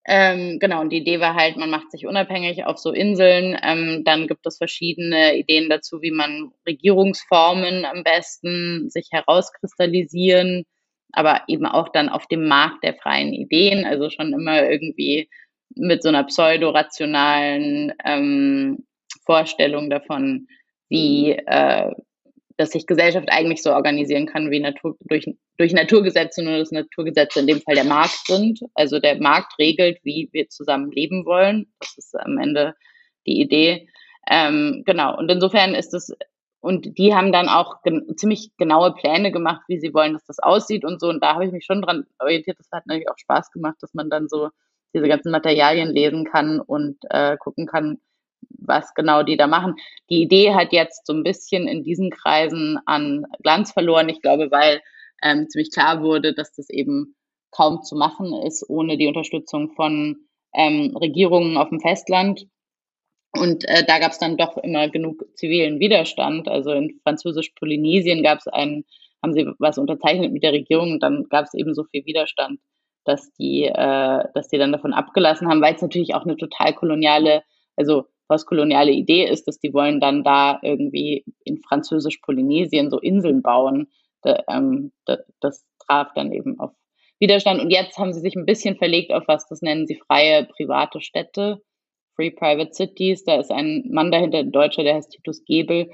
Ähm, 0.08 0.60
genau, 0.60 0.82
und 0.82 0.92
die 0.92 1.00
Idee 1.00 1.20
war 1.20 1.36
halt, 1.36 1.58
man 1.58 1.70
macht 1.70 1.92
sich 1.92 2.06
unabhängig 2.06 2.66
auf 2.66 2.78
so 2.78 2.92
Inseln. 2.92 3.60
Ähm, 3.62 4.04
dann 4.06 4.28
gibt 4.28 4.46
es 4.46 4.58
verschiedene 4.58 5.36
Ideen 5.36 5.70
dazu, 5.70 6.02
wie 6.02 6.12
man 6.12 6.52
Regierungsformen 6.66 7.84
am 7.84 8.04
besten 8.04 8.90
sich 8.90 9.10
herauskristallisieren, 9.12 10.64
aber 11.12 11.42
eben 11.48 11.66
auch 11.66 11.90
dann 11.90 12.08
auf 12.08 12.28
dem 12.28 12.48
Markt 12.48 12.84
der 12.84 12.94
freien 12.94 13.34
Ideen, 13.34 13.84
also 13.84 14.10
schon 14.10 14.32
immer 14.32 14.70
irgendwie 14.70 15.30
mit 15.76 16.04
so 16.04 16.10
einer 16.10 16.24
pseudo-rationalen 16.24 17.94
ähm, 18.06 18.86
Vorstellung 19.26 19.90
davon, 19.90 20.48
wie, 20.88 21.32
äh, 21.32 21.92
dass 22.58 22.72
sich 22.72 22.86
Gesellschaft 22.86 23.28
eigentlich 23.30 23.62
so 23.62 23.74
organisieren 23.74 24.28
kann 24.28 24.50
wie 24.50 24.60
Natur, 24.60 24.96
durch, 25.02 25.26
durch 25.58 25.74
Naturgesetze, 25.74 26.44
nur 26.44 26.58
dass 26.58 26.72
Naturgesetze 26.72 27.42
in 27.42 27.48
dem 27.48 27.62
Fall 27.62 27.76
der 27.76 27.84
Markt 27.84 28.28
sind. 28.28 28.60
Also 28.74 29.00
der 29.00 29.20
Markt 29.20 29.60
regelt, 29.60 30.00
wie 30.04 30.30
wir 30.32 30.48
zusammen 30.50 30.92
leben 30.92 31.26
wollen. 31.26 31.68
Das 31.80 31.98
ist 31.98 32.18
am 32.18 32.38
Ende 32.38 32.74
die 33.26 33.42
Idee. 33.42 33.90
Ähm, 34.30 34.84
genau. 34.86 35.18
Und 35.18 35.30
insofern 35.30 35.76
ist 35.76 35.94
es, 35.94 36.14
und 36.62 36.98
die 36.98 37.14
haben 37.14 37.32
dann 37.32 37.50
auch 37.50 37.82
gen 37.84 38.18
ziemlich 38.18 38.52
genaue 38.58 38.94
Pläne 38.94 39.32
gemacht, 39.32 39.62
wie 39.68 39.80
sie 39.80 39.94
wollen, 39.94 40.14
dass 40.14 40.26
das 40.26 40.40
aussieht 40.40 40.86
und 40.86 41.00
so. 41.00 41.10
Und 41.10 41.22
da 41.22 41.34
habe 41.34 41.46
ich 41.46 41.52
mich 41.52 41.66
schon 41.66 41.82
dran 41.82 42.06
orientiert. 42.20 42.58
Das 42.58 42.70
hat 42.72 42.88
natürlich 42.88 43.10
auch 43.10 43.18
Spaß 43.18 43.52
gemacht, 43.52 43.76
dass 43.82 43.94
man 43.94 44.10
dann 44.10 44.28
so 44.30 44.50
diese 44.94 45.08
ganzen 45.08 45.32
Materialien 45.32 45.90
lesen 45.90 46.24
kann 46.24 46.62
und 46.62 46.98
äh, 47.10 47.36
gucken 47.38 47.68
kann, 47.68 48.00
was 48.50 48.94
genau 48.94 49.24
die 49.24 49.38
da 49.38 49.48
machen. 49.48 49.76
Die 50.10 50.22
Idee 50.22 50.54
hat 50.54 50.74
jetzt 50.74 51.06
so 51.06 51.14
ein 51.14 51.24
bisschen 51.24 51.68
in 51.68 51.84
diesen 51.84 52.10
Kreisen 52.10 52.80
an 52.86 53.26
Glanz 53.44 53.72
verloren. 53.72 54.10
Ich 54.10 54.22
glaube, 54.22 54.52
weil 54.52 54.82
ähm, 55.22 55.48
ziemlich 55.50 55.72
klar 55.72 56.02
wurde, 56.02 56.34
dass 56.34 56.54
das 56.54 56.70
eben 56.70 57.16
kaum 57.52 57.84
zu 57.84 57.96
machen 57.96 58.34
ist 58.46 58.70
ohne 58.70 58.98
die 58.98 59.08
Unterstützung 59.08 59.72
von 59.72 60.18
ähm, 60.54 60.96
Regierungen 60.98 61.58
auf 61.58 61.70
dem 61.70 61.80
Festland. 61.80 62.48
Und 63.38 63.68
äh, 63.68 63.84
da 63.86 64.00
gab 64.00 64.12
es 64.12 64.20
dann 64.20 64.38
doch 64.38 64.58
immer 64.58 64.90
genug 64.90 65.26
zivilen 65.36 65.80
Widerstand. 65.80 66.48
Also 66.48 66.72
in 66.72 67.00
Französisch-Polynesien 67.04 68.24
gab 68.24 68.40
es 68.40 68.48
einen, 68.48 68.86
haben 69.22 69.34
sie 69.34 69.48
was 69.60 69.78
unterzeichnet 69.78 70.32
mit 70.32 70.44
der 70.44 70.54
Regierung 70.54 70.94
und 70.94 71.04
dann 71.04 71.26
gab 71.30 71.46
es 71.46 71.54
eben 71.54 71.74
so 71.74 71.84
viel 71.84 72.06
Widerstand, 72.06 72.60
dass 73.04 73.34
die, 73.34 73.66
äh, 73.66 74.24
dass 74.34 74.48
die 74.48 74.58
dann 74.58 74.72
davon 74.72 74.94
abgelassen 74.94 75.50
haben, 75.50 75.62
weil 75.62 75.76
es 75.76 75.82
natürlich 75.82 76.14
auch 76.14 76.24
eine 76.24 76.38
total 76.38 76.74
koloniale, 76.74 77.44
also 77.76 78.06
postkoloniale 78.28 78.92
Idee 78.92 79.26
ist, 79.26 79.48
dass 79.48 79.60
die 79.60 79.74
wollen 79.74 80.00
dann 80.00 80.24
da 80.24 80.60
irgendwie 80.62 81.26
in 81.44 81.62
Französisch-Polynesien 81.62 82.90
so 82.90 83.00
Inseln 83.00 83.42
bauen. 83.42 83.88
Da, 84.22 84.44
ähm, 84.50 84.92
da, 85.06 85.18
das 85.40 85.66
traf 85.86 86.10
dann 86.16 86.32
eben 86.32 86.60
auf 86.60 86.72
Widerstand. 87.20 87.62
Und 87.62 87.70
jetzt 87.72 87.98
haben 87.98 88.14
sie 88.14 88.20
sich 88.20 88.36
ein 88.36 88.46
bisschen 88.46 88.78
verlegt 88.78 89.14
auf 89.14 89.24
was, 89.28 89.48
das 89.48 89.62
nennen 89.62 89.88
sie 89.88 89.96
freie 90.08 90.46
private 90.46 91.02
Städte, 91.02 91.62
Free 92.16 92.32
Private 92.32 92.74
Cities. 92.74 93.24
Da 93.24 93.36
ist 93.40 93.52
ein 93.52 93.84
Mann 93.90 94.12
dahinter, 94.12 94.40
ein 94.40 94.52
Deutscher, 94.52 94.84
der 94.84 94.96
heißt 94.96 95.12
Titus 95.12 95.44
Gebel. 95.46 95.90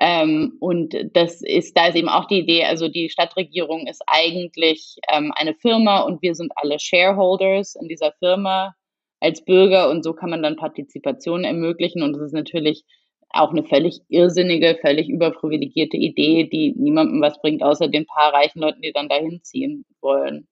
Ähm, 0.00 0.56
und 0.60 0.96
das 1.12 1.42
ist, 1.42 1.76
da 1.76 1.88
ist 1.88 1.96
eben 1.96 2.08
auch 2.08 2.26
die 2.26 2.38
Idee, 2.38 2.64
also 2.64 2.88
die 2.88 3.10
Stadtregierung 3.10 3.86
ist 3.86 4.02
eigentlich 4.06 4.96
ähm, 5.12 5.30
eine 5.36 5.54
Firma 5.54 6.00
und 6.00 6.22
wir 6.22 6.34
sind 6.34 6.52
alle 6.56 6.78
Shareholders 6.78 7.74
in 7.74 7.86
dieser 7.86 8.12
Firma 8.12 8.74
als 9.20 9.44
Bürger 9.44 9.90
und 9.90 10.02
so 10.02 10.12
kann 10.14 10.30
man 10.30 10.42
dann 10.42 10.56
Partizipation 10.56 11.44
ermöglichen 11.44 12.02
und 12.02 12.14
das 12.14 12.22
ist 12.22 12.34
natürlich 12.34 12.84
auch 13.30 13.50
eine 13.50 13.64
völlig 13.64 14.00
irrsinnige, 14.08 14.78
völlig 14.80 15.08
überprivilegierte 15.08 15.96
Idee, 15.96 16.44
die 16.44 16.72
niemandem 16.76 17.20
was 17.22 17.40
bringt, 17.40 17.62
außer 17.62 17.88
den 17.88 18.06
paar 18.06 18.32
reichen 18.32 18.60
Leuten, 18.60 18.82
die 18.82 18.92
dann 18.92 19.08
dahin 19.08 19.40
ziehen 19.44 19.84
wollen. 20.00 20.48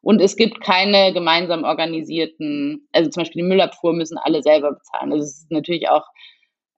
Und 0.00 0.20
es 0.22 0.36
gibt 0.36 0.60
keine 0.60 1.12
gemeinsam 1.12 1.64
organisierten, 1.64 2.88
also 2.92 3.10
zum 3.10 3.22
Beispiel 3.22 3.42
die 3.42 3.48
Müllabfuhr 3.48 3.92
müssen 3.92 4.18
alle 4.18 4.42
selber 4.42 4.72
bezahlen. 4.72 5.12
Also 5.12 5.24
es 5.24 5.38
ist 5.42 5.50
natürlich 5.50 5.88
auch 5.88 6.06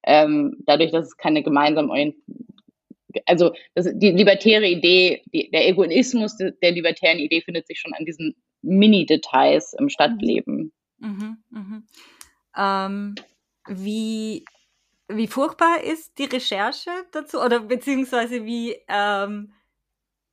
ähm, 0.04 0.56
dadurch, 0.66 0.90
dass 0.90 1.06
es 1.06 1.16
keine 1.16 1.42
gemeinsam 1.42 1.90
also 3.26 3.52
das, 3.74 3.88
die 3.94 4.10
libertäre 4.10 4.66
Idee, 4.66 5.22
die, 5.32 5.50
der 5.50 5.68
Egoismus 5.68 6.36
der 6.36 6.72
libertären 6.72 7.18
Idee 7.18 7.40
findet 7.42 7.66
sich 7.66 7.78
schon 7.78 7.94
an 7.94 8.04
diesen 8.04 8.34
Mini-Details 8.62 9.74
im 9.78 9.88
Stadtleben. 9.88 10.72
Mhm, 10.98 11.38
mh. 11.50 11.82
ähm, 12.56 13.14
wie, 13.68 14.44
wie 15.08 15.26
furchtbar 15.28 15.82
ist 15.82 16.18
die 16.18 16.24
Recherche 16.24 16.90
dazu 17.12 17.40
oder 17.40 17.60
beziehungsweise 17.60 18.44
wie 18.44 18.76
ähm, 18.88 19.52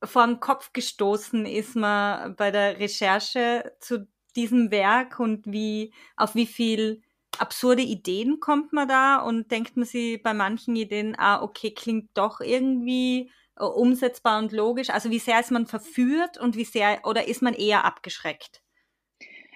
vor 0.02 0.26
den 0.26 0.40
Kopf 0.40 0.72
gestoßen 0.72 1.46
ist 1.46 1.76
man 1.76 2.36
bei 2.36 2.50
der 2.50 2.78
Recherche 2.78 3.72
zu 3.80 4.08
diesem 4.34 4.70
Werk 4.70 5.18
und 5.18 5.46
wie 5.46 5.92
auf 6.16 6.34
wie 6.34 6.46
viel 6.46 7.02
absurde 7.38 7.82
Ideen 7.82 8.40
kommt 8.40 8.72
man 8.72 8.88
da 8.88 9.18
und 9.18 9.50
denkt 9.50 9.76
man 9.76 9.86
sich 9.86 10.22
bei 10.22 10.34
manchen 10.34 10.76
Ideen, 10.76 11.14
ah, 11.18 11.42
okay, 11.42 11.72
klingt 11.72 12.10
doch 12.14 12.40
irgendwie 12.40 13.30
umsetzbar 13.64 14.38
und 14.38 14.52
logisch? 14.52 14.90
Also 14.90 15.10
wie 15.10 15.18
sehr 15.18 15.40
ist 15.40 15.50
man 15.50 15.66
verführt 15.66 16.38
und 16.38 16.56
wie 16.56 16.64
sehr 16.64 17.00
oder 17.04 17.26
ist 17.28 17.42
man 17.42 17.54
eher 17.54 17.84
abgeschreckt? 17.84 18.60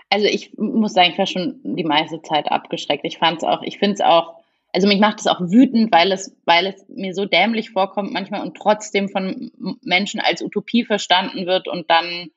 Also 0.09 0.27
ich 0.27 0.53
muss 0.59 0.93
sagen, 0.93 1.11
ich 1.13 1.19
war 1.19 1.27
schon 1.27 1.61
die 1.63 1.85
meiste 1.85 2.21
Zeit 2.23 2.51
abgeschreckt. 2.51 3.05
Ich 3.05 3.19
fand 3.19 3.39
es 3.39 3.45
auch, 3.45 3.63
ich 3.63 3.79
finde 3.79 3.95
es 3.95 4.01
auch, 4.01 4.35
also 4.73 4.89
mich 4.89 4.99
macht 4.99 5.21
es 5.21 5.27
auch 5.27 5.41
wütend, 5.41 5.93
weil 5.93 6.11
es, 6.11 6.37
weil 6.45 6.67
es 6.67 6.85
mir 6.89 7.15
so 7.15 7.27
dämlich 7.27 7.71
vorkommt 7.71 8.13
manchmal 8.13 8.43
und 8.43 8.57
trotzdem 8.57 9.09
von 9.09 9.53
Menschen 9.83 10.21
als 10.21 10.43
Utopie 10.43 10.85
verstanden 10.85 11.47
wird 11.47 11.69
und 11.69 11.91
dann 11.91 12.31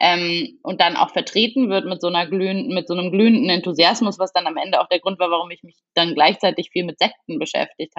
ähm, 0.00 0.58
und 0.62 0.80
dann 0.80 0.96
auch 0.96 1.10
vertreten 1.10 1.68
wird 1.68 1.84
mit 1.84 2.00
so 2.00 2.08
einer 2.08 2.26
glühenden, 2.26 2.74
mit 2.74 2.88
so 2.88 2.94
einem 2.94 3.12
glühenden 3.12 3.50
Enthusiasmus, 3.50 4.18
was 4.18 4.32
dann 4.32 4.46
am 4.46 4.56
Ende 4.56 4.80
auch 4.80 4.88
der 4.88 4.98
Grund 4.98 5.18
war, 5.18 5.30
warum 5.30 5.50
ich 5.50 5.62
mich 5.62 5.76
dann 5.94 6.14
gleichzeitig 6.14 6.70
viel 6.70 6.84
mit 6.84 6.98
Sekten 6.98 7.38
beschäftigt 7.38 7.92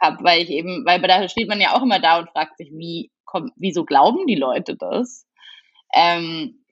habe, 0.00 0.16
hab, 0.16 0.24
weil 0.24 0.42
ich 0.42 0.50
eben, 0.50 0.84
weil 0.86 1.00
da 1.00 1.28
steht 1.28 1.48
man 1.48 1.60
ja 1.60 1.74
auch 1.74 1.82
immer 1.82 2.00
da 2.00 2.18
und 2.18 2.30
fragt 2.30 2.56
sich, 2.56 2.70
wie 2.72 3.10
kommt, 3.24 3.52
wieso 3.56 3.84
glauben 3.84 4.26
die 4.26 4.36
Leute 4.36 4.76
das? 4.76 5.26
Ähm, 5.94 6.64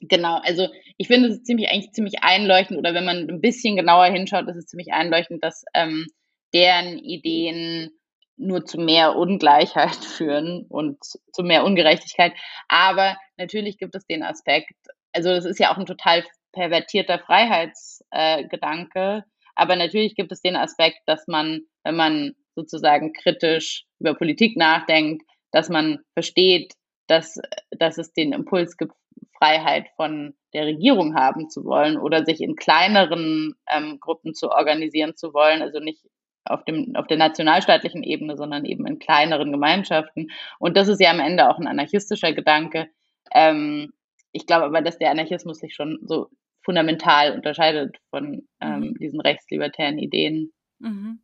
genau, 0.00 0.40
also 0.42 0.68
ich 0.96 1.06
finde 1.06 1.28
es 1.28 1.42
ziemlich 1.42 1.68
eigentlich 1.68 1.92
ziemlich 1.92 2.22
einleuchtend 2.22 2.78
oder 2.78 2.94
wenn 2.94 3.04
man 3.04 3.28
ein 3.28 3.40
bisschen 3.40 3.76
genauer 3.76 4.06
hinschaut, 4.06 4.48
ist 4.48 4.56
es 4.56 4.66
ziemlich 4.66 4.92
einleuchtend, 4.92 5.44
dass 5.44 5.64
ähm, 5.74 6.06
deren 6.52 6.98
Ideen 6.98 7.90
nur 8.36 8.64
zu 8.64 8.78
mehr 8.78 9.16
Ungleichheit 9.16 9.96
führen 10.04 10.66
und 10.68 10.98
zu 11.02 11.42
mehr 11.42 11.64
Ungerechtigkeit. 11.64 12.32
Aber 12.68 13.16
natürlich 13.36 13.78
gibt 13.78 13.94
es 13.94 14.06
den 14.06 14.22
Aspekt, 14.22 14.74
also 15.12 15.30
das 15.30 15.44
ist 15.44 15.58
ja 15.58 15.72
auch 15.72 15.78
ein 15.78 15.86
total 15.86 16.24
pervertierter 16.52 17.18
Freiheitsgedanke, 17.18 19.18
äh, 19.18 19.22
aber 19.54 19.76
natürlich 19.76 20.14
gibt 20.14 20.32
es 20.32 20.40
den 20.40 20.56
Aspekt, 20.56 21.00
dass 21.06 21.26
man, 21.26 21.62
wenn 21.84 21.96
man 21.96 22.34
sozusagen 22.54 23.12
kritisch 23.12 23.84
über 23.98 24.14
Politik 24.14 24.56
nachdenkt, 24.56 25.24
dass 25.52 25.68
man 25.68 25.98
versteht, 26.14 26.74
dass, 27.06 27.40
dass 27.70 27.98
es 27.98 28.12
den 28.12 28.32
Impuls 28.32 28.76
gibt, 28.76 28.92
Freiheit 29.38 29.88
von 29.96 30.34
der 30.52 30.66
Regierung 30.66 31.14
haben 31.14 31.48
zu 31.48 31.64
wollen 31.64 31.96
oder 31.96 32.24
sich 32.24 32.40
in 32.40 32.56
kleineren 32.56 33.54
ähm, 33.70 33.98
Gruppen 34.00 34.34
zu 34.34 34.50
organisieren 34.50 35.16
zu 35.16 35.32
wollen, 35.32 35.62
also 35.62 35.80
nicht 35.80 36.04
auf, 36.44 36.64
dem, 36.64 36.94
auf 36.94 37.06
der 37.06 37.16
nationalstaatlichen 37.16 38.02
Ebene, 38.02 38.36
sondern 38.36 38.64
eben 38.64 38.86
in 38.86 38.98
kleineren 38.98 39.50
Gemeinschaften. 39.50 40.28
Und 40.58 40.76
das 40.76 40.88
ist 40.88 41.00
ja 41.00 41.10
am 41.10 41.20
Ende 41.20 41.48
auch 41.48 41.58
ein 41.58 41.66
anarchistischer 41.66 42.32
Gedanke. 42.32 42.88
Ähm, 43.32 43.92
ich 44.32 44.46
glaube 44.46 44.66
aber, 44.66 44.82
dass 44.82 44.98
der 44.98 45.10
Anarchismus 45.10 45.58
sich 45.58 45.74
schon 45.74 45.98
so 46.02 46.28
fundamental 46.62 47.32
unterscheidet 47.32 47.96
von 48.10 48.46
ähm, 48.60 48.80
mhm. 48.80 48.94
diesen 48.98 49.20
rechtslibertären 49.20 49.98
Ideen. 49.98 50.52
Mhm. 50.78 51.20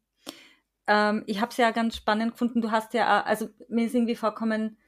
Ähm, 0.87 1.25
ich 1.27 1.41
habe 1.41 1.51
es 1.51 1.57
ja 1.57 1.71
ganz 1.71 1.97
spannend 1.97 2.33
gefunden. 2.33 2.61
Du 2.61 2.71
hast 2.71 2.95
ja, 2.95 3.23
also 3.23 3.49
mir 3.69 3.87
ist 3.87 3.95
irgendwie 3.95 4.17
vorkommen, 4.17 4.79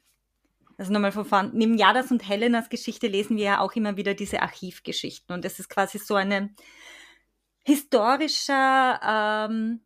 also 0.77 0.93
nochmal 0.93 1.13
von 1.13 1.25
vorn, 1.25 1.51
neben 1.55 1.77
Jadas 1.77 2.11
und 2.11 2.29
Helenas 2.29 2.69
Geschichte 2.69 3.09
lesen 3.09 3.37
wir 3.37 3.45
ja 3.45 3.61
auch 3.61 3.73
immer 3.73 3.97
wieder 3.97 4.15
diese 4.15 4.43
Archivgeschichten. 4.43 5.35
Und 5.35 5.45
es 5.45 5.59
ist 5.59 5.69
quasi 5.69 5.99
so 5.99 6.15
eine 6.15 6.51
historischer, 7.69 9.01
ähm, 9.03 9.81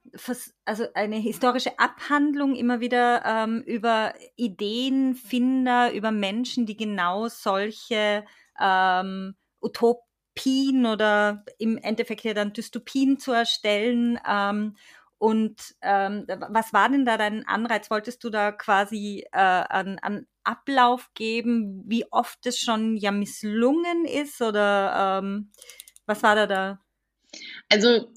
also 0.64 0.84
eine 0.94 1.16
historische 1.16 1.78
Abhandlung 1.80 2.54
immer 2.54 2.78
wieder 2.78 3.24
ähm, 3.24 3.62
über 3.62 4.14
Ideenfinder, 4.36 5.92
über 5.92 6.12
Menschen, 6.12 6.64
die 6.64 6.76
genau 6.76 7.26
solche 7.26 8.24
ähm, 8.60 9.34
Utopien 9.60 10.86
oder 10.86 11.44
im 11.58 11.76
Endeffekt 11.78 12.22
ja 12.22 12.34
dann 12.34 12.52
Dystopien 12.52 13.18
zu 13.18 13.32
erstellen. 13.32 14.16
Ähm, 14.28 14.76
und 15.22 15.76
ähm, 15.82 16.26
was 16.26 16.72
war 16.72 16.88
denn 16.88 17.04
da 17.04 17.16
dein 17.16 17.46
Anreiz? 17.46 17.92
Wolltest 17.92 18.24
du 18.24 18.28
da 18.28 18.50
quasi 18.50 19.24
äh, 19.30 19.38
an, 19.38 20.00
an 20.02 20.26
Ablauf 20.42 21.10
geben, 21.14 21.84
wie 21.86 22.10
oft 22.10 22.44
es 22.44 22.58
schon 22.58 22.96
ja 22.96 23.12
misslungen 23.12 24.04
ist 24.04 24.42
oder 24.42 25.20
ähm, 25.22 25.52
was 26.06 26.24
war 26.24 26.34
da 26.34 26.48
da? 26.48 26.80
Also 27.68 28.08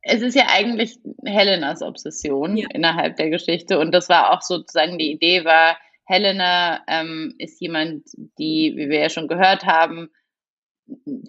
es 0.00 0.22
ist 0.22 0.34
ja 0.34 0.46
eigentlich 0.48 0.96
Helenas 1.26 1.82
Obsession 1.82 2.56
ja. 2.56 2.66
innerhalb 2.72 3.16
der 3.16 3.28
Geschichte 3.28 3.78
und 3.78 3.92
das 3.92 4.08
war 4.08 4.32
auch 4.32 4.40
sozusagen 4.40 4.96
die 4.96 5.12
Idee 5.12 5.44
war, 5.44 5.76
Helena 6.06 6.82
ähm, 6.88 7.34
ist 7.36 7.60
jemand, 7.60 8.06
die, 8.38 8.72
wie 8.74 8.88
wir 8.88 9.00
ja 9.00 9.10
schon 9.10 9.28
gehört 9.28 9.66
haben, 9.66 10.08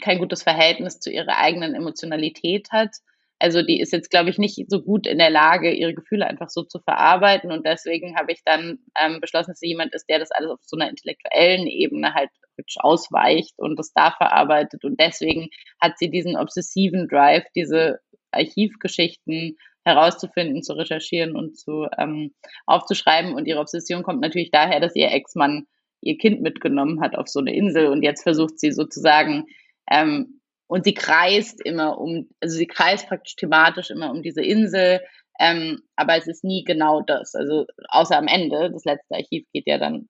kein 0.01 0.17
gutes 0.19 0.43
Verhältnis 0.43 1.01
zu 1.01 1.11
ihrer 1.11 1.39
eigenen 1.39 1.75
Emotionalität 1.75 2.71
hat. 2.71 2.95
Also 3.39 3.61
die 3.61 3.81
ist 3.81 3.91
jetzt, 3.91 4.09
glaube 4.09 4.29
ich, 4.29 4.37
nicht 4.37 4.69
so 4.69 4.81
gut 4.81 5.07
in 5.07 5.17
der 5.17 5.29
Lage, 5.29 5.71
ihre 5.71 5.93
Gefühle 5.93 6.25
einfach 6.25 6.49
so 6.49 6.63
zu 6.63 6.79
verarbeiten. 6.79 7.51
Und 7.51 7.65
deswegen 7.65 8.15
habe 8.15 8.31
ich 8.31 8.41
dann 8.45 8.79
ähm, 8.99 9.19
beschlossen, 9.19 9.51
dass 9.51 9.59
sie 9.59 9.67
jemand 9.67 9.93
ist, 9.93 10.09
der 10.09 10.19
das 10.19 10.31
alles 10.31 10.51
auf 10.51 10.59
so 10.61 10.77
einer 10.77 10.89
intellektuellen 10.89 11.67
Ebene 11.67 12.13
halt 12.13 12.29
ausweicht 12.77 13.53
und 13.57 13.77
das 13.77 13.91
da 13.93 14.11
verarbeitet. 14.11 14.85
Und 14.85 14.99
deswegen 14.99 15.49
hat 15.81 15.97
sie 15.97 16.09
diesen 16.09 16.37
obsessiven 16.37 17.07
Drive, 17.09 17.43
diese 17.55 17.99
Archivgeschichten 18.31 19.57
herauszufinden, 19.83 20.63
zu 20.63 20.73
recherchieren 20.73 21.35
und 21.35 21.57
zu 21.57 21.87
ähm, 21.97 22.33
aufzuschreiben. 22.65 23.33
Und 23.33 23.47
ihre 23.47 23.59
Obsession 23.59 24.03
kommt 24.03 24.21
natürlich 24.21 24.51
daher, 24.51 24.79
dass 24.79 24.95
ihr 24.95 25.11
Ex-Mann 25.11 25.67
ihr 26.01 26.17
Kind 26.17 26.41
mitgenommen 26.41 27.01
hat 27.01 27.15
auf 27.15 27.27
so 27.27 27.39
eine 27.39 27.55
Insel 27.55 27.87
und 27.87 28.03
jetzt 28.03 28.23
versucht 28.23 28.59
sie 28.59 28.71
sozusagen 28.71 29.45
ähm, 29.91 30.39
und 30.67 30.83
sie 30.83 30.93
kreist 30.93 31.63
immer 31.63 31.99
um, 31.99 32.29
also 32.39 32.57
sie 32.57 32.67
kreist 32.67 33.07
praktisch 33.07 33.35
thematisch 33.35 33.91
immer 33.91 34.11
um 34.11 34.21
diese 34.21 34.41
Insel, 34.41 35.01
ähm, 35.39 35.81
aber 35.95 36.17
es 36.17 36.27
ist 36.27 36.43
nie 36.43 36.63
genau 36.63 37.01
das. 37.01 37.35
Also 37.35 37.65
außer 37.89 38.17
am 38.17 38.27
Ende, 38.27 38.71
das 38.71 38.85
letzte 38.85 39.15
Archiv 39.15 39.45
geht 39.53 39.67
ja 39.67 39.77
dann 39.77 40.07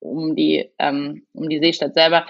um 0.00 0.36
die, 0.36 0.70
ähm, 0.78 1.26
um 1.32 1.48
die 1.48 1.58
Seestadt 1.58 1.94
selber. 1.94 2.26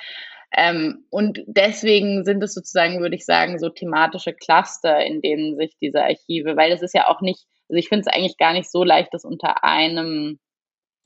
Ähm, 0.57 1.05
und 1.11 1.41
deswegen 1.47 2.25
sind 2.25 2.43
es 2.43 2.55
sozusagen, 2.55 3.01
würde 3.01 3.17
ich 3.17 3.25
sagen, 3.25 3.59
so 3.59 3.69
thematische 3.69 4.33
Cluster, 4.33 5.05
in 5.05 5.21
denen 5.21 5.57
sich 5.57 5.77
diese 5.81 6.03
Archive, 6.03 6.57
weil 6.57 6.73
es 6.73 6.83
ist 6.83 6.95
ja 6.95 7.09
auch 7.09 7.21
nicht, 7.21 7.45
also 7.69 7.79
ich 7.79 7.89
finde 7.89 8.07
es 8.07 8.15
eigentlich 8.15 8.39
gar 8.39 8.53
nicht 8.53 8.71
so 8.71 8.85
leicht, 8.85 9.13
das 9.13 9.25
unter 9.25 9.65
einem, 9.65 10.39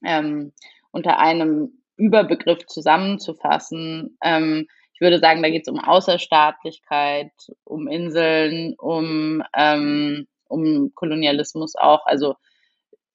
ähm, 0.05 0.53
unter 0.93 1.19
einem 1.19 1.83
Überbegriff 1.97 2.67
zusammenzufassen. 2.67 4.19
Ähm, 4.23 4.67
ich 5.01 5.03
würde 5.03 5.19
sagen, 5.19 5.43
da 5.43 5.49
geht 5.49 5.63
es 5.67 5.73
um 5.73 5.81
Außerstaatlichkeit, 5.81 7.33
um 7.65 7.89
Inseln, 7.89 8.75
um, 8.77 9.43
ähm, 9.57 10.27
um 10.47 10.93
Kolonialismus 10.95 11.75
auch. 11.75 12.05
Also 12.05 12.35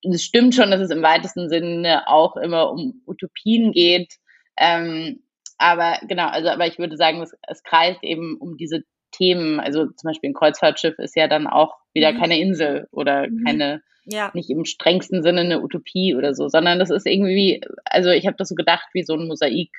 es 0.02 0.24
stimmt 0.24 0.56
schon, 0.56 0.72
dass 0.72 0.80
es 0.80 0.90
im 0.90 1.04
weitesten 1.04 1.48
Sinne 1.48 2.08
auch 2.08 2.36
immer 2.36 2.72
um 2.72 3.02
Utopien 3.06 3.70
geht. 3.70 4.14
Ähm, 4.56 5.22
aber 5.58 6.00
genau, 6.08 6.26
also 6.26 6.48
aber 6.48 6.66
ich 6.66 6.80
würde 6.80 6.96
sagen, 6.96 7.22
es, 7.22 7.36
es 7.46 7.62
kreist 7.62 8.02
eben 8.02 8.36
um 8.36 8.56
diese 8.56 8.82
Themen. 9.12 9.60
Also 9.60 9.86
zum 9.86 10.08
Beispiel 10.08 10.30
ein 10.30 10.34
Kreuzfahrtschiff 10.34 10.98
ist 10.98 11.14
ja 11.14 11.28
dann 11.28 11.46
auch 11.46 11.76
wieder 11.94 12.10
mhm. 12.10 12.18
keine 12.18 12.40
Insel 12.40 12.88
oder 12.90 13.28
mhm. 13.28 13.44
keine, 13.44 13.82
ja. 14.06 14.32
nicht 14.34 14.50
im 14.50 14.64
strengsten 14.64 15.22
Sinne 15.22 15.42
eine 15.42 15.62
Utopie 15.62 16.16
oder 16.16 16.34
so, 16.34 16.48
sondern 16.48 16.80
das 16.80 16.90
ist 16.90 17.06
irgendwie, 17.06 17.60
also 17.84 18.10
ich 18.10 18.26
habe 18.26 18.36
das 18.36 18.48
so 18.48 18.56
gedacht 18.56 18.88
wie 18.92 19.04
so 19.04 19.14
ein 19.14 19.28
Mosaik, 19.28 19.70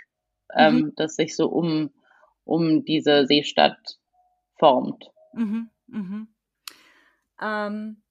ähm, 0.55 0.75
mhm. 0.75 0.93
das 0.95 1.15
sich 1.15 1.35
so 1.35 1.47
um, 1.47 1.91
um 2.43 2.83
diese 2.85 3.25
Seestadt 3.25 3.97
formt. 4.55 5.11
Mhm. 5.33 5.69
Mhm. 5.87 6.27
Ähm, 7.41 8.01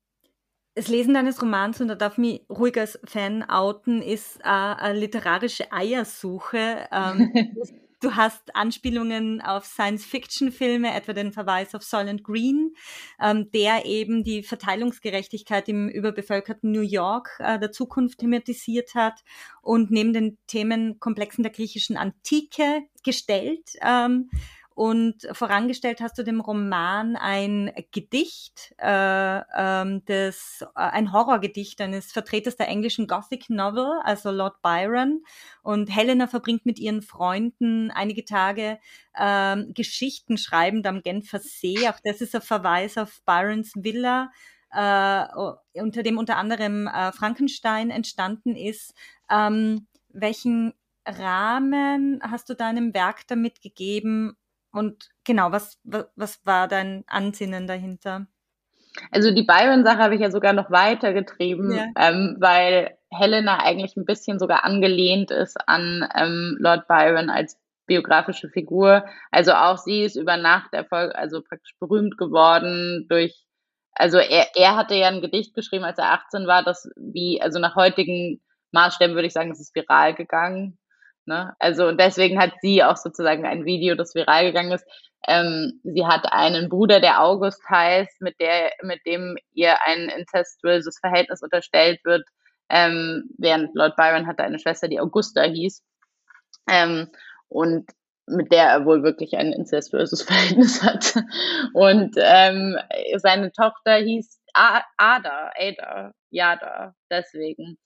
das 0.74 0.88
Lesen 0.88 1.14
deines 1.14 1.40
Romans, 1.40 1.80
und 1.80 1.88
da 1.88 1.94
darf 1.94 2.18
mich 2.18 2.42
ruhig 2.50 2.78
als 2.78 2.98
Fan 3.04 3.42
outen, 3.42 4.02
ist 4.02 4.38
äh, 4.40 4.44
eine 4.44 4.98
literarische 4.98 5.72
Eiersuche. 5.72 6.86
Ähm, 6.92 7.32
du 8.00 8.14
hast 8.14 8.54
Anspielungen 8.54 9.40
auf 9.40 9.64
Science-Fiction-Filme, 9.64 10.94
etwa 10.94 11.12
den 11.12 11.32
Verweis 11.32 11.74
auf 11.74 11.82
Soylent 11.82 12.24
Green, 12.24 12.74
ähm, 13.20 13.50
der 13.50 13.84
eben 13.86 14.22
die 14.24 14.42
Verteilungsgerechtigkeit 14.42 15.68
im 15.68 15.88
überbevölkerten 15.88 16.70
New 16.70 16.82
York 16.82 17.30
äh, 17.38 17.58
der 17.58 17.72
Zukunft 17.72 18.18
thematisiert 18.18 18.94
hat 18.94 19.22
und 19.62 19.90
neben 19.90 20.12
den 20.12 20.38
Themenkomplexen 20.46 21.42
der 21.42 21.52
griechischen 21.52 21.96
Antike 21.96 22.82
gestellt. 23.02 23.70
Ähm, 23.82 24.30
und 24.76 25.26
vorangestellt 25.32 26.02
hast 26.02 26.18
du 26.18 26.22
dem 26.22 26.42
Roman 26.42 27.16
ein 27.16 27.72
Gedicht, 27.92 28.74
äh, 28.76 29.40
ähm, 29.56 30.04
des, 30.04 30.66
äh, 30.76 30.80
ein 30.80 31.14
Horrorgedicht 31.14 31.80
eines 31.80 32.12
Vertreters 32.12 32.58
der 32.58 32.68
englischen 32.68 33.06
Gothic 33.06 33.48
Novel, 33.48 33.88
also 34.04 34.30
Lord 34.30 34.60
Byron. 34.60 35.24
Und 35.62 35.88
Helena 35.88 36.26
verbringt 36.26 36.66
mit 36.66 36.78
ihren 36.78 37.00
Freunden 37.00 37.90
einige 37.90 38.26
Tage 38.26 38.78
ähm, 39.18 39.72
Geschichten 39.72 40.36
schreibend 40.36 40.86
am 40.86 41.00
Genfer 41.00 41.38
See. 41.38 41.88
Auch 41.88 41.98
das 42.04 42.20
ist 42.20 42.34
ein 42.34 42.42
Verweis 42.42 42.98
auf 42.98 43.22
Byrons 43.24 43.72
Villa, 43.76 44.30
äh, 44.72 45.24
unter 45.80 46.02
dem 46.02 46.18
unter 46.18 46.36
anderem 46.36 46.86
äh, 46.86 47.12
Frankenstein 47.12 47.88
entstanden 47.88 48.54
ist. 48.54 48.92
Ähm, 49.30 49.86
welchen 50.10 50.74
Rahmen 51.06 52.20
hast 52.22 52.50
du 52.50 52.54
deinem 52.54 52.92
Werk 52.92 53.26
damit 53.26 53.62
gegeben, 53.62 54.36
und 54.76 55.08
genau, 55.24 55.52
was, 55.52 55.80
was, 55.84 56.44
war 56.44 56.68
dein 56.68 57.04
Ansinnen 57.06 57.66
dahinter? 57.66 58.26
Also 59.10 59.30
die 59.30 59.42
Byron-Sache 59.42 59.98
habe 59.98 60.14
ich 60.14 60.20
ja 60.20 60.30
sogar 60.30 60.52
noch 60.52 60.70
weitergetrieben, 60.70 61.72
ja. 61.72 61.86
ähm, 61.96 62.36
weil 62.40 62.96
Helena 63.10 63.62
eigentlich 63.62 63.96
ein 63.96 64.04
bisschen 64.04 64.38
sogar 64.38 64.64
angelehnt 64.64 65.30
ist 65.30 65.56
an 65.66 66.06
ähm, 66.14 66.56
Lord 66.60 66.88
Byron 66.88 67.30
als 67.30 67.58
biografische 67.86 68.48
Figur. 68.48 69.04
Also 69.30 69.52
auch 69.52 69.78
sie 69.78 70.02
ist 70.02 70.16
über 70.16 70.36
Nacht 70.36 70.74
Erfolg, 70.74 71.14
also 71.14 71.40
praktisch 71.42 71.74
berühmt 71.78 72.18
geworden 72.18 73.06
durch, 73.08 73.46
also 73.92 74.18
er, 74.18 74.48
er 74.56 74.76
hatte 74.76 74.94
ja 74.94 75.08
ein 75.08 75.22
Gedicht 75.22 75.54
geschrieben, 75.54 75.84
als 75.84 75.98
er 75.98 76.12
18 76.12 76.46
war, 76.46 76.62
das 76.62 76.88
wie, 76.96 77.40
also 77.40 77.58
nach 77.60 77.76
heutigen 77.76 78.42
Maßstäben 78.72 79.14
würde 79.14 79.28
ich 79.28 79.32
sagen, 79.32 79.50
es 79.52 79.60
ist 79.60 79.74
viral 79.74 80.14
gegangen. 80.14 80.78
Ne? 81.26 81.54
Also 81.58 81.88
und 81.88 82.00
deswegen 82.00 82.38
hat 82.38 82.52
sie 82.62 82.82
auch 82.84 82.96
sozusagen 82.96 83.44
ein 83.44 83.64
Video, 83.64 83.94
das 83.94 84.14
viral 84.14 84.46
gegangen 84.46 84.72
ist. 84.72 84.86
Ähm, 85.28 85.80
sie 85.82 86.06
hat 86.06 86.32
einen 86.32 86.68
Bruder, 86.68 87.00
der 87.00 87.22
August 87.22 87.60
heißt, 87.68 88.20
mit 88.20 88.38
der, 88.40 88.70
mit 88.82 89.00
dem 89.06 89.36
ihr 89.52 89.76
ein 89.84 90.08
incestuöses 90.08 90.98
Verhältnis 91.00 91.42
unterstellt 91.42 92.00
wird, 92.04 92.24
ähm, 92.68 93.28
während 93.38 93.74
Lord 93.74 93.96
Byron 93.96 94.26
hatte 94.26 94.44
eine 94.44 94.58
Schwester, 94.58 94.88
die 94.88 95.00
Augusta 95.00 95.42
hieß. 95.42 95.82
Ähm, 96.70 97.08
und 97.48 97.90
mit 98.26 98.52
der 98.52 98.64
er 98.64 98.84
wohl 98.84 99.02
wirklich 99.02 99.36
ein 99.36 99.52
incestuöses 99.52 100.22
Verhältnis 100.24 100.82
hat. 100.82 101.14
Und 101.74 102.16
ähm, 102.18 102.76
seine 103.16 103.52
Tochter 103.52 103.96
hieß 103.96 104.40
Ada, 104.52 105.50
Ada, 105.56 106.12
Yada, 106.30 106.94
deswegen. 107.10 107.78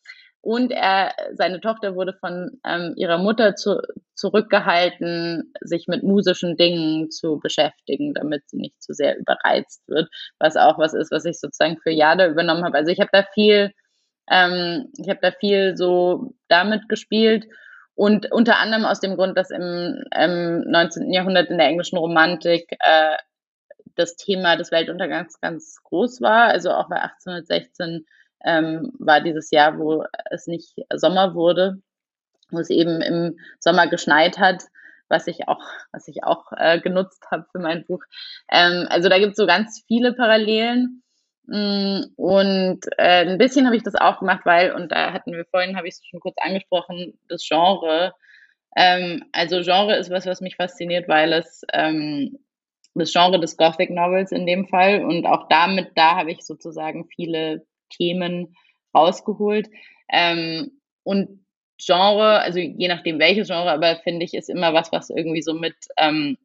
Und 0.42 0.72
er, 0.72 1.14
seine 1.34 1.60
Tochter 1.60 1.94
wurde 1.94 2.14
von 2.14 2.60
ähm, 2.64 2.94
ihrer 2.96 3.18
Mutter 3.18 3.56
zu, 3.56 3.82
zurückgehalten, 4.14 5.52
sich 5.60 5.86
mit 5.86 6.02
musischen 6.02 6.56
Dingen 6.56 7.10
zu 7.10 7.38
beschäftigen, 7.40 8.14
damit 8.14 8.48
sie 8.48 8.56
nicht 8.56 8.82
zu 8.82 8.94
sehr 8.94 9.18
überreizt 9.18 9.86
wird, 9.86 10.08
was 10.38 10.56
auch 10.56 10.78
was 10.78 10.94
ist, 10.94 11.12
was 11.12 11.26
ich 11.26 11.38
sozusagen 11.38 11.78
für 11.82 11.90
Jada 11.90 12.26
übernommen 12.26 12.64
habe. 12.64 12.78
Also 12.78 12.90
ich 12.90 13.00
habe 13.00 13.10
da 13.12 13.24
viel, 13.34 13.72
ähm, 14.30 14.90
ich 14.96 15.10
habe 15.10 15.20
da 15.20 15.30
viel 15.30 15.76
so 15.76 16.32
damit 16.48 16.88
gespielt 16.88 17.46
und 17.94 18.32
unter 18.32 18.58
anderem 18.58 18.86
aus 18.86 19.00
dem 19.00 19.16
Grund, 19.16 19.36
dass 19.36 19.50
im, 19.50 20.02
im 20.18 20.62
19. 20.62 21.12
Jahrhundert 21.12 21.50
in 21.50 21.58
der 21.58 21.66
englischen 21.66 21.98
Romantik 21.98 22.66
äh, 22.78 23.16
das 23.94 24.16
Thema 24.16 24.56
des 24.56 24.72
Weltuntergangs 24.72 25.38
ganz 25.40 25.82
groß 25.84 26.22
war. 26.22 26.44
Also 26.46 26.70
auch 26.70 26.88
bei 26.88 26.96
1816 26.96 28.06
ähm, 28.44 28.92
war 28.98 29.20
dieses 29.20 29.50
Jahr, 29.50 29.78
wo 29.78 30.04
es 30.30 30.46
nicht 30.46 30.74
Sommer 30.94 31.34
wurde, 31.34 31.80
wo 32.50 32.58
es 32.58 32.70
eben 32.70 33.00
im 33.00 33.38
Sommer 33.58 33.86
geschneit 33.88 34.38
hat, 34.38 34.64
was 35.08 35.26
ich 35.26 35.48
auch, 35.48 35.62
was 35.92 36.08
ich 36.08 36.24
auch 36.24 36.52
äh, 36.56 36.80
genutzt 36.80 37.24
habe 37.30 37.46
für 37.52 37.58
mein 37.58 37.84
Buch. 37.84 38.02
Ähm, 38.50 38.86
also 38.88 39.08
da 39.08 39.18
gibt 39.18 39.32
es 39.32 39.36
so 39.36 39.46
ganz 39.46 39.84
viele 39.86 40.14
Parallelen. 40.14 41.02
Mm, 41.46 42.02
und 42.16 42.80
äh, 42.96 43.26
ein 43.26 43.38
bisschen 43.38 43.66
habe 43.66 43.76
ich 43.76 43.82
das 43.82 43.96
auch 43.96 44.20
gemacht, 44.20 44.42
weil, 44.44 44.72
und 44.72 44.92
da 44.92 45.12
hatten 45.12 45.32
wir 45.32 45.44
vorhin, 45.46 45.76
habe 45.76 45.88
ich 45.88 45.94
es 45.94 46.06
schon 46.06 46.20
kurz 46.20 46.36
angesprochen, 46.40 47.18
das 47.28 47.44
Genre. 47.46 48.14
Ähm, 48.76 49.24
also 49.32 49.62
Genre 49.62 49.96
ist 49.96 50.10
was, 50.10 50.26
was 50.26 50.40
mich 50.40 50.56
fasziniert, 50.56 51.08
weil 51.08 51.32
es 51.32 51.62
ähm, 51.72 52.38
das 52.94 53.12
Genre 53.12 53.40
des 53.40 53.56
Gothic 53.56 53.90
Novels 53.90 54.32
in 54.32 54.46
dem 54.46 54.68
Fall 54.68 55.04
und 55.04 55.26
auch 55.26 55.48
damit, 55.48 55.92
da 55.96 56.16
habe 56.16 56.30
ich 56.30 56.44
sozusagen 56.44 57.06
viele 57.06 57.66
Themen 57.90 58.56
rausgeholt. 58.94 59.68
Ähm, 60.12 60.80
und 61.02 61.44
Genre, 61.78 62.40
also 62.40 62.58
je 62.58 62.88
nachdem 62.88 63.18
welches 63.18 63.48
Genre, 63.48 63.70
aber 63.70 63.96
finde 63.96 64.24
ich, 64.24 64.34
ist 64.34 64.50
immer 64.50 64.74
was, 64.74 64.92
was 64.92 65.10
irgendwie 65.10 65.42
so 65.42 65.54
mit, 65.54 65.74
ähm, 65.96 66.36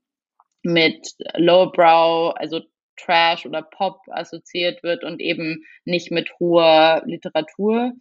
mit 0.64 1.08
Lowbrow, 1.36 2.34
also 2.38 2.62
Trash 2.98 3.46
oder 3.46 3.62
Pop 3.62 4.00
assoziiert 4.08 4.82
wird 4.84 5.04
und 5.04 5.20
eben 5.20 5.66
nicht 5.84 6.12
mit 6.12 6.32
hoher 6.40 7.04
Literatur. 7.06 7.94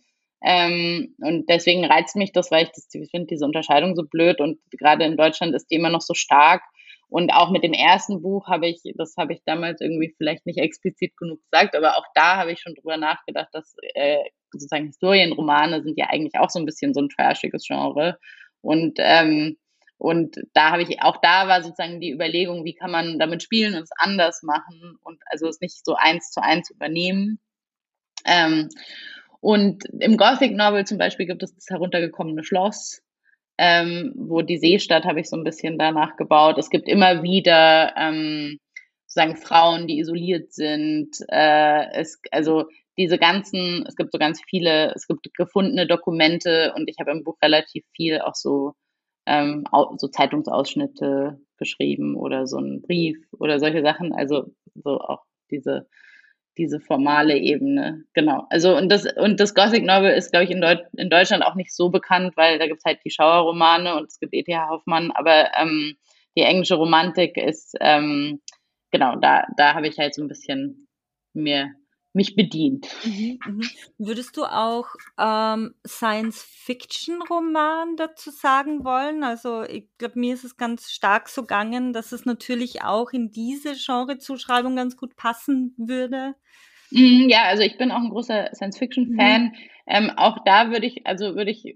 Ähm, 0.42 1.14
und 1.20 1.48
deswegen 1.48 1.84
reizt 1.84 2.16
mich 2.16 2.32
das, 2.32 2.50
weil 2.50 2.64
ich, 2.64 3.00
ich 3.00 3.10
finde 3.10 3.28
diese 3.28 3.44
Unterscheidung 3.44 3.96
so 3.96 4.04
blöd 4.04 4.40
und 4.40 4.58
gerade 4.70 5.04
in 5.04 5.16
Deutschland 5.16 5.54
ist 5.54 5.70
die 5.70 5.76
immer 5.76 5.90
noch 5.90 6.02
so 6.02 6.14
stark. 6.14 6.62
Und 7.08 7.32
auch 7.32 7.50
mit 7.50 7.62
dem 7.62 7.72
ersten 7.72 8.22
Buch 8.22 8.48
habe 8.48 8.66
ich, 8.66 8.80
das 8.96 9.14
habe 9.16 9.34
ich 9.34 9.42
damals 9.44 9.80
irgendwie 9.80 10.14
vielleicht 10.16 10.46
nicht 10.46 10.58
explizit 10.58 11.16
genug 11.16 11.40
gesagt, 11.50 11.76
aber 11.76 11.96
auch 11.96 12.06
da 12.14 12.36
habe 12.36 12.52
ich 12.52 12.60
schon 12.60 12.74
drüber 12.74 12.96
nachgedacht, 12.96 13.48
dass 13.52 13.76
äh, 13.94 14.24
sozusagen 14.52 14.86
Historienromane 14.86 15.82
sind 15.82 15.98
ja 15.98 16.06
eigentlich 16.08 16.34
auch 16.38 16.50
so 16.50 16.58
ein 16.58 16.66
bisschen 16.66 16.94
so 16.94 17.00
ein 17.00 17.08
trashiges 17.08 17.66
Genre. 17.66 18.18
Und 18.60 18.94
ähm, 18.98 19.56
und 19.98 20.36
da 20.52 20.70
habe 20.70 20.82
ich, 20.82 21.00
auch 21.02 21.18
da 21.22 21.48
war 21.48 21.62
sozusagen 21.62 22.00
die 22.00 22.12
Überlegung, 22.12 22.64
wie 22.64 22.74
kann 22.74 22.90
man 22.90 23.18
damit 23.18 23.42
spielen 23.42 23.74
und 23.74 23.84
es 23.84 23.90
anders 23.96 24.42
machen 24.42 24.98
und 25.02 25.22
also 25.26 25.46
es 25.48 25.60
nicht 25.60 25.84
so 25.84 25.94
eins 25.94 26.30
zu 26.30 26.42
eins 26.42 26.70
übernehmen. 26.70 27.38
Ähm, 28.26 28.68
und 29.40 29.84
im 30.00 30.16
Gothic 30.16 30.56
Novel 30.56 30.84
zum 30.84 30.98
Beispiel 30.98 31.26
gibt 31.26 31.42
es 31.42 31.54
das 31.54 31.68
heruntergekommene 31.68 32.44
Schloss, 32.44 33.02
ähm, 33.58 34.12
wo 34.16 34.42
die 34.42 34.58
Seestadt 34.58 35.04
habe 35.04 35.20
ich 35.20 35.28
so 35.28 35.36
ein 35.36 35.44
bisschen 35.44 35.78
danach 35.78 36.16
gebaut. 36.16 36.58
Es 36.58 36.70
gibt 36.70 36.88
immer 36.88 37.22
wieder 37.22 37.94
ähm, 37.96 38.58
sozusagen 39.06 39.36
Frauen, 39.36 39.86
die 39.86 39.98
isoliert 39.98 40.52
sind. 40.52 41.16
Äh, 41.28 41.92
es, 41.92 42.20
also 42.30 42.64
diese 42.96 43.18
ganzen, 43.18 43.84
es 43.86 43.96
gibt 43.96 44.12
so 44.12 44.18
ganz 44.18 44.40
viele, 44.48 44.92
es 44.94 45.06
gibt 45.06 45.32
gefundene 45.34 45.86
Dokumente 45.86 46.72
und 46.76 46.88
ich 46.88 46.96
habe 46.98 47.12
im 47.12 47.24
Buch 47.24 47.36
relativ 47.42 47.84
viel 47.94 48.20
auch 48.20 48.34
so 48.34 48.74
ähm, 49.26 49.64
so 49.96 50.08
Zeitungsausschnitte 50.08 51.40
geschrieben 51.56 52.16
oder 52.16 52.46
so 52.46 52.58
ein 52.58 52.82
Brief 52.82 53.16
oder 53.32 53.58
solche 53.58 53.82
Sachen. 53.82 54.12
Also 54.12 54.52
so 54.74 55.00
auch 55.00 55.24
diese 55.50 55.88
diese 56.58 56.80
formale 56.80 57.36
Ebene. 57.36 58.04
Genau. 58.14 58.46
Also 58.50 58.76
und 58.76 58.90
das 58.90 59.06
und 59.16 59.40
das 59.40 59.54
Gothic 59.54 59.84
Novel 59.84 60.12
ist, 60.12 60.30
glaube 60.30 60.44
ich, 60.44 60.50
in, 60.50 60.60
Deut 60.60 60.80
in 60.96 61.10
Deutschland 61.10 61.44
auch 61.44 61.54
nicht 61.54 61.74
so 61.74 61.90
bekannt, 61.90 62.36
weil 62.36 62.58
da 62.58 62.66
gibt's 62.66 62.84
halt 62.84 63.00
die 63.04 63.10
Schauerromane 63.10 63.96
und 63.96 64.08
es 64.08 64.18
gibt 64.18 64.34
E.T.H. 64.34 64.68
Hoffmann, 64.68 65.10
aber 65.12 65.50
ähm, 65.60 65.96
die 66.36 66.42
englische 66.42 66.76
Romantik 66.76 67.36
ist 67.36 67.76
ähm, 67.80 68.40
genau, 68.90 69.16
da, 69.16 69.46
da 69.56 69.74
habe 69.74 69.88
ich 69.88 69.98
halt 69.98 70.14
so 70.14 70.22
ein 70.22 70.28
bisschen 70.28 70.88
mir 71.32 71.74
mich 72.14 72.36
bedient. 72.36 72.86
Mhm, 73.04 73.38
mhm. 73.44 73.68
Würdest 73.98 74.36
du 74.36 74.44
auch 74.44 74.86
ähm, 75.18 75.74
Science-Fiction-Roman 75.86 77.96
dazu 77.96 78.30
sagen 78.30 78.84
wollen? 78.84 79.24
Also 79.24 79.64
ich 79.64 79.88
glaube, 79.98 80.18
mir 80.18 80.34
ist 80.34 80.44
es 80.44 80.56
ganz 80.56 80.92
stark 80.92 81.28
so 81.28 81.42
gegangen, 81.42 81.92
dass 81.92 82.12
es 82.12 82.24
natürlich 82.24 82.82
auch 82.82 83.10
in 83.10 83.30
diese 83.30 83.74
Genre-Zuschreibung 83.74 84.76
ganz 84.76 84.96
gut 84.96 85.16
passen 85.16 85.74
würde. 85.76 86.34
Mhm, 86.90 87.28
ja, 87.28 87.42
also 87.44 87.64
ich 87.64 87.76
bin 87.76 87.90
auch 87.90 88.00
ein 88.00 88.10
großer 88.10 88.50
Science-Fiction-Fan. 88.54 89.42
Mhm. 89.42 89.52
Ähm, 89.86 90.10
auch 90.16 90.38
da 90.44 90.70
würde 90.70 90.86
ich, 90.86 91.06
also 91.06 91.34
würde 91.34 91.50
ich 91.50 91.74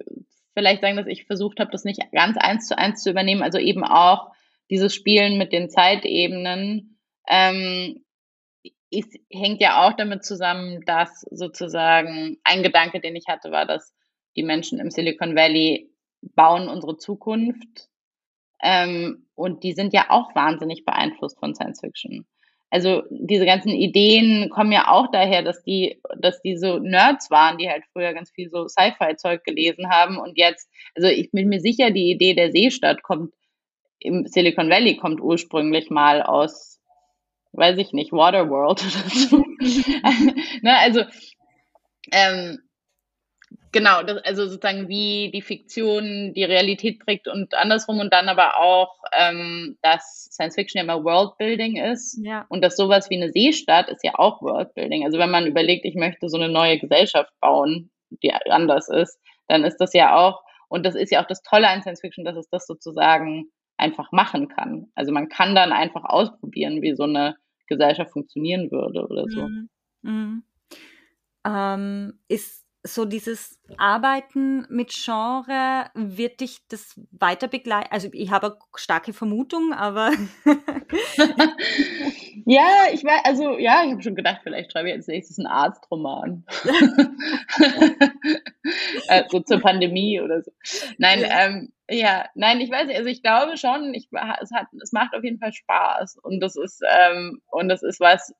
vielleicht 0.54 0.82
sagen, 0.82 0.96
dass 0.96 1.08
ich 1.08 1.26
versucht 1.26 1.58
habe, 1.58 1.72
das 1.72 1.84
nicht 1.84 2.00
ganz 2.12 2.38
eins 2.38 2.68
zu 2.68 2.78
eins 2.78 3.02
zu 3.02 3.10
übernehmen. 3.10 3.42
Also 3.42 3.58
eben 3.58 3.84
auch 3.84 4.30
dieses 4.70 4.94
Spielen 4.94 5.36
mit 5.36 5.52
den 5.52 5.68
Zeitebenen. 5.68 6.96
Ähm, 7.28 8.04
ist, 8.90 9.18
hängt 9.30 9.60
ja 9.60 9.86
auch 9.86 9.94
damit 9.94 10.24
zusammen, 10.24 10.82
dass 10.86 11.20
sozusagen 11.30 12.38
ein 12.44 12.62
Gedanke, 12.62 13.00
den 13.00 13.16
ich 13.16 13.26
hatte, 13.28 13.50
war, 13.50 13.66
dass 13.66 13.94
die 14.36 14.42
Menschen 14.42 14.78
im 14.78 14.90
Silicon 14.90 15.36
Valley 15.36 15.90
bauen 16.20 16.68
unsere 16.68 16.96
Zukunft. 16.96 17.88
Ähm, 18.62 19.26
und 19.34 19.62
die 19.62 19.72
sind 19.72 19.92
ja 19.92 20.06
auch 20.08 20.34
wahnsinnig 20.34 20.84
beeinflusst 20.84 21.38
von 21.38 21.54
Science 21.54 21.80
Fiction. 21.80 22.26
Also 22.70 23.02
diese 23.10 23.46
ganzen 23.46 23.70
Ideen 23.70 24.50
kommen 24.50 24.72
ja 24.72 24.88
auch 24.88 25.10
daher, 25.10 25.42
dass 25.42 25.62
die, 25.62 26.02
dass 26.18 26.42
die 26.42 26.56
so 26.56 26.78
Nerds 26.78 27.30
waren, 27.30 27.56
die 27.56 27.70
halt 27.70 27.84
früher 27.92 28.12
ganz 28.12 28.30
viel 28.30 28.50
so 28.50 28.68
Sci-Fi-Zeug 28.68 29.42
gelesen 29.44 29.88
haben 29.88 30.18
und 30.18 30.36
jetzt, 30.36 30.68
also 30.94 31.08
ich 31.08 31.30
bin 31.30 31.48
mir 31.48 31.60
sicher, 31.60 31.90
die 31.90 32.10
Idee 32.10 32.34
der 32.34 32.52
Seestadt 32.52 33.02
kommt 33.02 33.32
im 34.00 34.26
Silicon 34.26 34.70
Valley 34.70 34.96
kommt 34.96 35.20
ursprünglich 35.20 35.90
mal 35.90 36.22
aus 36.22 36.77
weiß 37.52 37.78
ich 37.78 37.92
nicht, 37.92 38.12
Waterworld 38.12 38.82
oder 38.82 39.10
so. 39.10 39.38
ne, 40.62 40.78
also, 40.78 41.04
ähm, 42.12 42.58
genau, 43.72 44.02
das, 44.02 44.18
also 44.24 44.46
sozusagen 44.46 44.88
wie 44.88 45.30
die 45.32 45.42
Fiktion 45.42 46.32
die 46.34 46.44
Realität 46.44 47.00
prägt 47.00 47.28
und 47.28 47.54
andersrum 47.54 48.00
und 48.00 48.12
dann 48.12 48.28
aber 48.28 48.58
auch, 48.58 49.02
ähm, 49.12 49.78
dass 49.82 50.28
Science 50.32 50.54
Fiction 50.54 50.78
ja 50.78 50.84
immer 50.84 51.04
Worldbuilding 51.04 51.76
ist 51.76 52.18
ja. 52.22 52.46
und 52.48 52.62
dass 52.62 52.76
sowas 52.76 53.10
wie 53.10 53.16
eine 53.16 53.32
Seestadt 53.32 53.88
ist 53.88 54.04
ja 54.04 54.12
auch 54.14 54.42
Worldbuilding. 54.42 55.04
Also 55.04 55.18
wenn 55.18 55.30
man 55.30 55.46
überlegt, 55.46 55.84
ich 55.84 55.94
möchte 55.94 56.28
so 56.28 56.36
eine 56.36 56.48
neue 56.48 56.78
Gesellschaft 56.78 57.32
bauen, 57.40 57.90
die 58.22 58.32
anders 58.32 58.88
ist, 58.88 59.18
dann 59.48 59.64
ist 59.64 59.78
das 59.78 59.92
ja 59.92 60.16
auch, 60.16 60.42
und 60.68 60.84
das 60.84 60.94
ist 60.94 61.10
ja 61.10 61.22
auch 61.22 61.26
das 61.26 61.42
Tolle 61.42 61.68
an 61.68 61.82
Science 61.82 62.00
Fiction, 62.00 62.24
dass 62.24 62.36
es 62.36 62.48
das 62.50 62.66
sozusagen 62.66 63.50
einfach 63.78 64.12
machen 64.12 64.48
kann. 64.48 64.88
Also 64.94 65.12
man 65.12 65.28
kann 65.28 65.54
dann 65.54 65.72
einfach 65.72 66.04
ausprobieren, 66.04 66.82
wie 66.82 66.94
so 66.94 67.04
eine 67.04 67.36
Gesellschaft 67.66 68.12
funktionieren 68.12 68.70
würde 68.70 69.06
oder 69.06 69.24
so. 69.28 69.48
Mhm. 69.48 69.68
Mhm. 70.02 70.42
Ähm, 71.44 72.18
ist 72.28 72.66
so 72.84 73.04
dieses 73.04 73.60
Arbeiten 73.76 74.66
mit 74.70 74.90
Genre, 74.90 75.90
wird 75.94 76.40
dich 76.40 76.58
das 76.68 76.98
weiter 77.10 77.48
begleiten? 77.48 77.88
Also 77.90 78.08
ich 78.12 78.30
habe 78.30 78.52
eine 78.52 78.56
starke 78.76 79.12
Vermutung, 79.12 79.72
aber 79.72 80.12
ja, 82.46 82.86
ich 82.92 83.04
weiß, 83.04 83.20
also 83.24 83.58
ja, 83.58 83.82
ich 83.84 83.92
habe 83.92 84.02
schon 84.02 84.14
gedacht, 84.14 84.40
vielleicht 84.42 84.72
schreibe 84.72 84.88
ich 84.88 84.94
als 84.94 85.06
nächstes 85.08 85.38
einen 85.38 85.48
Arztroman. 85.48 86.44
äh, 89.08 89.24
so 89.28 89.40
zur 89.40 89.60
Pandemie 89.60 90.20
oder 90.20 90.42
so. 90.42 90.50
Nein, 90.98 91.20
ja. 91.20 91.46
ähm, 91.46 91.72
ja, 91.90 92.26
nein, 92.34 92.60
ich 92.60 92.70
weiß 92.70 92.86
nicht, 92.86 92.96
also 92.96 93.08
ich 93.08 93.22
glaube 93.22 93.56
schon, 93.56 93.94
ich, 93.94 94.08
es 94.40 94.50
hat, 94.52 94.66
es 94.82 94.92
macht 94.92 95.14
auf 95.14 95.24
jeden 95.24 95.38
Fall 95.38 95.52
Spaß 95.52 96.18
und 96.22 96.40
das 96.40 96.56
ist, 96.56 96.82
ähm, 96.88 97.40
und 97.46 97.68
das 97.68 97.82
ist 97.82 98.00
was, 98.00 98.34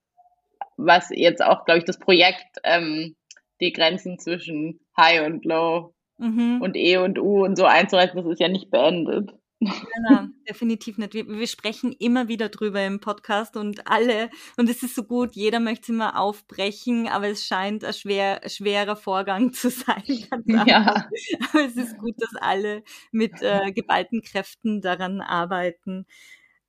was 0.77 1.09
jetzt 1.11 1.43
auch, 1.43 1.65
glaube 1.65 1.79
ich, 1.79 1.85
das 1.85 1.99
Projekt, 1.99 2.59
ähm, 2.65 3.17
die 3.61 3.73
Grenzen 3.73 4.19
zwischen 4.19 4.81
High 4.97 5.27
und 5.27 5.45
Low 5.45 5.95
mhm. 6.19 6.61
und 6.63 6.77
E 6.77 6.99
und 6.99 7.19
U 7.19 7.45
und 7.45 7.57
so 7.57 7.65
einzuhalten, 7.65 8.17
das 8.17 8.27
ist 8.27 8.41
ja 8.41 8.49
nicht 8.49 8.71
beendet. 8.71 9.33
Genau, 9.61 10.29
definitiv 10.49 10.99
nicht. 10.99 11.15
Wir, 11.15 11.27
wir, 11.27 11.47
sprechen 11.49 11.93
immer 11.93 12.29
wieder 12.29 12.49
drüber 12.49 12.85
im 12.85 13.01
Podcast 13.01 13.57
und 13.57 13.89
alle, 13.89 14.31
und 14.57 14.71
es 14.71 14.85
ist 14.85 14.95
so 14.95 15.03
gut, 15.03 15.35
jeder 15.35 15.59
möchte 15.59 15.83
es 15.83 15.89
immer 15.89 16.19
aufbrechen, 16.19 17.09
aber 17.09 17.29
es 17.29 17.45
scheint 17.45 17.85
ein 17.85 17.93
schwer, 17.93 18.41
schwerer 18.49 18.95
Vorgang 18.95 19.53
zu 19.53 19.71
sein. 19.71 20.03
Ja. 20.67 21.09
Aber 21.51 21.65
es 21.65 21.77
ist 21.77 21.99
gut, 21.99 22.15
dass 22.19 22.35
alle 22.41 22.83
mit 23.11 23.43
äh, 23.43 23.73
geballten 23.73 24.23
Kräften 24.23 24.81
daran 24.81 25.21
arbeiten. 25.21 26.07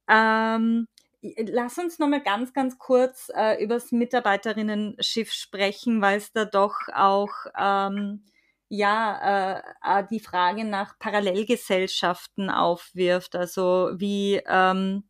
Ähm, 0.08 0.88
Lass 1.22 1.78
uns 1.78 2.00
nochmal 2.00 2.24
ganz, 2.24 2.54
ganz 2.54 2.78
kurz 2.78 3.30
äh, 3.36 3.62
über 3.62 3.74
das 3.76 3.92
Mitarbeiterinnen-Schiff 3.92 5.34
sprechen, 5.34 6.02
weil 6.02 6.18
es 6.18 6.32
da 6.32 6.46
doch 6.46 6.76
auch 6.94 7.34
ähm, 7.58 8.24
ja 8.70 9.58
äh, 9.58 9.62
äh, 9.84 10.04
die 10.10 10.20
Frage 10.20 10.64
nach 10.64 10.98
Parallelgesellschaften 11.00 12.50
aufwirft. 12.50 13.36
Also 13.36 13.92
wie, 13.96 14.42
ähm, 14.48 15.10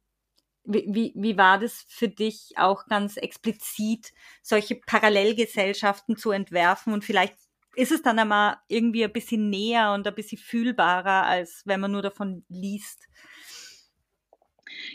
wie, 0.63 0.85
wie, 0.87 1.13
wie 1.15 1.37
war 1.37 1.59
das 1.59 1.85
für 1.87 2.09
dich 2.09 2.53
auch 2.57 2.85
ganz 2.87 3.17
explizit, 3.17 4.11
solche 4.41 4.75
Parallelgesellschaften 4.75 6.17
zu 6.17 6.31
entwerfen 6.31 6.93
und 6.93 7.03
vielleicht 7.03 7.35
ist 7.75 7.91
es 7.91 8.01
dann 8.01 8.19
einmal 8.19 8.57
irgendwie 8.67 9.05
ein 9.05 9.13
bisschen 9.13 9.49
näher 9.49 9.93
und 9.93 10.05
ein 10.07 10.15
bisschen 10.15 10.37
fühlbarer, 10.37 11.25
als 11.25 11.61
wenn 11.65 11.79
man 11.79 11.91
nur 11.91 12.01
davon 12.01 12.43
liest. 12.49 13.07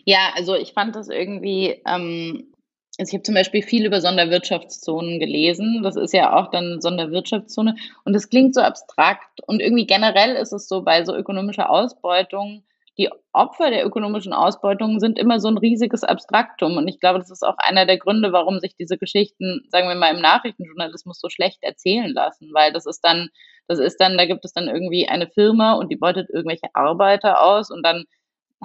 Ja, 0.05 0.33
also 0.35 0.55
ich 0.55 0.73
fand 0.73 0.95
das 0.97 1.09
irgendwie, 1.09 1.83
ähm, 1.87 2.54
also 2.99 3.11
ich 3.11 3.15
habe 3.15 3.23
zum 3.23 3.35
Beispiel 3.35 3.63
viel 3.63 3.87
über 3.87 4.01
Sonderwirtschaftszonen 4.01 5.19
gelesen. 5.19 5.83
Das 5.83 5.97
ist 5.97 6.13
ja 6.13 6.37
auch 6.37 6.51
dann 6.51 6.81
Sonderwirtschaftszone. 6.81 7.75
Und 8.05 8.13
das 8.13 8.29
klingt 8.29 8.55
so 8.55 8.61
abstrakt. 8.61 9.41
Und 9.47 9.61
irgendwie 9.61 9.87
generell 9.87 10.37
ist 10.37 10.53
es 10.53 10.69
so 10.69 10.83
bei 10.83 11.05
so 11.05 11.15
ökonomischer 11.15 11.71
Ausbeutung, 11.71 12.65
die 12.97 13.11
Opfer 13.33 13.71
der 13.71 13.85
ökonomischen 13.85 14.33
Ausbeutung 14.33 15.01
sind 15.01 15.19
immer 15.19 15.41
so 15.41 15.49
ein 15.49 15.59
riesiges 15.59 16.05
Abstraktum. 16.05 16.77
Und 16.77 16.87
ich 16.87 17.01
glaube, 17.01 17.19
das 17.19 17.31
ist 17.31 17.45
auch 17.45 17.57
einer 17.59 17.87
der 17.87 17.99
Gründe, 17.99 18.33
warum 18.33 18.61
sich 18.61 18.77
diese 18.77 18.97
Geschichten, 18.97 19.67
sagen 19.71 19.89
wir 19.89 19.97
mal, 19.97 20.15
im 20.15 20.23
Nachrichtenjournalismus 20.23 21.19
so 21.19 21.29
schlecht 21.29 21.63
erzählen 21.63 22.13
lassen. 22.13 22.51
Weil 22.53 22.73
das 22.73 22.87
ist 22.87 23.01
dann, 23.01 23.31
das 23.67 23.81
ist 23.81 23.97
dann, 23.97 24.17
da 24.17 24.27
gibt 24.27 24.45
es 24.45 24.53
dann 24.53 24.69
irgendwie 24.69 25.09
eine 25.09 25.27
Firma 25.27 25.73
und 25.73 25.91
die 25.91 25.97
beutet 25.97 26.31
irgendwelche 26.31 26.73
Arbeiter 26.75 27.43
aus 27.43 27.73
und 27.73 27.85
dann 27.85 28.05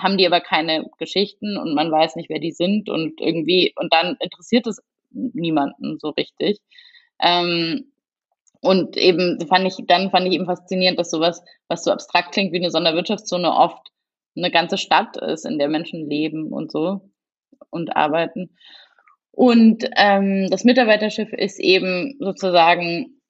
haben 0.01 0.17
die 0.17 0.27
aber 0.27 0.41
keine 0.41 0.89
Geschichten 0.97 1.57
und 1.57 1.73
man 1.73 1.91
weiß 1.91 2.15
nicht, 2.15 2.29
wer 2.29 2.39
die 2.39 2.51
sind 2.51 2.89
und 2.89 3.19
irgendwie, 3.21 3.73
und 3.75 3.93
dann 3.93 4.17
interessiert 4.19 4.67
es 4.67 4.81
niemanden 5.11 5.97
so 5.99 6.09
richtig. 6.09 6.59
Ähm, 7.21 7.91
und 8.61 8.97
eben 8.97 9.39
fand 9.47 9.65
ich, 9.65 9.75
dann 9.87 10.11
fand 10.11 10.27
ich 10.27 10.33
eben 10.33 10.45
faszinierend, 10.45 10.99
dass 10.99 11.11
sowas, 11.11 11.43
was 11.67 11.83
so 11.83 11.91
abstrakt 11.91 12.33
klingt 12.33 12.51
wie 12.51 12.57
eine 12.57 12.71
Sonderwirtschaftszone, 12.71 13.51
oft 13.51 13.91
eine 14.35 14.51
ganze 14.51 14.77
Stadt 14.77 15.17
ist, 15.17 15.45
in 15.45 15.57
der 15.57 15.69
Menschen 15.69 16.09
leben 16.09 16.51
und 16.51 16.71
so 16.71 17.01
und 17.69 17.95
arbeiten. 17.95 18.55
Und 19.31 19.89
ähm, 19.95 20.49
das 20.49 20.65
Mitarbeiterschiff 20.65 21.31
ist 21.31 21.59
eben 21.59 22.17
sozusagen, 22.19 23.21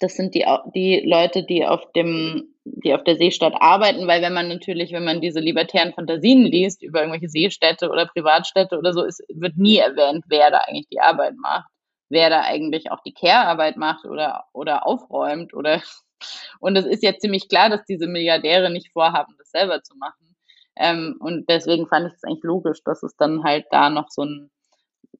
das 0.00 0.14
sind 0.14 0.34
die, 0.34 0.46
die 0.74 1.00
Leute, 1.04 1.44
die 1.44 1.66
auf 1.66 1.92
dem 1.92 2.51
die 2.64 2.94
auf 2.94 3.04
der 3.04 3.16
Seestadt 3.16 3.54
arbeiten, 3.60 4.06
weil 4.06 4.22
wenn 4.22 4.32
man 4.32 4.48
natürlich, 4.48 4.92
wenn 4.92 5.04
man 5.04 5.20
diese 5.20 5.40
libertären 5.40 5.92
Fantasien 5.92 6.44
liest 6.44 6.82
über 6.82 7.00
irgendwelche 7.00 7.28
Seestädte 7.28 7.90
oder 7.90 8.06
Privatstädte 8.06 8.78
oder 8.78 8.92
so, 8.92 9.02
ist, 9.02 9.22
wird 9.28 9.56
nie 9.56 9.78
erwähnt, 9.78 10.24
wer 10.28 10.50
da 10.50 10.58
eigentlich 10.58 10.88
die 10.88 11.00
Arbeit 11.00 11.34
macht, 11.36 11.68
wer 12.08 12.30
da 12.30 12.42
eigentlich 12.42 12.90
auch 12.90 13.02
die 13.04 13.14
Care-Arbeit 13.14 13.76
macht 13.76 14.04
oder, 14.04 14.44
oder 14.52 14.86
aufräumt 14.86 15.54
oder, 15.54 15.82
und 16.60 16.76
es 16.76 16.86
ist 16.86 17.02
ja 17.02 17.16
ziemlich 17.18 17.48
klar, 17.48 17.68
dass 17.68 17.84
diese 17.84 18.06
Milliardäre 18.06 18.70
nicht 18.70 18.92
vorhaben, 18.92 19.34
das 19.38 19.50
selber 19.50 19.82
zu 19.82 19.96
machen. 19.96 20.36
Ähm, 20.76 21.16
und 21.18 21.48
deswegen 21.48 21.86
fand 21.86 22.08
ich 22.08 22.14
es 22.14 22.24
eigentlich 22.24 22.44
logisch, 22.44 22.82
dass 22.84 23.02
es 23.02 23.16
dann 23.16 23.44
halt 23.44 23.66
da 23.70 23.90
noch 23.90 24.08
so 24.08 24.24
ein, 24.24 24.50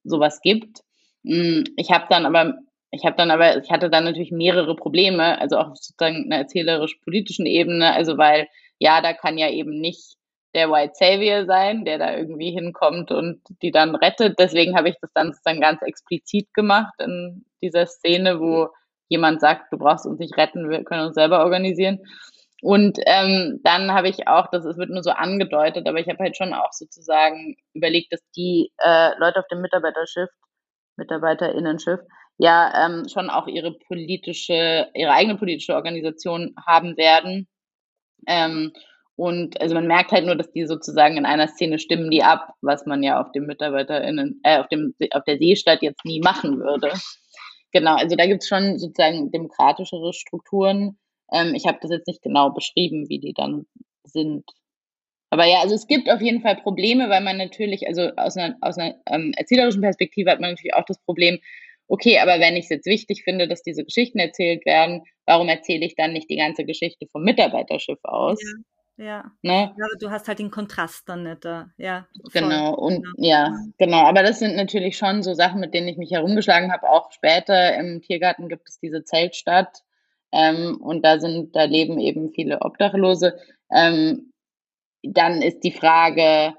sowas 0.03 0.39
gibt. 0.41 0.81
Hm, 1.25 1.65
ich 1.77 1.91
habe 1.91 2.05
dann 2.09 2.25
aber 2.25 2.55
ich 2.93 3.05
habe 3.05 3.15
dann 3.17 3.31
aber, 3.31 3.57
ich 3.57 3.71
hatte 3.71 3.89
dann 3.89 4.03
natürlich 4.03 4.31
mehrere 4.31 4.75
Probleme, 4.75 5.39
also 5.41 5.57
auch 5.57 5.75
sozusagen 5.75 6.25
einer 6.25 6.37
erzählerisch-politischen 6.37 7.47
Ebene, 7.47 7.91
also 7.93 8.17
weil, 8.19 8.47
ja, 8.77 9.01
da 9.01 9.13
kann 9.13 9.39
ja 9.39 9.49
eben 9.49 9.81
nicht 9.81 10.15
der 10.53 10.69
White 10.69 10.93
Savior 10.95 11.45
sein, 11.45 11.85
der 11.85 11.97
da 11.97 12.15
irgendwie 12.15 12.51
hinkommt 12.51 13.11
und 13.11 13.41
die 13.63 13.71
dann 13.71 13.95
rettet. 13.95 14.37
Deswegen 14.37 14.77
habe 14.77 14.89
ich 14.89 14.95
das 15.01 15.11
dann 15.13 15.33
sozusagen 15.33 15.59
ganz 15.59 15.81
explizit 15.81 16.53
gemacht 16.53 16.93
in 16.99 17.45
dieser 17.63 17.87
Szene, 17.87 18.39
wo 18.39 18.69
jemand 19.09 19.41
sagt, 19.41 19.73
du 19.73 19.79
brauchst 19.79 20.05
uns 20.05 20.19
nicht 20.19 20.37
retten, 20.37 20.69
wir 20.69 20.83
können 20.83 21.07
uns 21.07 21.15
selber 21.15 21.39
organisieren. 21.43 21.99
Und 22.61 22.99
ähm, 23.07 23.59
dann 23.63 23.91
habe 23.91 24.07
ich 24.07 24.27
auch, 24.27 24.47
das 24.51 24.63
wird 24.77 24.91
nur 24.91 25.03
so 25.03 25.09
angedeutet, 25.09 25.87
aber 25.87 25.99
ich 25.99 26.07
habe 26.07 26.19
halt 26.19 26.37
schon 26.37 26.53
auch 26.53 26.71
sozusagen 26.71 27.55
überlegt, 27.73 28.13
dass 28.13 28.21
die 28.35 28.71
äh, 28.77 29.17
Leute 29.17 29.39
auf 29.39 29.47
dem 29.47 29.61
Mitarbeiterschiff, 29.61 30.29
Mitarbeiterinnenschiff, 30.95 31.99
ja 32.43 32.85
ähm, 32.85 33.07
schon 33.07 33.29
auch 33.29 33.47
ihre 33.47 33.71
politische, 33.71 34.89
ihre 34.93 35.11
eigene 35.11 35.37
politische 35.37 35.75
Organisation 35.75 36.53
haben 36.67 36.97
werden. 36.97 37.47
Ähm, 38.27 38.73
und 39.15 39.61
also 39.61 39.75
man 39.75 39.87
merkt 39.87 40.11
halt 40.11 40.25
nur, 40.25 40.35
dass 40.35 40.51
die 40.51 40.65
sozusagen 40.65 41.15
in 41.15 41.25
einer 41.25 41.47
Szene 41.47 41.79
stimmen 41.79 42.11
die 42.11 42.21
ab, 42.21 42.53
was 42.61 42.85
man 42.85 43.01
ja 43.01 43.21
auf 43.21 43.31
dem 43.31 43.45
MitarbeiterInnen, 43.45 44.41
äh, 44.43 44.59
auf 44.59 44.67
dem 44.67 44.93
auf 45.11 45.23
der 45.23 45.37
Seestadt 45.37 45.81
jetzt 45.83 46.03
nie 46.03 46.19
machen 46.19 46.59
würde. 46.59 46.91
Genau, 47.71 47.95
also 47.95 48.15
da 48.17 48.25
gibt's 48.25 48.47
schon 48.47 48.77
sozusagen 48.77 49.31
demokratischere 49.31 50.11
Strukturen. 50.13 50.97
Ähm, 51.31 51.55
ich 51.55 51.65
habe 51.65 51.77
das 51.81 51.91
jetzt 51.91 52.07
nicht 52.07 52.21
genau 52.21 52.49
beschrieben, 52.49 53.07
wie 53.07 53.19
die 53.19 53.33
dann 53.33 53.65
sind. 54.03 54.43
Aber 55.29 55.45
ja, 55.45 55.61
also 55.61 55.75
es 55.75 55.87
gibt 55.87 56.11
auf 56.11 56.21
jeden 56.21 56.41
Fall 56.41 56.57
Probleme, 56.57 57.09
weil 57.09 57.21
man 57.21 57.37
natürlich, 57.37 57.87
also 57.87 58.11
aus 58.17 58.35
einer, 58.35 58.57
aus 58.59 58.77
einer 58.77 58.95
ähm, 59.07 59.31
erzählerischen 59.37 59.81
Perspektive 59.81 60.29
hat 60.29 60.41
man 60.41 60.51
natürlich 60.51 60.75
auch 60.75 60.85
das 60.85 60.99
Problem, 60.99 61.39
okay, 61.93 62.17
aber 62.17 62.39
wenn 62.39 62.55
ich 62.55 62.63
es 62.63 62.69
jetzt 62.69 62.87
wichtig 62.87 63.23
finde, 63.23 63.47
dass 63.47 63.61
diese 63.61 63.83
Geschichten 63.83 64.17
erzählt 64.17 64.65
werden, 64.65 65.03
warum 65.27 65.47
erzähle 65.47 65.85
ich 65.85 65.95
dann 65.95 66.13
nicht 66.13 66.27
die 66.27 66.37
ganze 66.37 66.65
Geschichte 66.65 67.05
vom 67.11 67.21
Mitarbeiterschiff 67.23 67.99
aus? 68.03 68.41
Ja. 68.41 68.59
Ja. 68.95 69.31
Ne? 69.41 69.73
ja, 69.75 69.87
du 69.99 70.11
hast 70.11 70.27
halt 70.27 70.37
den 70.37 70.51
Kontrast 70.51 71.09
dann 71.09 71.23
nicht 71.23 71.45
da. 71.45 71.67
Ja, 71.77 72.07
genau, 72.31 72.75
und 72.75 73.03
genau. 73.03 73.15
ja, 73.17 73.51
genau. 73.79 74.05
Aber 74.05 74.21
das 74.21 74.37
sind 74.37 74.55
natürlich 74.55 74.97
schon 74.97 75.23
so 75.23 75.33
Sachen, 75.33 75.59
mit 75.59 75.73
denen 75.73 75.87
ich 75.87 75.97
mich 75.97 76.11
herumgeschlagen 76.11 76.71
habe. 76.71 76.87
Auch 76.89 77.11
später 77.11 77.75
im 77.75 78.01
Tiergarten 78.01 78.49
gibt 78.49 78.69
es 78.69 78.79
diese 78.79 79.03
Zeltstadt. 79.03 79.81
Ähm, 80.31 80.77
und 80.79 81.03
da 81.03 81.19
sind, 81.19 81.55
da 81.55 81.63
leben 81.63 81.99
eben 81.99 82.31
viele 82.31 82.61
Obdachlose. 82.61 83.35
Ähm, 83.71 84.31
dann 85.01 85.41
ist 85.41 85.61
die 85.63 85.71
Frage, 85.71 86.53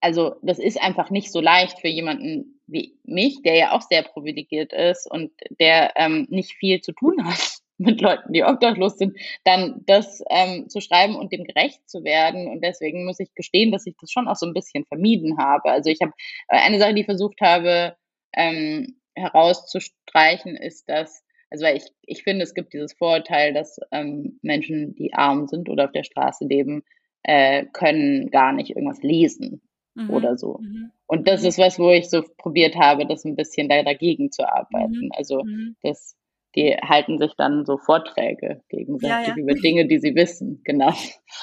also 0.00 0.36
das 0.42 0.58
ist 0.58 0.80
einfach 0.80 1.10
nicht 1.10 1.32
so 1.32 1.40
leicht 1.40 1.78
für 1.80 1.88
jemanden 1.88 2.60
wie 2.66 2.96
mich, 3.04 3.42
der 3.42 3.56
ja 3.56 3.72
auch 3.72 3.82
sehr 3.82 4.02
privilegiert 4.02 4.72
ist 4.72 5.10
und 5.10 5.32
der 5.58 5.92
ähm, 5.96 6.26
nicht 6.30 6.52
viel 6.52 6.80
zu 6.80 6.92
tun 6.92 7.24
hat 7.24 7.58
mit 7.78 8.00
Leuten, 8.00 8.32
die 8.32 8.44
obdachlos 8.44 8.98
sind, 8.98 9.18
dann 9.44 9.82
das 9.86 10.22
ähm, 10.30 10.68
zu 10.68 10.80
schreiben 10.80 11.16
und 11.16 11.32
dem 11.32 11.44
gerecht 11.44 11.88
zu 11.88 12.04
werden. 12.04 12.46
Und 12.48 12.62
deswegen 12.62 13.06
muss 13.06 13.20
ich 13.20 13.34
gestehen, 13.34 13.72
dass 13.72 13.86
ich 13.86 13.96
das 14.00 14.12
schon 14.12 14.28
auch 14.28 14.36
so 14.36 14.46
ein 14.46 14.54
bisschen 14.54 14.84
vermieden 14.84 15.38
habe. 15.38 15.70
Also 15.70 15.90
ich 15.90 16.00
habe 16.02 16.12
äh, 16.48 16.58
eine 16.58 16.78
Sache, 16.78 16.94
die 16.94 17.00
ich 17.00 17.06
versucht 17.06 17.40
habe 17.40 17.96
ähm, 18.34 19.00
herauszustreichen, 19.14 20.56
ist, 20.56 20.88
dass 20.88 21.24
also 21.52 21.64
weil 21.64 21.78
ich, 21.78 21.90
ich 22.02 22.22
finde, 22.22 22.44
es 22.44 22.54
gibt 22.54 22.72
dieses 22.74 22.92
Vorurteil, 22.92 23.52
dass 23.52 23.80
ähm, 23.90 24.38
Menschen, 24.40 24.94
die 24.94 25.14
arm 25.14 25.48
sind 25.48 25.68
oder 25.68 25.86
auf 25.86 25.92
der 25.92 26.04
Straße 26.04 26.44
leben, 26.44 26.84
äh, 27.24 27.66
können 27.72 28.30
gar 28.30 28.52
nicht 28.52 28.70
irgendwas 28.70 29.02
lesen 29.02 29.60
mhm. 30.04 30.10
oder 30.10 30.36
so. 30.36 30.58
Mhm. 30.60 30.90
Und 31.06 31.28
das 31.28 31.44
ist 31.44 31.58
was, 31.58 31.78
wo 31.78 31.90
ich 31.90 32.08
so 32.08 32.22
probiert 32.38 32.76
habe, 32.76 33.06
das 33.06 33.24
ein 33.24 33.36
bisschen 33.36 33.68
da 33.68 33.82
dagegen 33.82 34.30
zu 34.30 34.48
arbeiten. 34.48 35.06
Mhm. 35.06 35.10
Also 35.16 35.42
mhm. 35.44 35.76
das, 35.82 36.16
die 36.56 36.76
halten 36.82 37.18
sich 37.18 37.34
dann 37.36 37.64
so 37.64 37.78
Vorträge 37.78 38.62
gegenseitig 38.68 39.28
ja, 39.28 39.34
ja. 39.36 39.36
über 39.36 39.54
Dinge, 39.54 39.86
die 39.86 39.98
sie 39.98 40.14
wissen, 40.16 40.60
genau. 40.64 40.92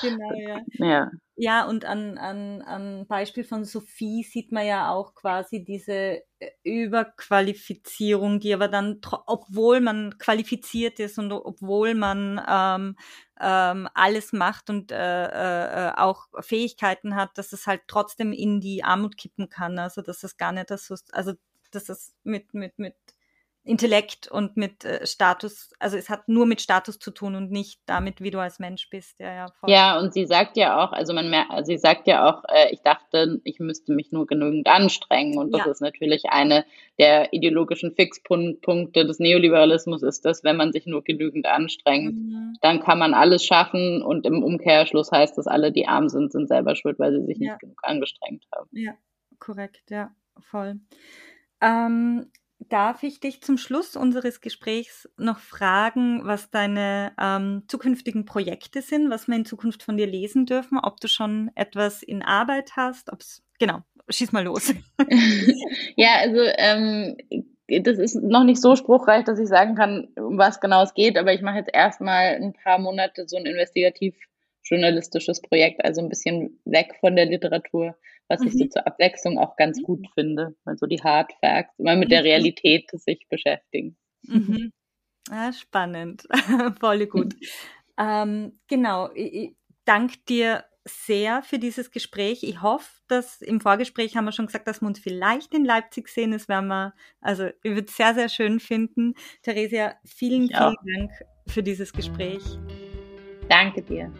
Genau, 0.01 0.33
ja. 0.33 0.59
Ja, 0.73 1.11
ja 1.37 1.65
und 1.65 1.85
an, 1.85 2.17
an, 2.17 2.61
an 2.61 3.07
Beispiel 3.07 3.45
von 3.45 3.63
Sophie 3.63 4.23
sieht 4.23 4.51
man 4.51 4.65
ja 4.65 4.91
auch 4.91 5.15
quasi 5.15 5.63
diese 5.63 6.23
äh, 6.39 6.49
Überqualifizierung, 6.63 8.41
die 8.41 8.53
aber 8.53 8.67
dann, 8.67 8.99
obwohl 9.27 9.79
man 9.79 10.17
qualifiziert 10.17 10.99
ist 10.99 11.17
und 11.17 11.31
obwohl 11.31 11.95
man 11.95 12.41
ähm, 12.45 12.97
ähm, 13.39 13.87
alles 13.93 14.33
macht 14.33 14.69
und 14.69 14.91
äh, 14.91 15.87
äh, 15.87 15.91
auch 15.95 16.27
Fähigkeiten 16.41 17.15
hat, 17.15 17.37
dass 17.37 17.53
es 17.53 17.65
halt 17.65 17.83
trotzdem 17.87 18.33
in 18.33 18.59
die 18.59 18.83
Armut 18.83 19.15
kippen 19.15 19.47
kann. 19.47 19.79
Also 19.79 20.01
dass 20.01 20.23
es 20.23 20.35
gar 20.35 20.51
nicht 20.51 20.69
das, 20.69 20.91
also 21.13 21.33
dass 21.71 21.87
es 21.87 22.13
mit, 22.23 22.53
mit, 22.53 22.77
mit 22.77 22.95
Intellekt 23.67 24.27
und 24.27 24.57
mit 24.57 24.85
äh, 24.85 25.05
Status, 25.05 25.71
also 25.79 25.97
es 25.97 26.09
hat 26.09 26.27
nur 26.27 26.45
mit 26.45 26.61
Status 26.61 26.99
zu 26.99 27.11
tun 27.11 27.35
und 27.35 27.51
nicht 27.51 27.81
damit, 27.85 28.21
wie 28.21 28.31
du 28.31 28.39
als 28.39 28.59
Mensch 28.59 28.89
bist. 28.89 29.19
Ja, 29.19 29.33
ja, 29.33 29.47
voll. 29.59 29.69
ja 29.69 29.99
und 29.99 30.13
sie 30.13 30.25
sagt 30.25 30.57
ja 30.57 30.83
auch, 30.83 30.91
also 30.91 31.13
man 31.13 31.29
merkt, 31.29 31.65
sie 31.65 31.77
sagt 31.77 32.07
ja 32.07 32.29
auch, 32.29 32.43
äh, 32.47 32.71
ich 32.71 32.81
dachte, 32.81 33.41
ich 33.43 33.59
müsste 33.59 33.93
mich 33.93 34.11
nur 34.11 34.25
genügend 34.25 34.67
anstrengen 34.67 35.37
und 35.37 35.51
das 35.51 35.65
ja. 35.65 35.71
ist 35.71 35.81
natürlich 35.81 36.25
eine 36.29 36.65
der 36.97 37.33
ideologischen 37.33 37.93
Fixpunkte 37.93 39.05
des 39.05 39.19
Neoliberalismus 39.19 40.03
ist 40.03 40.25
das, 40.25 40.43
wenn 40.43 40.57
man 40.57 40.71
sich 40.71 40.85
nur 40.85 41.03
genügend 41.03 41.45
anstrengt, 41.45 42.15
mhm. 42.15 42.57
dann 42.61 42.79
kann 42.79 42.99
man 42.99 43.13
alles 43.13 43.45
schaffen 43.45 44.01
und 44.01 44.25
im 44.25 44.43
Umkehrschluss 44.43 45.11
heißt 45.11 45.37
das, 45.37 45.47
alle, 45.47 45.71
die 45.71 45.87
arm 45.87 46.09
sind, 46.09 46.31
sind 46.31 46.47
selber 46.47 46.75
schuld, 46.75 46.97
weil 46.99 47.13
sie 47.13 47.25
sich 47.25 47.37
ja. 47.37 47.51
nicht 47.51 47.59
genug 47.59 47.79
angestrengt 47.83 48.45
haben. 48.55 48.69
Ja, 48.71 48.93
korrekt, 49.39 49.83
ja, 49.89 50.11
voll. 50.39 50.79
Ähm, 51.61 52.31
darf 52.59 53.03
ich 53.03 53.19
dich 53.19 53.41
zum 53.41 53.57
Schluss 53.57 53.95
unseres 53.95 54.41
Gesprächs 54.41 55.09
noch 55.17 55.39
fragen, 55.39 56.21
was 56.23 56.49
deine 56.49 57.13
ähm, 57.19 57.63
zukünftigen 57.67 58.25
Projekte 58.25 58.81
sind, 58.81 59.09
was 59.09 59.27
wir 59.27 59.35
in 59.35 59.45
Zukunft 59.45 59.83
von 59.83 59.97
dir 59.97 60.07
lesen 60.07 60.45
dürfen, 60.45 60.79
ob 60.79 60.99
du 60.99 61.07
schon 61.07 61.51
etwas 61.55 62.03
in 62.03 62.23
Arbeit 62.23 62.71
hast, 62.75 63.11
ob's 63.11 63.43
genau, 63.59 63.81
schieß 64.09 64.31
mal 64.31 64.43
los. 64.43 64.73
ja, 65.95 66.15
also 66.21 66.41
ähm, 66.57 67.17
das 67.67 67.97
ist 67.99 68.15
noch 68.15 68.43
nicht 68.43 68.61
so 68.61 68.75
spruchreich, 68.75 69.25
dass 69.25 69.39
ich 69.39 69.47
sagen 69.47 69.75
kann, 69.75 70.07
um 70.15 70.37
was 70.37 70.59
genau 70.59 70.83
es 70.83 70.93
geht, 70.93 71.17
aber 71.17 71.33
ich 71.33 71.41
mache 71.41 71.57
jetzt 71.57 71.73
erstmal 71.73 72.35
ein 72.35 72.53
paar 72.53 72.79
Monate 72.79 73.27
so 73.27 73.37
ein 73.37 73.45
investigativ 73.45 74.15
journalistisches 74.63 75.41
Projekt, 75.41 75.83
also 75.83 76.01
ein 76.01 76.09
bisschen 76.09 76.59
weg 76.65 76.95
von 76.99 77.15
der 77.15 77.25
Literatur 77.25 77.95
was 78.27 78.41
mhm. 78.41 78.47
ich 78.47 78.53
so 78.53 78.63
mhm. 78.65 78.71
zur 78.71 78.87
Abwechslung 78.87 79.37
auch 79.37 79.55
ganz 79.55 79.81
gut 79.81 80.01
mhm. 80.01 80.09
finde. 80.13 80.55
Also 80.65 80.85
die 80.85 81.01
Hard 81.01 81.31
Facts, 81.39 81.77
immer 81.77 81.95
mit 81.95 82.11
der 82.11 82.21
mhm. 82.21 82.27
Realität 82.27 82.89
sich 82.91 83.25
beschäftigen. 83.29 83.97
Mhm. 84.23 84.71
Ah, 85.29 85.51
spannend. 85.51 86.27
Voll 86.79 87.05
gut. 87.07 87.35
ähm, 87.97 88.59
genau. 88.67 89.09
Ich, 89.13 89.33
ich 89.33 89.55
danke 89.85 90.17
dir 90.27 90.63
sehr 90.87 91.43
für 91.43 91.59
dieses 91.59 91.91
Gespräch. 91.91 92.43
Ich 92.43 92.61
hoffe, 92.61 92.89
dass 93.07 93.41
im 93.41 93.59
Vorgespräch 93.59 94.15
haben 94.15 94.25
wir 94.25 94.31
schon 94.31 94.45
gesagt, 94.45 94.67
dass 94.67 94.81
wir 94.81 94.87
uns 94.87 94.99
vielleicht 94.99 95.53
in 95.53 95.65
Leipzig 95.65 96.07
sehen. 96.07 96.31
Das 96.31 96.47
werden 96.47 96.67
wir, 96.67 96.93
also 97.21 97.47
ich 97.63 97.71
würde 97.71 97.87
es 97.87 97.97
sehr, 97.97 98.13
sehr 98.13 98.29
schön 98.29 98.59
finden. 98.59 99.13
Theresia, 99.41 99.95
vielen, 100.05 100.47
vielen 100.47 100.75
Dank 100.95 101.11
für 101.47 101.63
dieses 101.63 101.91
Gespräch. 101.93 102.43
Danke 103.49 103.81
dir. 103.81 104.11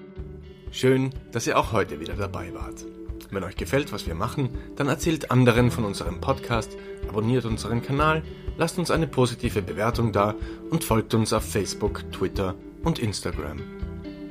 Schön, 0.72 1.12
dass 1.32 1.47
ihr 1.47 1.58
auch 1.58 1.72
heute 1.72 1.99
wieder 1.99 2.16
dabei 2.16 2.53
wart. 2.53 2.86
Wenn 3.30 3.43
euch 3.43 3.55
gefällt, 3.55 3.91
was 3.91 4.07
wir 4.07 4.15
machen, 4.15 4.49
dann 4.75 4.88
erzählt 4.88 5.32
anderen 5.32 5.71
von 5.71 5.84
unserem 5.84 6.21
Podcast, 6.21 6.78
abonniert 7.09 7.45
unseren 7.45 7.82
Kanal, 7.82 8.23
lasst 8.57 8.80
uns 8.80 8.91
eine 8.91 9.07
positive 9.07 9.61
Bewertung 9.61 10.11
da 10.11 10.36
und 10.69 10.84
folgt 10.84 11.13
uns 11.13 11.34
auf 11.34 11.43
Facebook, 11.43 12.09
Twitter 12.11 12.55
und 12.84 12.99
Instagram. 12.99 13.59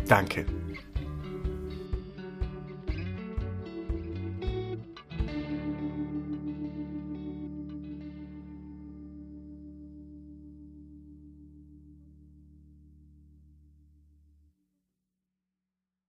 Danke. 0.09 0.47